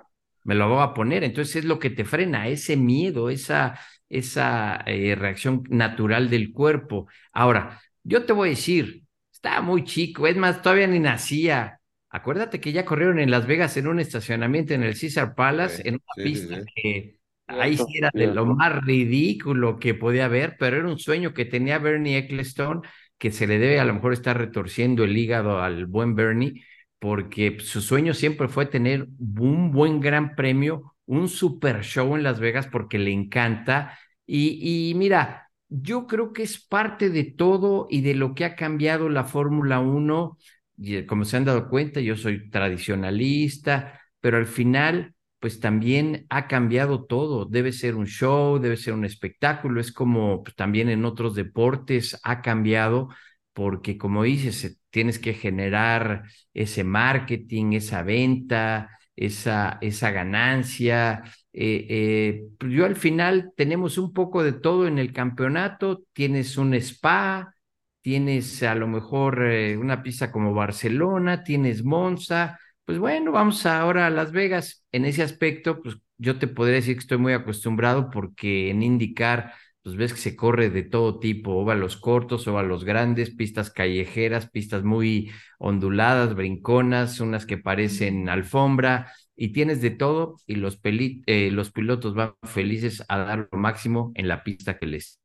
me 0.46 0.54
lo 0.54 0.68
voy 0.68 0.82
a 0.82 0.94
poner. 0.94 1.24
Entonces 1.24 1.56
es 1.56 1.64
lo 1.64 1.78
que 1.78 1.90
te 1.90 2.04
frena, 2.04 2.48
ese 2.48 2.76
miedo, 2.76 3.28
esa, 3.30 3.78
esa 4.08 4.82
eh, 4.86 5.14
reacción 5.16 5.64
natural 5.68 6.30
del 6.30 6.52
cuerpo. 6.52 7.08
Ahora, 7.32 7.80
yo 8.04 8.24
te 8.24 8.32
voy 8.32 8.48
a 8.48 8.50
decir, 8.50 9.02
está 9.32 9.60
muy 9.60 9.84
chico, 9.84 10.26
es 10.26 10.36
más, 10.36 10.62
todavía 10.62 10.86
ni 10.86 11.00
nacía. 11.00 11.80
Acuérdate 12.10 12.60
que 12.60 12.72
ya 12.72 12.84
corrieron 12.84 13.18
en 13.18 13.30
Las 13.30 13.46
Vegas 13.46 13.76
en 13.76 13.88
un 13.88 13.98
estacionamiento 14.00 14.72
en 14.74 14.84
el 14.84 14.98
Caesar 14.98 15.34
Palace, 15.34 15.82
en 15.86 15.94
una 15.96 16.24
pista 16.24 16.62
que 16.74 17.18
ahí 17.48 17.76
sí 17.76 17.84
era 17.98 18.10
de 18.14 18.28
lo 18.28 18.46
más 18.46 18.82
ridículo 18.84 19.78
que 19.78 19.94
podía 19.94 20.26
haber, 20.26 20.56
pero 20.58 20.76
era 20.78 20.88
un 20.88 20.98
sueño 20.98 21.34
que 21.34 21.44
tenía 21.44 21.78
Bernie 21.78 22.18
Ecclestone, 22.18 22.82
que 23.18 23.32
se 23.32 23.46
le 23.46 23.58
debe 23.58 23.80
a 23.80 23.84
lo 23.84 23.94
mejor 23.94 24.12
estar 24.12 24.38
retorciendo 24.38 25.04
el 25.04 25.16
hígado 25.16 25.60
al 25.60 25.86
buen 25.86 26.14
Bernie, 26.14 26.64
porque 26.98 27.58
su 27.60 27.80
sueño 27.80 28.14
siempre 28.14 28.48
fue 28.48 28.66
tener 28.66 29.08
un 29.18 29.70
buen 29.70 30.00
gran 30.00 30.34
premio, 30.34 30.94
un 31.06 31.28
super 31.28 31.82
show 31.82 32.16
en 32.16 32.22
Las 32.22 32.40
Vegas 32.40 32.66
porque 32.66 32.98
le 32.98 33.12
encanta. 33.12 33.98
Y, 34.26 34.92
mira, 34.96 35.50
yo 35.68 36.06
creo 36.06 36.32
que 36.32 36.42
es 36.42 36.64
parte 36.64 37.10
de 37.10 37.24
todo 37.24 37.86
y 37.90 38.00
de 38.00 38.14
lo 38.14 38.34
que 38.34 38.44
ha 38.44 38.56
cambiado 38.56 39.08
la 39.08 39.24
Fórmula 39.24 39.80
1. 39.80 40.38
Y 40.78 41.04
como 41.06 41.24
se 41.24 41.36
han 41.36 41.44
dado 41.44 41.68
cuenta, 41.68 42.00
yo 42.00 42.16
soy 42.16 42.50
tradicionalista, 42.50 44.00
pero 44.20 44.38
al 44.38 44.46
final, 44.46 45.14
pues 45.38 45.60
también 45.60 46.26
ha 46.30 46.48
cambiado 46.48 47.04
todo. 47.04 47.44
Debe 47.44 47.72
ser 47.72 47.94
un 47.94 48.06
show, 48.06 48.58
debe 48.58 48.76
ser 48.76 48.94
un 48.94 49.04
espectáculo. 49.04 49.80
Es 49.80 49.92
como 49.92 50.42
pues, 50.42 50.56
también 50.56 50.88
en 50.88 51.04
otros 51.04 51.34
deportes 51.34 52.18
ha 52.24 52.42
cambiado 52.42 53.08
porque 53.56 53.96
como 53.96 54.24
dices, 54.24 54.78
tienes 54.90 55.18
que 55.18 55.32
generar 55.32 56.24
ese 56.52 56.84
marketing, 56.84 57.72
esa 57.72 58.02
venta, 58.02 58.90
esa, 59.16 59.78
esa 59.80 60.10
ganancia. 60.10 61.22
Eh, 61.54 61.86
eh, 61.88 62.42
pues 62.58 62.70
yo 62.72 62.84
al 62.84 62.96
final 62.96 63.52
tenemos 63.56 63.96
un 63.96 64.12
poco 64.12 64.42
de 64.44 64.52
todo 64.52 64.86
en 64.86 64.98
el 64.98 65.14
campeonato, 65.14 66.04
tienes 66.12 66.58
un 66.58 66.74
spa, 66.74 67.54
tienes 68.02 68.62
a 68.62 68.74
lo 68.74 68.88
mejor 68.88 69.42
eh, 69.50 69.78
una 69.78 70.02
pista 70.02 70.30
como 70.30 70.52
Barcelona, 70.52 71.42
tienes 71.42 71.82
Monza, 71.82 72.60
pues 72.84 72.98
bueno, 72.98 73.32
vamos 73.32 73.64
ahora 73.64 74.06
a 74.06 74.10
Las 74.10 74.32
Vegas. 74.32 74.84
En 74.92 75.06
ese 75.06 75.22
aspecto, 75.22 75.80
pues 75.82 75.96
yo 76.18 76.38
te 76.38 76.46
podría 76.46 76.76
decir 76.76 76.96
que 76.96 77.00
estoy 77.00 77.18
muy 77.18 77.32
acostumbrado 77.32 78.10
porque 78.10 78.68
en 78.70 78.82
indicar 78.82 79.54
pues 79.86 79.96
ves 79.96 80.12
que 80.14 80.18
se 80.18 80.34
corre 80.34 80.68
de 80.68 80.82
todo 80.82 81.20
tipo, 81.20 81.72
los 81.76 81.96
cortos, 81.96 82.48
los 82.48 82.82
grandes, 82.82 83.30
pistas 83.30 83.70
callejeras, 83.70 84.50
pistas 84.50 84.82
muy 84.82 85.30
onduladas, 85.60 86.34
brinconas, 86.34 87.20
unas 87.20 87.46
que 87.46 87.56
parecen 87.56 88.28
alfombra, 88.28 89.12
y 89.36 89.52
tienes 89.52 89.80
de 89.80 89.90
todo, 89.90 90.40
y 90.44 90.56
los, 90.56 90.80
eh, 90.82 91.50
los 91.52 91.70
pilotos 91.70 92.16
van 92.16 92.34
felices 92.42 93.04
a 93.06 93.18
dar 93.18 93.48
lo 93.52 93.58
máximo 93.58 94.10
en 94.16 94.26
la 94.26 94.42
pista 94.42 94.76
que 94.76 94.86
les. 94.86 95.20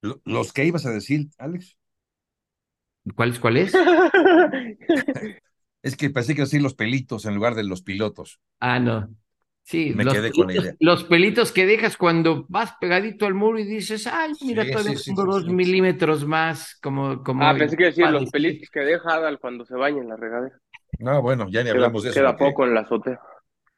¿Los 0.00 0.52
que 0.52 0.64
ibas 0.64 0.86
a 0.86 0.92
decir, 0.92 1.30
Alex? 1.36 1.76
¿Cuáles, 3.16 3.40
cuáles? 3.40 3.74
es 5.82 5.96
que 5.96 6.10
pensé 6.10 6.36
que 6.36 6.42
decir 6.42 6.62
los 6.62 6.74
pelitos 6.74 7.26
en 7.26 7.34
lugar 7.34 7.56
de 7.56 7.64
los 7.64 7.82
pilotos. 7.82 8.38
Ah, 8.60 8.78
no. 8.78 9.08
Sí, 9.66 9.94
los, 9.94 10.14
pelitos, 10.14 10.74
los 10.78 11.04
pelitos 11.04 11.50
que 11.50 11.64
dejas 11.64 11.96
cuando 11.96 12.44
vas 12.50 12.74
pegadito 12.78 13.24
al 13.24 13.32
muro 13.32 13.58
y 13.58 13.64
dices, 13.64 14.06
ay, 14.06 14.32
mira, 14.42 14.62
todavía 14.70 15.00
tengo 15.02 15.24
dos 15.24 15.46
milímetros 15.46 16.26
más, 16.26 16.78
como, 16.82 17.24
como. 17.24 17.42
Ah, 17.42 17.54
pensé 17.56 17.74
que 17.74 17.84
decir 17.84 18.06
los 18.08 18.30
pelitos 18.30 18.68
que 18.68 18.80
deja 18.80 19.14
Adal 19.14 19.38
cuando 19.40 19.64
se 19.64 19.74
baña 19.74 20.02
en 20.02 20.08
la 20.10 20.16
regadera. 20.16 20.54
No, 20.98 21.22
bueno, 21.22 21.48
ya 21.48 21.64
ni 21.64 21.70
hablamos 21.70 22.02
de 22.02 22.10
eso. 22.10 22.20
Queda 22.20 22.36
poco 22.36 22.66
en 22.66 22.74
la 22.74 22.82
azotea. 22.82 23.18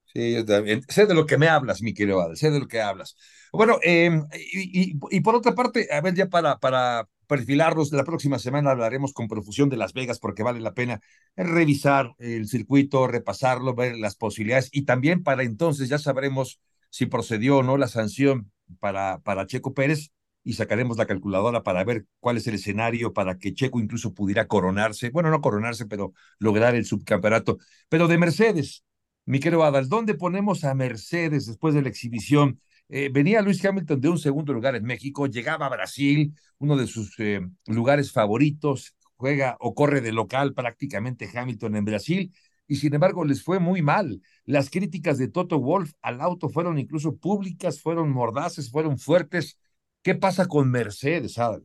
Sí, 0.07 0.45
sé 0.89 1.07
de 1.07 1.15
lo 1.15 1.25
que 1.25 1.39
me 1.39 1.47
hablas, 1.47 1.81
mi 1.83 1.95
querido 1.95 2.21
Adal, 2.21 2.37
sé 2.37 2.51
de 2.51 2.59
lo 2.59 2.67
que 2.67 2.81
hablas. 2.81 3.17
Bueno, 3.53 3.79
em, 3.81 4.27
y, 4.35 4.99
y, 5.11 5.21
por 5.21 5.37
otra 5.37 5.55
parte, 5.55 5.87
a 5.93 6.01
ver, 6.01 6.15
ya 6.15 6.27
para, 6.27 6.59
para 6.59 7.07
perfilarlos. 7.27 7.93
La 7.93 8.05
próxima 8.05 8.39
semana 8.39 8.71
hablaremos 8.71 9.13
con 9.13 9.29
profusión 9.29 9.69
de 9.69 9.77
Las 9.77 9.93
Vegas 9.93 10.19
porque 10.19 10.43
vale 10.43 10.61
la 10.61 10.75
pena 10.75 11.01
revisar 11.37 12.15
el 12.19 12.49
circuito, 12.49 13.07
repasarlo, 13.07 13.75
ver 13.75 13.97
las 13.97 14.17
posibilidades 14.17 14.69
y 14.73 14.83
también 14.83 15.23
para 15.23 15.43
entonces 15.43 15.89
ya 15.89 15.99
sabremos 15.99 16.61
si 16.91 17.07
procedió 17.07 17.59
o 17.59 17.63
no 17.63 17.77
la 17.77 17.89
sanción 17.89 18.51
para, 18.81 19.19
para 19.19 19.47
Checo 19.47 19.75
Pérez 19.75 20.11
y 20.45 20.53
sacaremos 20.53 20.97
la 20.97 21.07
calculadora 21.07 21.63
para 21.65 21.83
ver 21.83 22.07
cuál 22.21 22.37
es 22.37 22.47
el 22.47 22.55
escenario 22.55 23.13
para 23.13 23.37
que 23.37 23.53
Checo 23.53 23.81
incluso 23.81 24.15
pudiera 24.15 24.47
coronarse, 24.47 25.11
bueno, 25.11 25.29
no 25.31 25.41
coronarse, 25.41 25.87
pero 25.87 26.13
lograr 26.39 26.77
el 26.77 26.87
subcampeonato. 26.87 27.59
Pero 27.89 28.07
de 28.07 28.17
Mercedes, 28.17 28.85
mi 29.25 29.41
querido 29.41 29.65
Adal, 29.65 29.89
¿dónde 29.89 30.15
ponemos 30.15 30.63
a 30.63 30.73
Mercedes 30.75 31.47
después 31.47 31.75
de 31.75 31.83
la 31.83 31.89
exhibición? 31.89 32.61
Eh, 32.89 33.11
venía 33.13 33.43
Luis 33.43 33.65
Hamilton 33.65 34.01
de 34.01 34.09
un 34.09 34.19
segundo 34.19 34.53
lugar 34.53 34.77
en 34.77 34.85
México, 34.85 35.27
llegaba 35.27 35.67
a 35.67 35.71
Brasil, 35.71 36.33
uno 36.59 36.77
de 36.77 36.87
sus 36.87 37.19
eh, 37.19 37.41
lugares 37.67 38.13
favoritos, 38.13 38.95
juega 39.17 39.57
o 39.59 39.75
corre 39.75 40.01
de 40.01 40.13
local 40.13 40.55
prácticamente 40.55 41.29
Hamilton 41.35 41.77
en 41.77 41.85
Brasil, 41.85 42.33
y 42.69 42.77
sin 42.77 42.95
embargo 42.95 43.25
les 43.25 43.43
fue 43.43 43.59
muy 43.59 43.83
mal. 43.83 44.21
Las 44.45 44.71
críticas 44.71 45.19
de 45.19 45.29
Toto 45.29 45.59
Wolf 45.59 45.93
al 46.01 46.21
auto 46.21 46.49
fueron 46.49 46.79
incluso 46.79 47.17
públicas, 47.17 47.81
fueron 47.81 48.11
mordaces, 48.11 48.71
fueron 48.71 48.99
fuertes. 48.99 49.59
¿Qué 50.03 50.15
pasa 50.15 50.47
con 50.47 50.71
Mercedes, 50.71 51.39
Adal? 51.39 51.65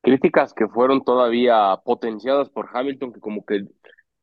Críticas 0.00 0.54
que 0.54 0.66
fueron 0.68 1.02
todavía 1.04 1.76
potenciadas 1.84 2.48
por 2.48 2.68
Hamilton, 2.72 3.12
que 3.12 3.20
como 3.20 3.44
que 3.44 3.64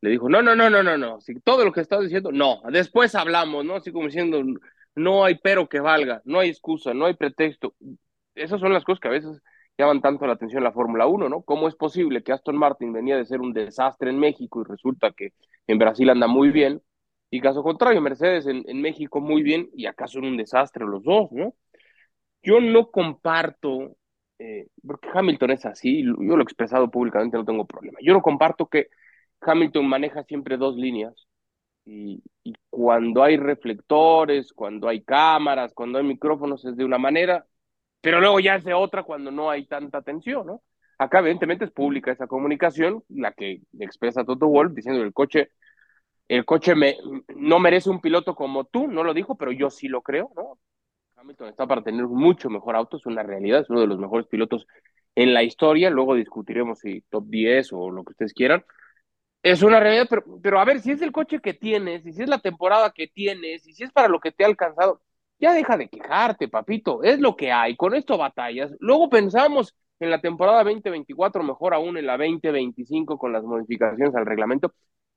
le 0.01 0.09
dijo, 0.09 0.29
no, 0.29 0.41
no, 0.41 0.55
no, 0.55 0.69
no, 0.69 0.81
no, 0.81 0.97
no, 0.97 1.19
todo 1.43 1.63
lo 1.65 1.71
que 1.71 1.81
estás 1.81 2.01
diciendo, 2.01 2.31
no, 2.31 2.61
después 2.71 3.13
hablamos, 3.13 3.63
¿no? 3.65 3.75
Así 3.75 3.91
como 3.91 4.07
diciendo, 4.07 4.43
no 4.95 5.23
hay 5.23 5.35
pero 5.35 5.69
que 5.69 5.79
valga, 5.79 6.21
no 6.25 6.39
hay 6.39 6.49
excusa, 6.49 6.93
no 6.93 7.05
hay 7.05 7.15
pretexto. 7.15 7.75
Esas 8.35 8.59
son 8.59 8.73
las 8.73 8.83
cosas 8.83 8.99
que 8.99 9.07
a 9.07 9.11
veces 9.11 9.41
llaman 9.77 10.01
tanto 10.01 10.25
la 10.27 10.33
atención 10.33 10.63
la 10.63 10.71
Fórmula 10.71 11.07
1, 11.07 11.29
¿no? 11.29 11.41
¿Cómo 11.43 11.67
es 11.67 11.75
posible 11.75 12.23
que 12.23 12.31
Aston 12.33 12.57
Martin 12.57 12.93
venía 12.93 13.17
de 13.17 13.25
ser 13.25 13.41
un 13.41 13.53
desastre 13.53 14.09
en 14.09 14.19
México 14.19 14.61
y 14.61 14.69
resulta 14.69 15.11
que 15.11 15.33
en 15.67 15.77
Brasil 15.79 16.09
anda 16.09 16.27
muy 16.27 16.51
bien? 16.51 16.81
Y 17.29 17.41
caso 17.41 17.63
contrario, 17.63 18.01
Mercedes 18.01 18.45
en, 18.47 18.81
México 18.81 19.21
muy 19.21 19.41
bien 19.43 19.69
y 19.73 19.85
acá 19.85 20.07
son 20.07 20.25
un 20.25 20.37
desastre 20.37 20.85
los 20.85 21.03
dos, 21.03 21.31
¿no? 21.31 21.53
yo 22.43 22.59
no 22.59 22.91
comparto, 22.91 23.95
eh, 24.39 24.67
porque 24.85 25.09
Hamilton 25.13 25.51
es 25.51 25.65
así, 25.65 26.03
yo 26.03 26.13
lo 26.13 26.39
he 26.39 26.43
expresado 26.43 26.89
públicamente, 26.91 27.37
no 27.37 27.45
tengo 27.45 27.65
problema. 27.65 27.99
Yo 28.01 28.13
no 28.13 28.21
comparto 28.21 28.67
que 28.67 28.87
Hamilton 29.41 29.87
maneja 29.87 30.23
siempre 30.23 30.57
dos 30.57 30.75
líneas 30.75 31.27
y, 31.85 32.23
y, 32.43 32.53
cuando 32.69 33.23
hay 33.23 33.37
reflectores, 33.37 34.53
cuando 34.53 34.87
hay 34.87 35.03
cámaras, 35.03 35.73
cuando 35.73 35.97
hay 35.97 36.05
micrófonos 36.05 36.65
es 36.65 36.75
de 36.77 36.85
una 36.85 36.97
manera, 36.97 37.45
pero 38.01 38.19
luego 38.19 38.39
ya 38.39 38.55
es 38.55 38.63
de 38.63 38.73
otra 38.73 39.03
cuando 39.03 39.31
no 39.31 39.49
hay 39.49 39.65
tanta 39.65 39.99
atención, 39.99 40.47
¿no? 40.47 40.63
Acá 40.97 41.19
evidentemente 41.19 41.65
es 41.65 41.71
pública 41.71 42.11
esa 42.11 42.27
comunicación, 42.27 43.03
la 43.09 43.31
que 43.33 43.61
expresa 43.79 44.23
Toto 44.23 44.47
Wolf 44.47 44.73
diciendo 44.73 45.01
el 45.03 45.13
coche, 45.13 45.51
el 46.27 46.45
coche 46.45 46.75
me, 46.75 46.97
no 47.35 47.59
merece 47.59 47.89
un 47.89 48.01
piloto 48.01 48.35
como 48.35 48.65
tú, 48.65 48.87
no 48.87 49.03
lo 49.03 49.13
dijo, 49.13 49.35
pero 49.35 49.51
yo 49.51 49.69
sí 49.69 49.87
lo 49.87 50.01
creo, 50.01 50.31
¿no? 50.35 50.59
Hamilton 51.15 51.49
está 51.49 51.67
para 51.67 51.83
tener 51.83 52.05
mucho 52.07 52.49
mejor 52.49 52.75
auto, 52.75 52.97
es 52.97 53.05
una 53.05 53.23
realidad, 53.23 53.61
es 53.61 53.69
uno 53.69 53.81
de 53.81 53.87
los 53.87 53.99
mejores 53.99 54.27
pilotos 54.27 54.67
en 55.15 55.33
la 55.33 55.43
historia, 55.43 55.89
luego 55.89 56.15
discutiremos 56.15 56.79
si 56.79 57.01
top 57.09 57.25
10 57.27 57.73
o 57.73 57.89
lo 57.91 58.03
que 58.03 58.11
ustedes 58.11 58.33
quieran, 58.33 58.63
es 59.43 59.63
una 59.63 59.79
realidad, 59.79 60.07
pero, 60.09 60.23
pero 60.41 60.59
a 60.59 60.65
ver, 60.65 60.79
si 60.81 60.91
es 60.91 61.01
el 61.01 61.11
coche 61.11 61.39
que 61.39 61.53
tienes, 61.53 62.05
y 62.05 62.13
si 62.13 62.21
es 62.23 62.29
la 62.29 62.39
temporada 62.39 62.91
que 62.91 63.07
tienes, 63.07 63.65
y 63.67 63.73
si 63.73 63.83
es 63.83 63.91
para 63.91 64.07
lo 64.07 64.19
que 64.19 64.31
te 64.31 64.43
ha 64.43 64.47
alcanzado, 64.47 65.01
ya 65.39 65.53
deja 65.53 65.77
de 65.77 65.89
quejarte, 65.89 66.47
papito, 66.47 67.03
es 67.03 67.19
lo 67.19 67.35
que 67.35 67.51
hay, 67.51 67.75
con 67.75 67.95
esto 67.95 68.17
batallas. 68.17 68.71
Luego 68.79 69.09
pensamos 69.09 69.75
en 69.99 70.11
la 70.11 70.21
temporada 70.21 70.63
2024, 70.63 71.43
mejor 71.43 71.73
aún 71.73 71.97
en 71.97 72.05
la 72.05 72.17
2025 72.17 73.17
con 73.17 73.33
las 73.33 73.43
modificaciones 73.43 74.15
al 74.15 74.25
reglamento, 74.25 74.73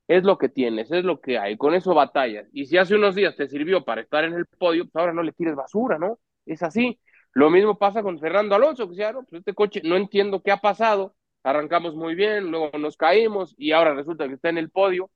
es 0.07 0.23
lo 0.23 0.37
que 0.37 0.49
tienes, 0.49 0.91
es 0.91 1.03
lo 1.03 1.19
que 1.21 1.37
hay, 1.37 1.57
con 1.57 1.73
eso 1.75 1.93
batallas. 1.93 2.47
Y 2.53 2.65
si 2.65 2.77
hace 2.77 2.95
unos 2.95 3.15
días 3.15 3.35
te 3.35 3.47
sirvió 3.47 3.83
para 3.85 4.01
estar 4.01 4.23
en 4.23 4.33
el 4.33 4.45
podio, 4.45 4.85
pues 4.85 4.95
ahora 4.95 5.13
no 5.13 5.23
le 5.23 5.31
tires 5.33 5.55
basura, 5.55 5.97
¿no? 5.99 6.19
Es 6.45 6.63
así. 6.63 6.99
Lo 7.33 7.49
mismo 7.49 7.77
pasa 7.77 8.01
con 8.03 8.19
Fernando 8.19 8.55
Alonso, 8.55 8.89
que 8.89 8.95
ya, 8.95 9.11
no, 9.11 9.23
pues 9.23 9.39
este 9.39 9.53
coche 9.53 9.81
no 9.83 9.95
entiendo 9.97 10.41
qué 10.41 10.51
ha 10.51 10.57
pasado, 10.57 11.15
arrancamos 11.45 11.95
muy 11.95 12.15
bien, 12.15 12.49
luego 12.49 12.71
nos 12.79 12.97
caímos 12.97 13.53
y 13.57 13.71
ahora 13.71 13.93
resulta 13.93 14.27
que 14.27 14.33
está 14.33 14.49
en 14.49 14.57
el 14.57 14.71
podio. 14.71 15.11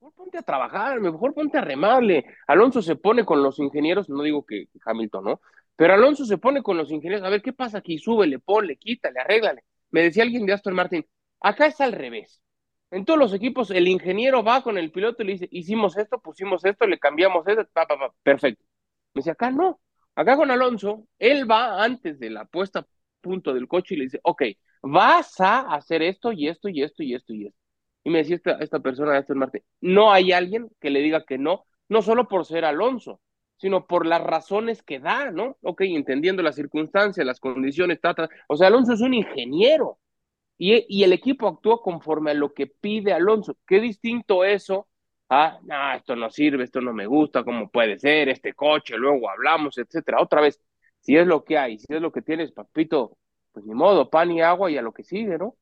Mejor 0.00 0.14
ponte 0.14 0.38
a 0.38 0.42
trabajar, 0.42 1.00
mejor 1.00 1.34
ponte 1.34 1.58
a 1.58 1.62
remarle. 1.62 2.24
Alonso 2.46 2.80
se 2.80 2.96
pone 2.96 3.24
con 3.24 3.42
los 3.42 3.58
ingenieros, 3.58 4.08
no 4.08 4.22
digo 4.22 4.46
que 4.46 4.68
Hamilton, 4.84 5.24
¿no? 5.24 5.40
Pero 5.76 5.94
Alonso 5.94 6.24
se 6.24 6.38
pone 6.38 6.62
con 6.62 6.76
los 6.76 6.90
ingenieros, 6.92 7.26
a 7.26 7.28
ver 7.28 7.42
qué 7.42 7.52
pasa 7.52 7.78
aquí, 7.78 7.98
súbele, 7.98 8.38
ponle, 8.38 8.76
quítale, 8.76 9.20
arréglale. 9.20 9.64
Me 9.90 10.02
decía 10.02 10.22
alguien 10.22 10.46
de 10.46 10.52
Aston 10.52 10.74
Martin, 10.74 11.04
acá 11.40 11.66
es 11.66 11.80
al 11.80 11.92
revés. 11.92 12.40
En 12.92 13.04
todos 13.04 13.18
los 13.18 13.34
equipos, 13.34 13.70
el 13.70 13.88
ingeniero 13.88 14.44
va 14.44 14.62
con 14.62 14.78
el 14.78 14.92
piloto 14.92 15.22
y 15.22 15.26
le 15.26 15.32
dice, 15.32 15.48
hicimos 15.50 15.96
esto, 15.96 16.20
pusimos 16.20 16.64
esto, 16.64 16.86
le 16.86 16.98
cambiamos 16.98 17.46
esto, 17.48 17.66
pa, 17.72 17.86
pa, 17.86 17.98
pa, 17.98 18.14
perfecto. 18.22 18.64
Me 19.14 19.20
dice, 19.20 19.32
acá 19.32 19.50
no. 19.50 19.80
Acá 20.14 20.36
con 20.36 20.50
Alonso, 20.50 21.06
él 21.18 21.50
va 21.50 21.82
antes 21.82 22.18
de 22.20 22.30
la 22.30 22.44
puesta 22.44 22.86
punto 23.20 23.52
del 23.52 23.68
coche 23.68 23.94
y 23.94 23.98
le 23.98 24.04
dice, 24.04 24.20
ok, 24.22 24.42
vas 24.82 25.40
a 25.40 25.74
hacer 25.74 26.02
esto 26.02 26.32
y 26.32 26.48
esto 26.48 26.68
y 26.68 26.82
esto 26.82 27.02
y 27.02 27.14
esto 27.14 27.32
y 27.34 27.46
esto. 27.46 27.58
Y 28.04 28.10
me 28.10 28.18
decía 28.18 28.36
esta, 28.36 28.52
esta 28.60 28.80
persona 28.80 29.12
de 29.12 29.18
Aston 29.18 29.38
Martin, 29.38 29.62
no 29.80 30.12
hay 30.12 30.32
alguien 30.32 30.70
que 30.80 30.90
le 30.90 31.00
diga 31.00 31.24
que 31.24 31.38
no, 31.38 31.66
no 31.88 32.02
solo 32.02 32.28
por 32.28 32.46
ser 32.46 32.64
Alonso, 32.64 33.20
sino 33.58 33.86
por 33.86 34.06
las 34.06 34.22
razones 34.22 34.82
que 34.82 35.00
da, 35.00 35.30
¿no? 35.30 35.58
Ok, 35.62 35.82
entendiendo 35.82 36.42
las 36.42 36.56
circunstancias, 36.56 37.26
las 37.26 37.40
condiciones, 37.40 38.00
ta, 38.00 38.14
ta. 38.14 38.28
o 38.48 38.56
sea, 38.56 38.68
Alonso 38.68 38.94
es 38.94 39.02
un 39.02 39.12
ingeniero 39.14 39.98
y, 40.58 40.84
y, 40.88 41.04
el 41.04 41.12
equipo 41.12 41.48
actúa 41.48 41.82
conforme 41.82 42.32
a 42.32 42.34
lo 42.34 42.54
que 42.54 42.66
pide 42.66 43.12
Alonso. 43.12 43.56
Qué 43.66 43.80
distinto 43.80 44.44
eso 44.44 44.88
a, 45.30 45.58
no, 45.62 45.92
esto 45.94 46.16
no 46.16 46.30
sirve, 46.30 46.64
esto 46.64 46.80
no 46.80 46.92
me 46.92 47.06
gusta, 47.06 47.44
cómo 47.44 47.70
puede 47.70 47.98
ser, 47.98 48.28
este 48.28 48.54
coche, 48.54 48.96
luego 48.98 49.30
hablamos, 49.30 49.78
etcétera. 49.78 50.20
Otra 50.20 50.40
vez, 50.42 50.60
si 51.00 51.16
es 51.16 51.26
lo 51.26 51.44
que 51.44 51.58
hay, 51.58 51.78
si 51.78 51.86
es 51.94 52.00
lo 52.02 52.12
que 52.12 52.22
tienes, 52.22 52.52
papito, 52.52 53.16
pues 53.52 53.64
ni 53.66 53.74
modo, 53.74 54.10
pan 54.10 54.30
y 54.32 54.42
agua 54.42 54.70
y 54.70 54.78
a 54.78 54.82
lo 54.82 54.92
que 54.92 55.04
sigue, 55.04 55.38
¿no? 55.38 55.56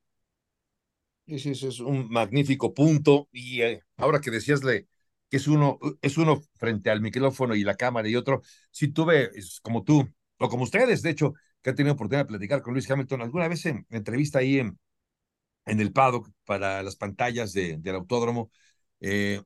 Eso 1.27 1.51
es 1.69 1.81
un 1.81 2.09
magnífico 2.11 2.73
punto. 2.75 3.29
Y 3.33 3.61
eh, 3.63 3.83
ahora 3.97 4.21
que 4.21 4.31
decíasle 4.31 4.89
que 5.31 5.37
es 5.37 5.47
uno, 5.49 5.79
es 6.01 6.17
uno 6.17 6.41
frente 6.57 6.91
al 6.91 7.01
micrófono 7.03 7.55
y 7.55 7.63
la 7.65 7.75
cámara 7.77 8.09
y 8.09 8.17
otro, 8.17 8.43
si 8.71 8.89
tuve, 8.89 9.31
como 9.63 9.85
tú, 9.85 10.09
o 10.39 10.49
como 10.49 10.63
ustedes, 10.65 11.03
de 11.03 11.11
hecho, 11.11 11.35
que 11.63 11.71
han 11.71 11.77
tenido 11.77 11.95
oportunidad 11.95 12.25
de 12.25 12.29
platicar 12.29 12.63
con 12.63 12.73
Luis 12.73 12.91
Hamilton, 12.91 13.23
alguna 13.23 13.49
vez 13.49 13.67
en 13.67 13.87
entrevista 13.91 14.39
ahí 14.39 14.59
en, 14.59 14.79
en 15.67 15.81
el 15.81 15.93
paddock 15.93 16.31
para 16.45 16.83
las 16.83 16.97
pantallas 16.97 17.53
de, 17.55 17.79
del 17.79 17.97
autódromo, 17.97 18.51
eh, 19.01 19.43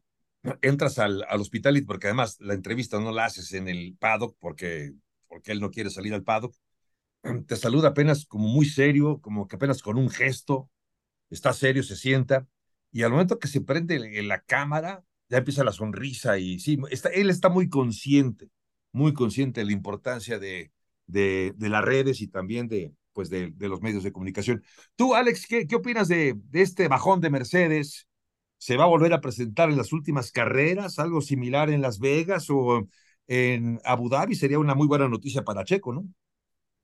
entras 0.63 0.99
al, 0.99 1.25
al 1.29 1.41
hospital, 1.41 1.83
porque 1.87 2.09
además 2.09 2.39
la 2.41 2.55
entrevista 2.55 3.01
no 3.01 3.13
la 3.13 3.27
haces 3.27 3.53
en 3.55 3.69
el 3.69 3.97
paddock 3.99 4.37
porque, 4.41 4.93
porque 5.29 5.53
él 5.53 5.61
no 5.61 5.71
quiere 5.71 5.91
salir 5.91 6.15
al 6.15 6.25
paddock, 6.25 6.55
te 7.47 7.57
saluda 7.57 7.89
apenas 7.89 8.27
como 8.27 8.49
muy 8.49 8.67
serio, 8.67 9.21
como 9.21 9.49
que 9.49 9.57
apenas 9.57 9.83
con 9.83 9.97
un 9.99 10.11
gesto, 10.11 10.71
está 11.31 11.53
serio, 11.53 11.83
se 11.83 11.97
sienta, 11.97 12.47
y 12.91 13.03
al 13.03 13.11
momento 13.13 13.39
que 13.39 13.49
se 13.49 13.61
prende 13.61 14.23
la 14.23 14.41
cámara, 14.43 15.05
ya 15.29 15.39
empieza 15.39 15.65
la 15.65 15.73
sonrisa 15.73 16.39
y 16.39 16.59
sí, 16.59 16.79
está, 16.91 17.09
él 17.11 17.31
está 17.31 17.49
muy 17.49 17.69
consciente, 17.69 18.51
muy 18.93 19.15
consciente 19.15 19.61
de 19.61 19.67
la 19.67 19.73
importancia 19.73 20.39
de, 20.39 20.73
de, 21.07 21.55
de 21.57 21.69
las 21.69 21.85
redes 21.85 22.21
y 22.21 22.29
también 22.29 22.69
de, 22.69 22.93
pues 23.13 23.31
de, 23.31 23.51
de, 23.53 23.69
los 23.69 23.81
medios 23.81 24.05
de 24.05 24.13
comunicación. 24.13 24.63
Tú, 24.97 25.15
Alex, 25.15 25.47
¿qué, 25.47 25.67
qué 25.67 25.77
opinas 25.77 26.09
de, 26.09 26.35
de 26.37 26.63
este 26.63 26.89
bajón 26.89 27.21
de 27.21 27.31
Mercedes? 27.31 28.09
¿Se 28.59 28.77
va 28.77 28.85
a 28.85 28.89
volver 28.89 29.13
a 29.15 29.21
presentar 29.21 29.71
en 29.71 29.79
las 29.79 29.93
últimas 29.93 30.31
carreras? 30.33 30.99
¿Algo 30.99 31.21
similar 31.21 31.71
en 31.71 31.81
Las 31.83 31.99
Vegas 31.99 32.49
o 32.51 32.87
en 33.27 33.81
Abu 33.85 34.09
Dhabi? 34.09 34.35
Sería 34.35 34.59
una 34.59 34.75
muy 34.75 34.87
buena 34.87 35.09
noticia 35.09 35.43
para 35.43 35.65
Checo, 35.65 35.93
¿no? 35.95 36.07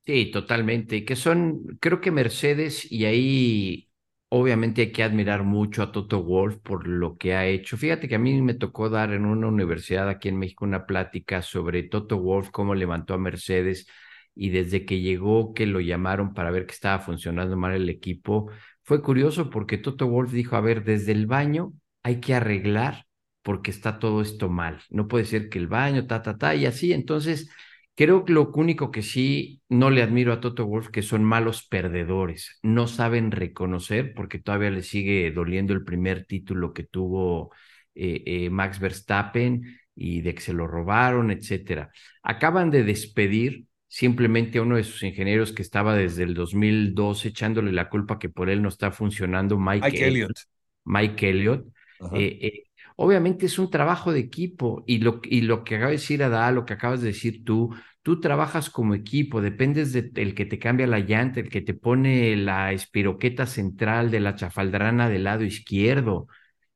Sí, 0.08 0.30
totalmente. 0.30 1.04
Que 1.04 1.16
son, 1.16 1.76
creo 1.80 2.00
que 2.00 2.10
Mercedes, 2.10 2.90
y 2.90 3.04
ahí 3.04 3.90
obviamente 4.30 4.80
hay 4.82 4.92
que 4.92 5.02
admirar 5.02 5.42
mucho 5.44 5.82
a 5.82 5.92
Toto 5.92 6.22
Wolf 6.24 6.56
por 6.62 6.86
lo 6.88 7.18
que 7.18 7.34
ha 7.34 7.46
hecho. 7.46 7.76
Fíjate 7.76 8.08
que 8.08 8.14
a 8.14 8.18
mí 8.18 8.40
me 8.40 8.54
tocó 8.54 8.88
dar 8.88 9.12
en 9.12 9.26
una 9.26 9.48
universidad 9.48 10.08
aquí 10.08 10.28
en 10.30 10.38
México 10.38 10.64
una 10.64 10.86
plática 10.86 11.42
sobre 11.42 11.82
Toto 11.82 12.18
Wolf, 12.18 12.48
cómo 12.50 12.74
levantó 12.74 13.12
a 13.12 13.18
Mercedes 13.18 13.86
y 14.34 14.48
desde 14.48 14.86
que 14.86 15.00
llegó 15.00 15.52
que 15.52 15.66
lo 15.66 15.78
llamaron 15.80 16.32
para 16.32 16.50
ver 16.50 16.64
que 16.64 16.72
estaba 16.72 17.00
funcionando 17.00 17.56
mal 17.58 17.74
el 17.74 17.88
equipo. 17.90 18.50
Fue 18.84 19.02
curioso 19.02 19.50
porque 19.50 19.76
Toto 19.76 20.06
Wolf 20.08 20.32
dijo, 20.32 20.56
a 20.56 20.62
ver, 20.62 20.84
desde 20.84 21.12
el 21.12 21.26
baño 21.26 21.74
hay 22.02 22.18
que 22.20 22.34
arreglar 22.34 23.04
porque 23.42 23.70
está 23.70 23.98
todo 23.98 24.22
esto 24.22 24.48
mal. 24.48 24.80
No 24.88 25.06
puede 25.06 25.26
ser 25.26 25.50
que 25.50 25.58
el 25.58 25.66
baño, 25.66 26.06
ta, 26.06 26.22
ta, 26.22 26.38
ta, 26.38 26.54
y 26.54 26.64
así. 26.64 26.92
Entonces, 26.94 27.50
Creo 27.98 28.24
que 28.24 28.32
lo 28.32 28.52
único 28.54 28.92
que 28.92 29.02
sí 29.02 29.60
no 29.68 29.90
le 29.90 30.04
admiro 30.04 30.32
a 30.32 30.38
Toto 30.40 30.64
Wolf 30.64 30.90
que 30.90 31.02
son 31.02 31.24
malos 31.24 31.66
perdedores, 31.66 32.60
no 32.62 32.86
saben 32.86 33.32
reconocer 33.32 34.14
porque 34.14 34.38
todavía 34.38 34.70
le 34.70 34.84
sigue 34.84 35.32
doliendo 35.32 35.72
el 35.72 35.84
primer 35.84 36.24
título 36.24 36.72
que 36.72 36.84
tuvo 36.84 37.50
eh, 37.96 38.22
eh, 38.24 38.50
Max 38.50 38.78
Verstappen 38.78 39.80
y 39.96 40.20
de 40.20 40.32
que 40.32 40.40
se 40.40 40.52
lo 40.52 40.68
robaron, 40.68 41.32
etcétera. 41.32 41.90
Acaban 42.22 42.70
de 42.70 42.84
despedir 42.84 43.64
simplemente 43.88 44.58
a 44.58 44.62
uno 44.62 44.76
de 44.76 44.84
sus 44.84 45.02
ingenieros 45.02 45.52
que 45.52 45.62
estaba 45.62 45.96
desde 45.96 46.22
el 46.22 46.34
2012 46.34 47.26
echándole 47.26 47.72
la 47.72 47.88
culpa 47.88 48.20
que 48.20 48.28
por 48.28 48.48
él 48.48 48.62
no 48.62 48.68
está 48.68 48.92
funcionando, 48.92 49.58
Mike, 49.58 49.86
Mike 49.90 50.06
Elliott. 50.06 50.38
Mike 50.84 51.30
Elliott. 51.30 51.66
Eh, 52.14 52.62
obviamente 53.00 53.46
es 53.46 53.58
un 53.60 53.70
trabajo 53.70 54.12
de 54.12 54.18
equipo 54.18 54.82
y 54.86 54.98
lo, 54.98 55.20
que 55.20 55.76
acaba 55.76 55.90
de 55.90 55.96
decir 55.98 56.22
Adal, 56.22 56.56
lo 56.56 56.64
que 56.64 56.72
acabas 56.72 57.00
de 57.00 57.08
decir 57.08 57.44
tú, 57.44 57.72
tú 58.02 58.20
trabajas 58.20 58.70
como 58.70 58.94
equipo, 58.94 59.40
dependes 59.40 59.92
del 59.92 60.34
que 60.34 60.46
te 60.46 60.58
cambia 60.58 60.88
la 60.88 60.98
llanta, 60.98 61.38
el 61.38 61.48
que 61.48 61.60
te 61.60 61.74
pone 61.74 62.34
la 62.36 62.72
espiroqueta 62.72 63.46
central 63.46 64.10
de 64.10 64.18
la 64.18 64.34
chafaldrana 64.34 65.08
del 65.08 65.24
lado 65.24 65.44
izquierdo, 65.44 66.26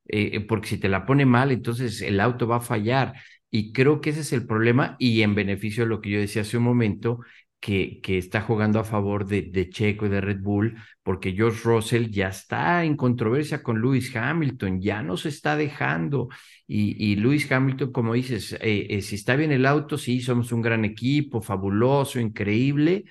eh, 0.07 0.41
porque 0.47 0.69
si 0.69 0.79
te 0.79 0.89
la 0.89 1.07
pone 1.07 1.27
mal, 1.27 1.51
entonces 1.51 2.01
el 2.03 2.21
auto 2.21 2.47
va 2.47 2.57
a 2.57 2.61
fallar. 2.61 3.15
Y 3.51 3.73
creo 3.73 4.01
que 4.01 4.11
ese 4.11 4.21
es 4.21 4.33
el 4.33 4.47
problema 4.47 4.97
y 5.01 5.23
en 5.23 5.35
beneficio 5.35 5.83
de 5.85 5.91
lo 5.91 6.01
que 6.01 6.11
yo 6.11 6.21
decía 6.21 6.43
hace 6.43 6.57
un 6.57 6.65
momento, 6.65 7.19
que, 7.63 8.01
está 8.19 8.41
jugando 8.43 8.81
a 8.81 8.85
favor 8.85 9.25
de, 9.25 9.43
de, 9.43 9.71
Checo 9.71 10.07
y 10.07 10.09
de 10.09 10.21
Red 10.21 10.41
Bull, 10.43 10.77
porque 11.05 11.33
George 11.33 11.61
Russell 11.65 12.11
ya 12.11 12.29
está 12.29 12.85
en 12.85 12.97
controversia 12.97 13.63
con 13.63 13.81
Lewis 13.81 14.15
Hamilton, 14.17 14.81
ya 14.81 15.03
no 15.03 15.17
se 15.17 15.29
está 15.29 15.57
dejando. 15.57 16.29
Y, 16.67 16.97
y 17.13 17.17
Lewis 17.17 17.51
Hamilton, 17.51 17.93
como 17.93 18.15
dices, 18.15 18.55
eh, 18.55 18.89
eh, 18.91 19.03
si 19.03 19.15
está 19.15 19.37
bien 19.37 19.53
el 19.53 19.65
auto, 19.67 19.97
sí, 19.97 20.21
somos 20.21 20.51
un 20.51 20.61
gran 20.61 20.85
equipo, 20.85 21.41
fabuloso, 21.41 22.19
increíble, 22.19 23.05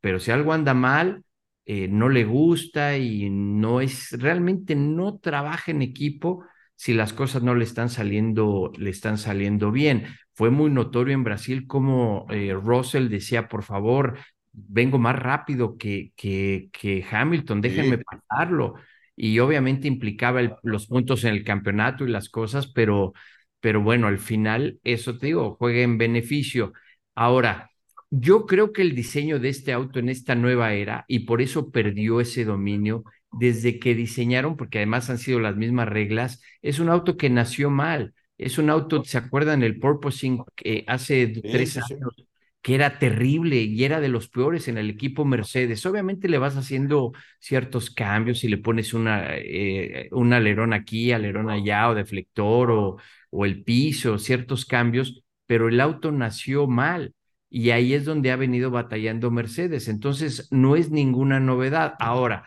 pero 0.00 0.18
si 0.18 0.32
algo 0.32 0.52
anda 0.52 0.74
mal, 0.74 1.24
eh, 1.64 1.86
no 1.88 2.08
le 2.08 2.24
gusta 2.24 2.98
y 2.98 3.30
no 3.30 3.80
es, 3.80 4.10
realmente 4.20 4.74
no 4.74 5.18
trabaja 5.18 5.70
en 5.70 5.82
equipo 5.82 6.44
si 6.76 6.94
las 6.94 7.12
cosas 7.12 7.42
no 7.42 7.54
le 7.54 7.64
están 7.64 7.88
saliendo, 7.88 8.72
le 8.76 8.90
están 8.90 9.18
saliendo 9.18 9.70
bien. 9.70 10.06
Fue 10.34 10.50
muy 10.50 10.70
notorio 10.70 11.14
en 11.14 11.24
Brasil 11.24 11.66
como 11.66 12.26
eh, 12.30 12.54
Russell 12.54 13.08
decía, 13.08 13.48
por 13.48 13.62
favor, 13.62 14.18
vengo 14.52 14.98
más 14.98 15.16
rápido 15.18 15.76
que, 15.78 16.12
que, 16.16 16.68
que 16.72 17.04
Hamilton, 17.10 17.60
déjenme 17.60 17.98
sí. 17.98 18.02
pasarlo. 18.04 18.74
Y 19.14 19.38
obviamente 19.38 19.88
implicaba 19.88 20.40
el, 20.40 20.54
los 20.62 20.86
puntos 20.86 21.24
en 21.24 21.34
el 21.34 21.44
campeonato 21.44 22.04
y 22.04 22.10
las 22.10 22.28
cosas, 22.28 22.66
pero, 22.72 23.12
pero 23.60 23.80
bueno, 23.82 24.06
al 24.08 24.18
final 24.18 24.78
eso 24.84 25.18
te 25.18 25.26
digo, 25.26 25.56
juega 25.58 25.82
en 25.82 25.98
beneficio. 25.98 26.72
Ahora, 27.14 27.70
yo 28.10 28.46
creo 28.46 28.72
que 28.72 28.82
el 28.82 28.94
diseño 28.94 29.38
de 29.38 29.48
este 29.50 29.72
auto 29.72 29.98
en 29.98 30.08
esta 30.08 30.34
nueva 30.34 30.74
era, 30.74 31.04
y 31.08 31.20
por 31.20 31.40
eso 31.42 31.70
perdió 31.70 32.20
ese 32.20 32.44
dominio 32.44 33.04
desde 33.32 33.78
que 33.78 33.94
diseñaron, 33.94 34.56
porque 34.56 34.78
además 34.78 35.10
han 35.10 35.18
sido 35.18 35.40
las 35.40 35.56
mismas 35.56 35.88
reglas, 35.88 36.42
es 36.62 36.78
un 36.78 36.88
auto 36.90 37.16
que 37.16 37.30
nació 37.30 37.70
mal. 37.70 38.14
Es 38.38 38.58
un 38.58 38.70
auto, 38.70 39.04
¿se 39.04 39.18
acuerdan 39.18 39.62
el 39.62 39.78
Purposing 39.78 40.44
que 40.56 40.84
hace 40.88 41.44
tres 41.48 41.76
años? 41.78 42.26
que 42.62 42.74
era 42.76 42.98
terrible 42.98 43.56
y 43.62 43.84
era 43.84 44.00
de 44.00 44.08
los 44.08 44.28
peores 44.28 44.68
en 44.68 44.78
el 44.78 44.88
equipo 44.90 45.24
Mercedes. 45.24 45.84
Obviamente 45.84 46.28
le 46.28 46.38
vas 46.38 46.56
haciendo 46.56 47.12
ciertos 47.40 47.90
cambios 47.90 48.44
y 48.44 48.48
le 48.48 48.58
pones 48.58 48.94
una, 48.94 49.36
eh, 49.36 50.08
un 50.12 50.32
alerón 50.32 50.72
aquí, 50.72 51.10
alerón 51.12 51.50
allá, 51.50 51.88
o 51.90 51.94
deflector, 51.94 52.70
o, 52.70 52.96
o 53.30 53.44
el 53.44 53.64
piso, 53.64 54.18
ciertos 54.18 54.64
cambios, 54.64 55.24
pero 55.46 55.68
el 55.68 55.80
auto 55.80 56.12
nació 56.12 56.66
mal 56.68 57.14
y 57.50 57.70
ahí 57.70 57.94
es 57.94 58.04
donde 58.04 58.30
ha 58.30 58.36
venido 58.36 58.70
batallando 58.70 59.30
Mercedes. 59.30 59.88
Entonces, 59.88 60.48
no 60.52 60.76
es 60.76 60.90
ninguna 60.90 61.40
novedad. 61.40 61.94
Ahora, 61.98 62.46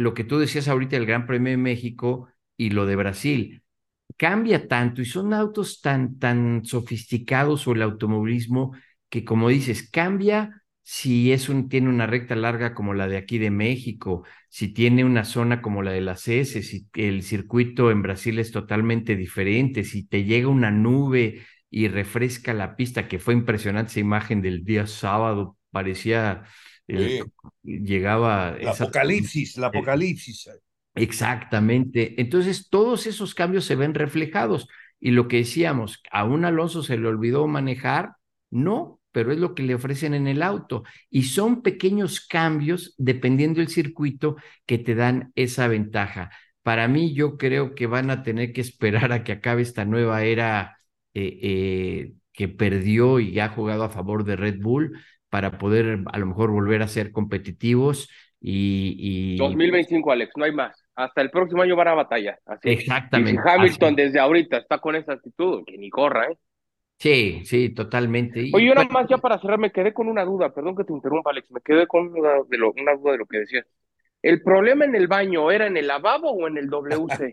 lo 0.00 0.14
que 0.14 0.24
tú 0.24 0.38
decías 0.38 0.68
ahorita 0.68 0.96
del 0.96 1.06
Gran 1.06 1.26
Premio 1.26 1.50
de 1.50 1.56
México 1.56 2.28
y 2.56 2.70
lo 2.70 2.86
de 2.86 2.96
Brasil, 2.96 3.62
cambia 4.16 4.68
tanto 4.68 5.02
y 5.02 5.06
son 5.06 5.32
autos 5.34 5.80
tan, 5.80 6.18
tan 6.18 6.64
sofisticados 6.64 7.66
o 7.66 7.72
el 7.72 7.82
automovilismo 7.82 8.72
que, 9.08 9.24
como 9.24 9.48
dices, 9.48 9.88
cambia 9.90 10.62
si 10.82 11.32
es 11.32 11.48
tiene 11.68 11.88
una 11.88 12.06
recta 12.06 12.34
larga 12.34 12.74
como 12.74 12.94
la 12.94 13.06
de 13.06 13.16
aquí 13.16 13.38
de 13.38 13.50
México, 13.50 14.24
si 14.48 14.72
tiene 14.72 15.04
una 15.04 15.24
zona 15.24 15.62
como 15.62 15.82
la 15.82 15.92
de 15.92 16.00
las 16.00 16.26
S, 16.26 16.62
si 16.62 16.88
el 16.94 17.22
circuito 17.22 17.90
en 17.90 18.02
Brasil 18.02 18.38
es 18.40 18.50
totalmente 18.50 19.14
diferente, 19.16 19.84
si 19.84 20.06
te 20.06 20.24
llega 20.24 20.48
una 20.48 20.70
nube 20.72 21.42
y 21.70 21.88
refresca 21.88 22.54
la 22.54 22.74
pista, 22.76 23.06
que 23.06 23.18
fue 23.20 23.34
impresionante 23.34 23.90
esa 23.92 24.00
imagen 24.00 24.42
del 24.42 24.64
día 24.64 24.86
sábado, 24.86 25.56
parecía, 25.70 26.42
llegaba... 27.62 28.56
El 28.58 28.68
apocalipsis, 28.68 29.58
apocalipsis. 29.58 30.48
Exactamente. 30.94 32.20
Entonces, 32.20 32.68
todos 32.68 33.06
esos 33.06 33.34
cambios 33.34 33.64
se 33.64 33.76
ven 33.76 33.94
reflejados. 33.94 34.68
Y 34.98 35.12
lo 35.12 35.28
que 35.28 35.38
decíamos, 35.38 36.02
a 36.10 36.24
un 36.24 36.44
Alonso 36.44 36.82
se 36.82 36.98
le 36.98 37.08
olvidó 37.08 37.46
manejar, 37.46 38.16
no, 38.50 39.00
pero 39.12 39.32
es 39.32 39.38
lo 39.38 39.54
que 39.54 39.62
le 39.62 39.74
ofrecen 39.74 40.14
en 40.14 40.26
el 40.26 40.42
auto. 40.42 40.84
Y 41.08 41.24
son 41.24 41.62
pequeños 41.62 42.20
cambios, 42.20 42.94
dependiendo 42.98 43.60
del 43.60 43.68
circuito, 43.68 44.36
que 44.66 44.78
te 44.78 44.94
dan 44.94 45.32
esa 45.34 45.68
ventaja. 45.68 46.30
Para 46.62 46.88
mí, 46.88 47.14
yo 47.14 47.38
creo 47.38 47.74
que 47.74 47.86
van 47.86 48.10
a 48.10 48.22
tener 48.22 48.52
que 48.52 48.60
esperar 48.60 49.12
a 49.12 49.24
que 49.24 49.32
acabe 49.32 49.62
esta 49.62 49.84
nueva 49.84 50.22
era 50.24 50.76
eh, 51.14 51.38
eh, 51.42 52.12
que 52.32 52.48
perdió 52.48 53.20
y 53.20 53.38
ha 53.40 53.48
jugado 53.48 53.84
a 53.84 53.90
favor 53.90 54.24
de 54.24 54.36
Red 54.36 54.60
Bull 54.60 54.98
para 55.30 55.58
poder 55.58 56.00
a 56.12 56.18
lo 56.18 56.26
mejor 56.26 56.50
volver 56.50 56.82
a 56.82 56.88
ser 56.88 57.12
competitivos 57.12 58.10
y, 58.40 59.36
2025, 59.36 60.12
Alex, 60.12 60.32
no 60.36 60.44
hay 60.44 60.52
más. 60.52 60.82
Hasta 60.94 61.20
el 61.20 61.30
próximo 61.30 61.62
año 61.62 61.76
van 61.76 61.88
a 61.88 61.94
batalla. 61.94 62.38
Así. 62.46 62.70
Exactamente. 62.70 63.40
Hamilton 63.44 63.94
desde 63.94 64.18
ahorita 64.18 64.58
está 64.58 64.78
con 64.78 64.96
esa 64.96 65.12
actitud, 65.12 65.62
que 65.66 65.76
ni 65.76 65.90
corra, 65.90 66.26
¿eh? 66.26 66.38
Sí, 66.98 67.42
sí, 67.44 67.70
totalmente. 67.70 68.50
Oye, 68.52 68.70
una 68.70 68.84
más 68.84 69.08
ya 69.08 69.16
para 69.16 69.38
cerrar, 69.38 69.58
me 69.58 69.72
quedé 69.72 69.94
con 69.94 70.08
una 70.08 70.24
duda, 70.24 70.52
perdón 70.52 70.76
que 70.76 70.84
te 70.84 70.92
interrumpa, 70.92 71.30
Alex, 71.30 71.50
me 71.50 71.60
quedé 71.62 71.86
con 71.86 72.08
una, 72.08 72.42
de 72.46 72.58
lo, 72.58 72.72
una 72.72 72.94
duda 72.94 73.12
de 73.12 73.18
lo 73.18 73.26
que 73.26 73.38
decías. 73.38 73.66
¿El 74.22 74.42
problema 74.42 74.84
en 74.84 74.94
el 74.94 75.08
baño 75.08 75.50
era 75.50 75.66
en 75.66 75.78
el 75.78 75.86
lavabo 75.86 76.30
o 76.30 76.46
en 76.46 76.58
el 76.58 76.68
WC? 76.68 77.32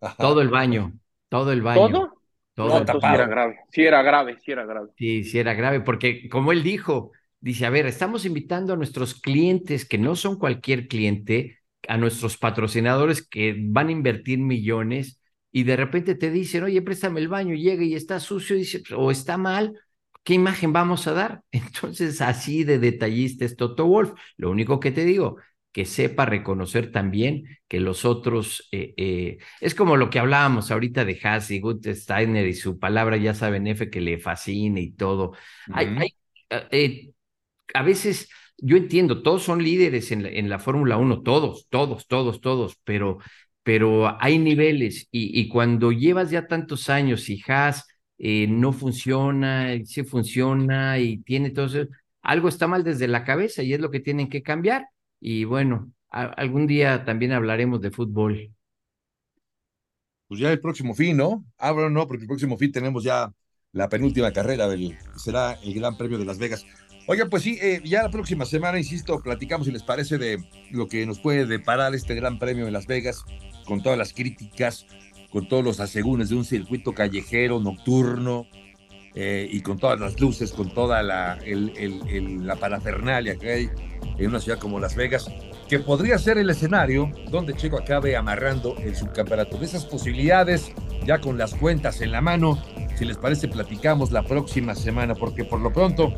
todo 0.18 0.42
el 0.42 0.48
baño, 0.48 0.92
todo 1.30 1.52
el 1.52 1.62
baño. 1.62 1.88
¿Todo? 1.88 2.12
Todo 2.54 2.84
no, 2.84 3.00
sí 3.00 3.06
era 3.14 3.26
grave, 3.26 3.58
sí 3.70 3.82
era 3.84 4.02
grave, 4.02 4.36
sí 4.40 4.52
era 4.52 4.66
grave. 4.66 4.88
Sí, 4.96 5.24
sí 5.24 5.38
era 5.38 5.54
grave, 5.54 5.80
porque 5.80 6.28
como 6.28 6.50
él 6.52 6.62
dijo, 6.62 7.12
dice, 7.40 7.66
a 7.66 7.70
ver, 7.70 7.86
estamos 7.86 8.24
invitando 8.24 8.72
a 8.72 8.76
nuestros 8.76 9.14
clientes, 9.20 9.84
que 9.86 9.98
no 9.98 10.16
son 10.16 10.38
cualquier 10.38 10.88
cliente, 10.88 11.58
a 11.86 11.96
nuestros 11.96 12.36
patrocinadores 12.36 13.26
que 13.26 13.56
van 13.58 13.88
a 13.88 13.92
invertir 13.92 14.38
millones 14.38 15.20
y 15.50 15.62
de 15.62 15.76
repente 15.76 16.14
te 16.14 16.30
dicen, 16.30 16.64
oye, 16.64 16.82
préstame 16.82 17.20
el 17.20 17.28
baño, 17.28 17.54
llega 17.54 17.84
y 17.84 17.94
está 17.94 18.20
sucio 18.20 18.56
dice, 18.56 18.82
o 18.94 19.10
está 19.10 19.36
mal, 19.38 19.78
¿qué 20.24 20.34
imagen 20.34 20.72
vamos 20.72 21.06
a 21.06 21.12
dar? 21.12 21.42
Entonces, 21.52 22.20
así 22.20 22.64
de 22.64 22.78
detallista 22.78 23.44
es 23.44 23.56
Toto 23.56 23.86
Wolf. 23.86 24.12
Lo 24.36 24.50
único 24.50 24.80
que 24.80 24.92
te 24.92 25.04
digo, 25.04 25.36
que 25.72 25.84
sepa 25.84 26.26
reconocer 26.26 26.92
también 26.92 27.44
que 27.68 27.80
los 27.80 28.04
otros, 28.04 28.68
eh, 28.72 28.94
eh, 28.96 29.38
es 29.60 29.74
como 29.74 29.96
lo 29.96 30.10
que 30.10 30.18
hablábamos 30.18 30.70
ahorita 30.70 31.04
de 31.04 31.18
Haas 31.22 31.50
y 31.50 31.62
Steiner 31.94 32.46
y 32.46 32.54
su 32.54 32.78
palabra, 32.78 33.16
ya 33.16 33.34
saben, 33.34 33.66
F, 33.66 33.90
que 33.90 34.00
le 34.00 34.18
fascina 34.18 34.80
y 34.80 34.90
todo. 34.92 35.32
hay, 35.72 36.14
eh, 36.50 37.10
a 37.74 37.82
veces, 37.82 38.28
yo 38.58 38.76
entiendo, 38.76 39.22
todos 39.22 39.42
son 39.42 39.62
líderes 39.62 40.10
en 40.12 40.22
la, 40.24 40.28
en 40.30 40.48
la 40.48 40.58
Fórmula 40.58 40.96
1, 40.96 41.22
todos, 41.22 41.66
todos, 41.70 42.06
todos, 42.08 42.40
todos, 42.40 42.78
pero 42.84 43.18
pero 43.68 44.16
hay 44.18 44.38
niveles 44.38 45.08
y, 45.10 45.46
cuando 45.50 45.92
llevas 45.92 46.30
ya 46.30 46.46
tantos 46.46 46.88
años 46.88 47.28
y 47.28 47.38
Haas 47.46 47.86
eh, 48.16 48.46
no 48.48 48.72
funciona, 48.72 49.76
sí 49.84 50.04
funciona 50.04 50.98
y 50.98 51.18
tiene 51.18 51.50
todo 51.50 51.66
eso, 51.66 51.86
algo 52.22 52.48
está 52.48 52.66
mal 52.66 52.82
desde 52.82 53.08
la 53.08 53.24
cabeza 53.24 53.62
y 53.62 53.74
es 53.74 53.80
lo 53.80 53.90
que 53.90 54.00
tienen 54.00 54.30
que 54.30 54.42
cambiar. 54.42 54.86
Y 55.20 55.44
bueno, 55.44 55.92
algún 56.08 56.66
día 56.66 57.04
también 57.04 57.32
hablaremos 57.32 57.82
de 57.82 57.90
fútbol. 57.90 58.50
Pues 60.28 60.40
ya 60.40 60.50
el 60.50 60.60
próximo 60.60 60.94
fin, 60.94 61.18
¿no? 61.18 61.44
Ah, 61.58 61.74
no, 61.90 62.08
porque 62.08 62.22
el 62.22 62.28
próximo 62.28 62.56
fin 62.56 62.72
tenemos 62.72 63.04
ya 63.04 63.30
la 63.72 63.90
penúltima 63.90 64.32
carrera 64.32 64.66
del, 64.66 64.96
será 65.16 65.58
el 65.62 65.74
Gran 65.74 65.98
Premio 65.98 66.16
de 66.16 66.24
Las 66.24 66.38
Vegas. 66.38 66.64
Oigan, 67.10 67.30
pues 67.30 67.42
sí, 67.42 67.58
eh, 67.62 67.80
ya 67.84 68.02
la 68.02 68.10
próxima 68.10 68.44
semana, 68.44 68.76
insisto, 68.76 69.18
platicamos 69.22 69.66
si 69.66 69.72
les 69.72 69.82
parece 69.82 70.18
de 70.18 70.44
lo 70.70 70.88
que 70.88 71.06
nos 71.06 71.18
puede 71.18 71.46
deparar 71.46 71.94
este 71.94 72.14
Gran 72.14 72.38
Premio 72.38 72.66
en 72.66 72.74
Las 72.74 72.86
Vegas 72.86 73.24
con 73.64 73.82
todas 73.82 73.98
las 73.98 74.12
críticas, 74.12 74.84
con 75.32 75.48
todos 75.48 75.64
los 75.64 75.80
asegúnes 75.80 76.28
de 76.28 76.34
un 76.34 76.44
circuito 76.44 76.92
callejero, 76.92 77.60
nocturno, 77.60 78.46
eh, 79.14 79.48
y 79.50 79.62
con 79.62 79.78
todas 79.78 79.98
las 79.98 80.20
luces, 80.20 80.52
con 80.52 80.68
toda 80.74 81.02
la, 81.02 81.38
la 81.46 82.56
parafernalia 82.56 83.36
que 83.36 83.52
hay 83.52 83.70
en 84.18 84.28
una 84.28 84.38
ciudad 84.38 84.58
como 84.58 84.78
Las 84.78 84.94
Vegas, 84.94 85.30
que 85.66 85.78
podría 85.78 86.18
ser 86.18 86.36
el 86.36 86.50
escenario 86.50 87.10
donde 87.30 87.54
Checo 87.54 87.78
acabe 87.78 88.16
amarrando 88.16 88.76
el 88.76 88.94
subcampeonato. 88.94 89.56
De 89.56 89.64
esas 89.64 89.86
posibilidades, 89.86 90.72
ya 91.06 91.22
con 91.22 91.38
las 91.38 91.54
cuentas 91.54 92.02
en 92.02 92.12
la 92.12 92.20
mano, 92.20 92.62
si 92.96 93.06
les 93.06 93.16
parece, 93.16 93.48
platicamos 93.48 94.12
la 94.12 94.24
próxima 94.24 94.74
semana, 94.74 95.14
porque 95.14 95.44
por 95.44 95.60
lo 95.60 95.72
pronto 95.72 96.12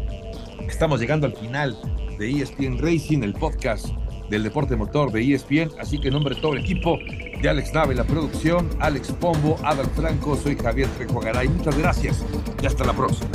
estamos 0.68 1.00
llegando 1.00 1.26
al 1.26 1.34
final 1.34 1.76
de 2.18 2.30
ESPN 2.30 2.78
Racing, 2.78 3.22
el 3.22 3.34
podcast 3.34 3.86
del 4.28 4.42
deporte 4.42 4.76
motor 4.76 5.11
de 5.12 5.34
ESPN. 5.34 5.70
Así 5.78 5.98
que 5.98 6.08
en 6.08 6.14
nombre 6.14 6.34
de 6.34 6.40
todo 6.40 6.54
el 6.54 6.61
equipo 6.61 6.98
de 7.40 7.48
Alex 7.48 7.72
Nave, 7.74 7.94
la 7.94 8.04
producción, 8.04 8.68
Alex 8.78 9.12
Pombo, 9.12 9.56
Adal 9.64 9.86
Franco, 9.96 10.36
soy 10.36 10.56
Javier 10.56 10.88
Trejo 10.90 11.20
Garay. 11.20 11.48
Muchas 11.48 11.76
gracias 11.76 12.24
y 12.62 12.66
hasta 12.66 12.84
la 12.84 12.92
próxima. 12.92 13.30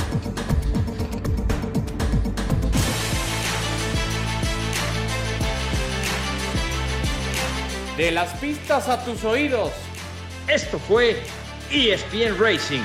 De 7.96 8.10
las 8.10 8.34
pistas 8.34 8.88
a 8.88 9.04
tus 9.04 9.24
oídos. 9.24 9.72
Esto 10.48 10.78
fue 10.78 11.16
ESPN 11.70 12.38
Racing 12.38 12.82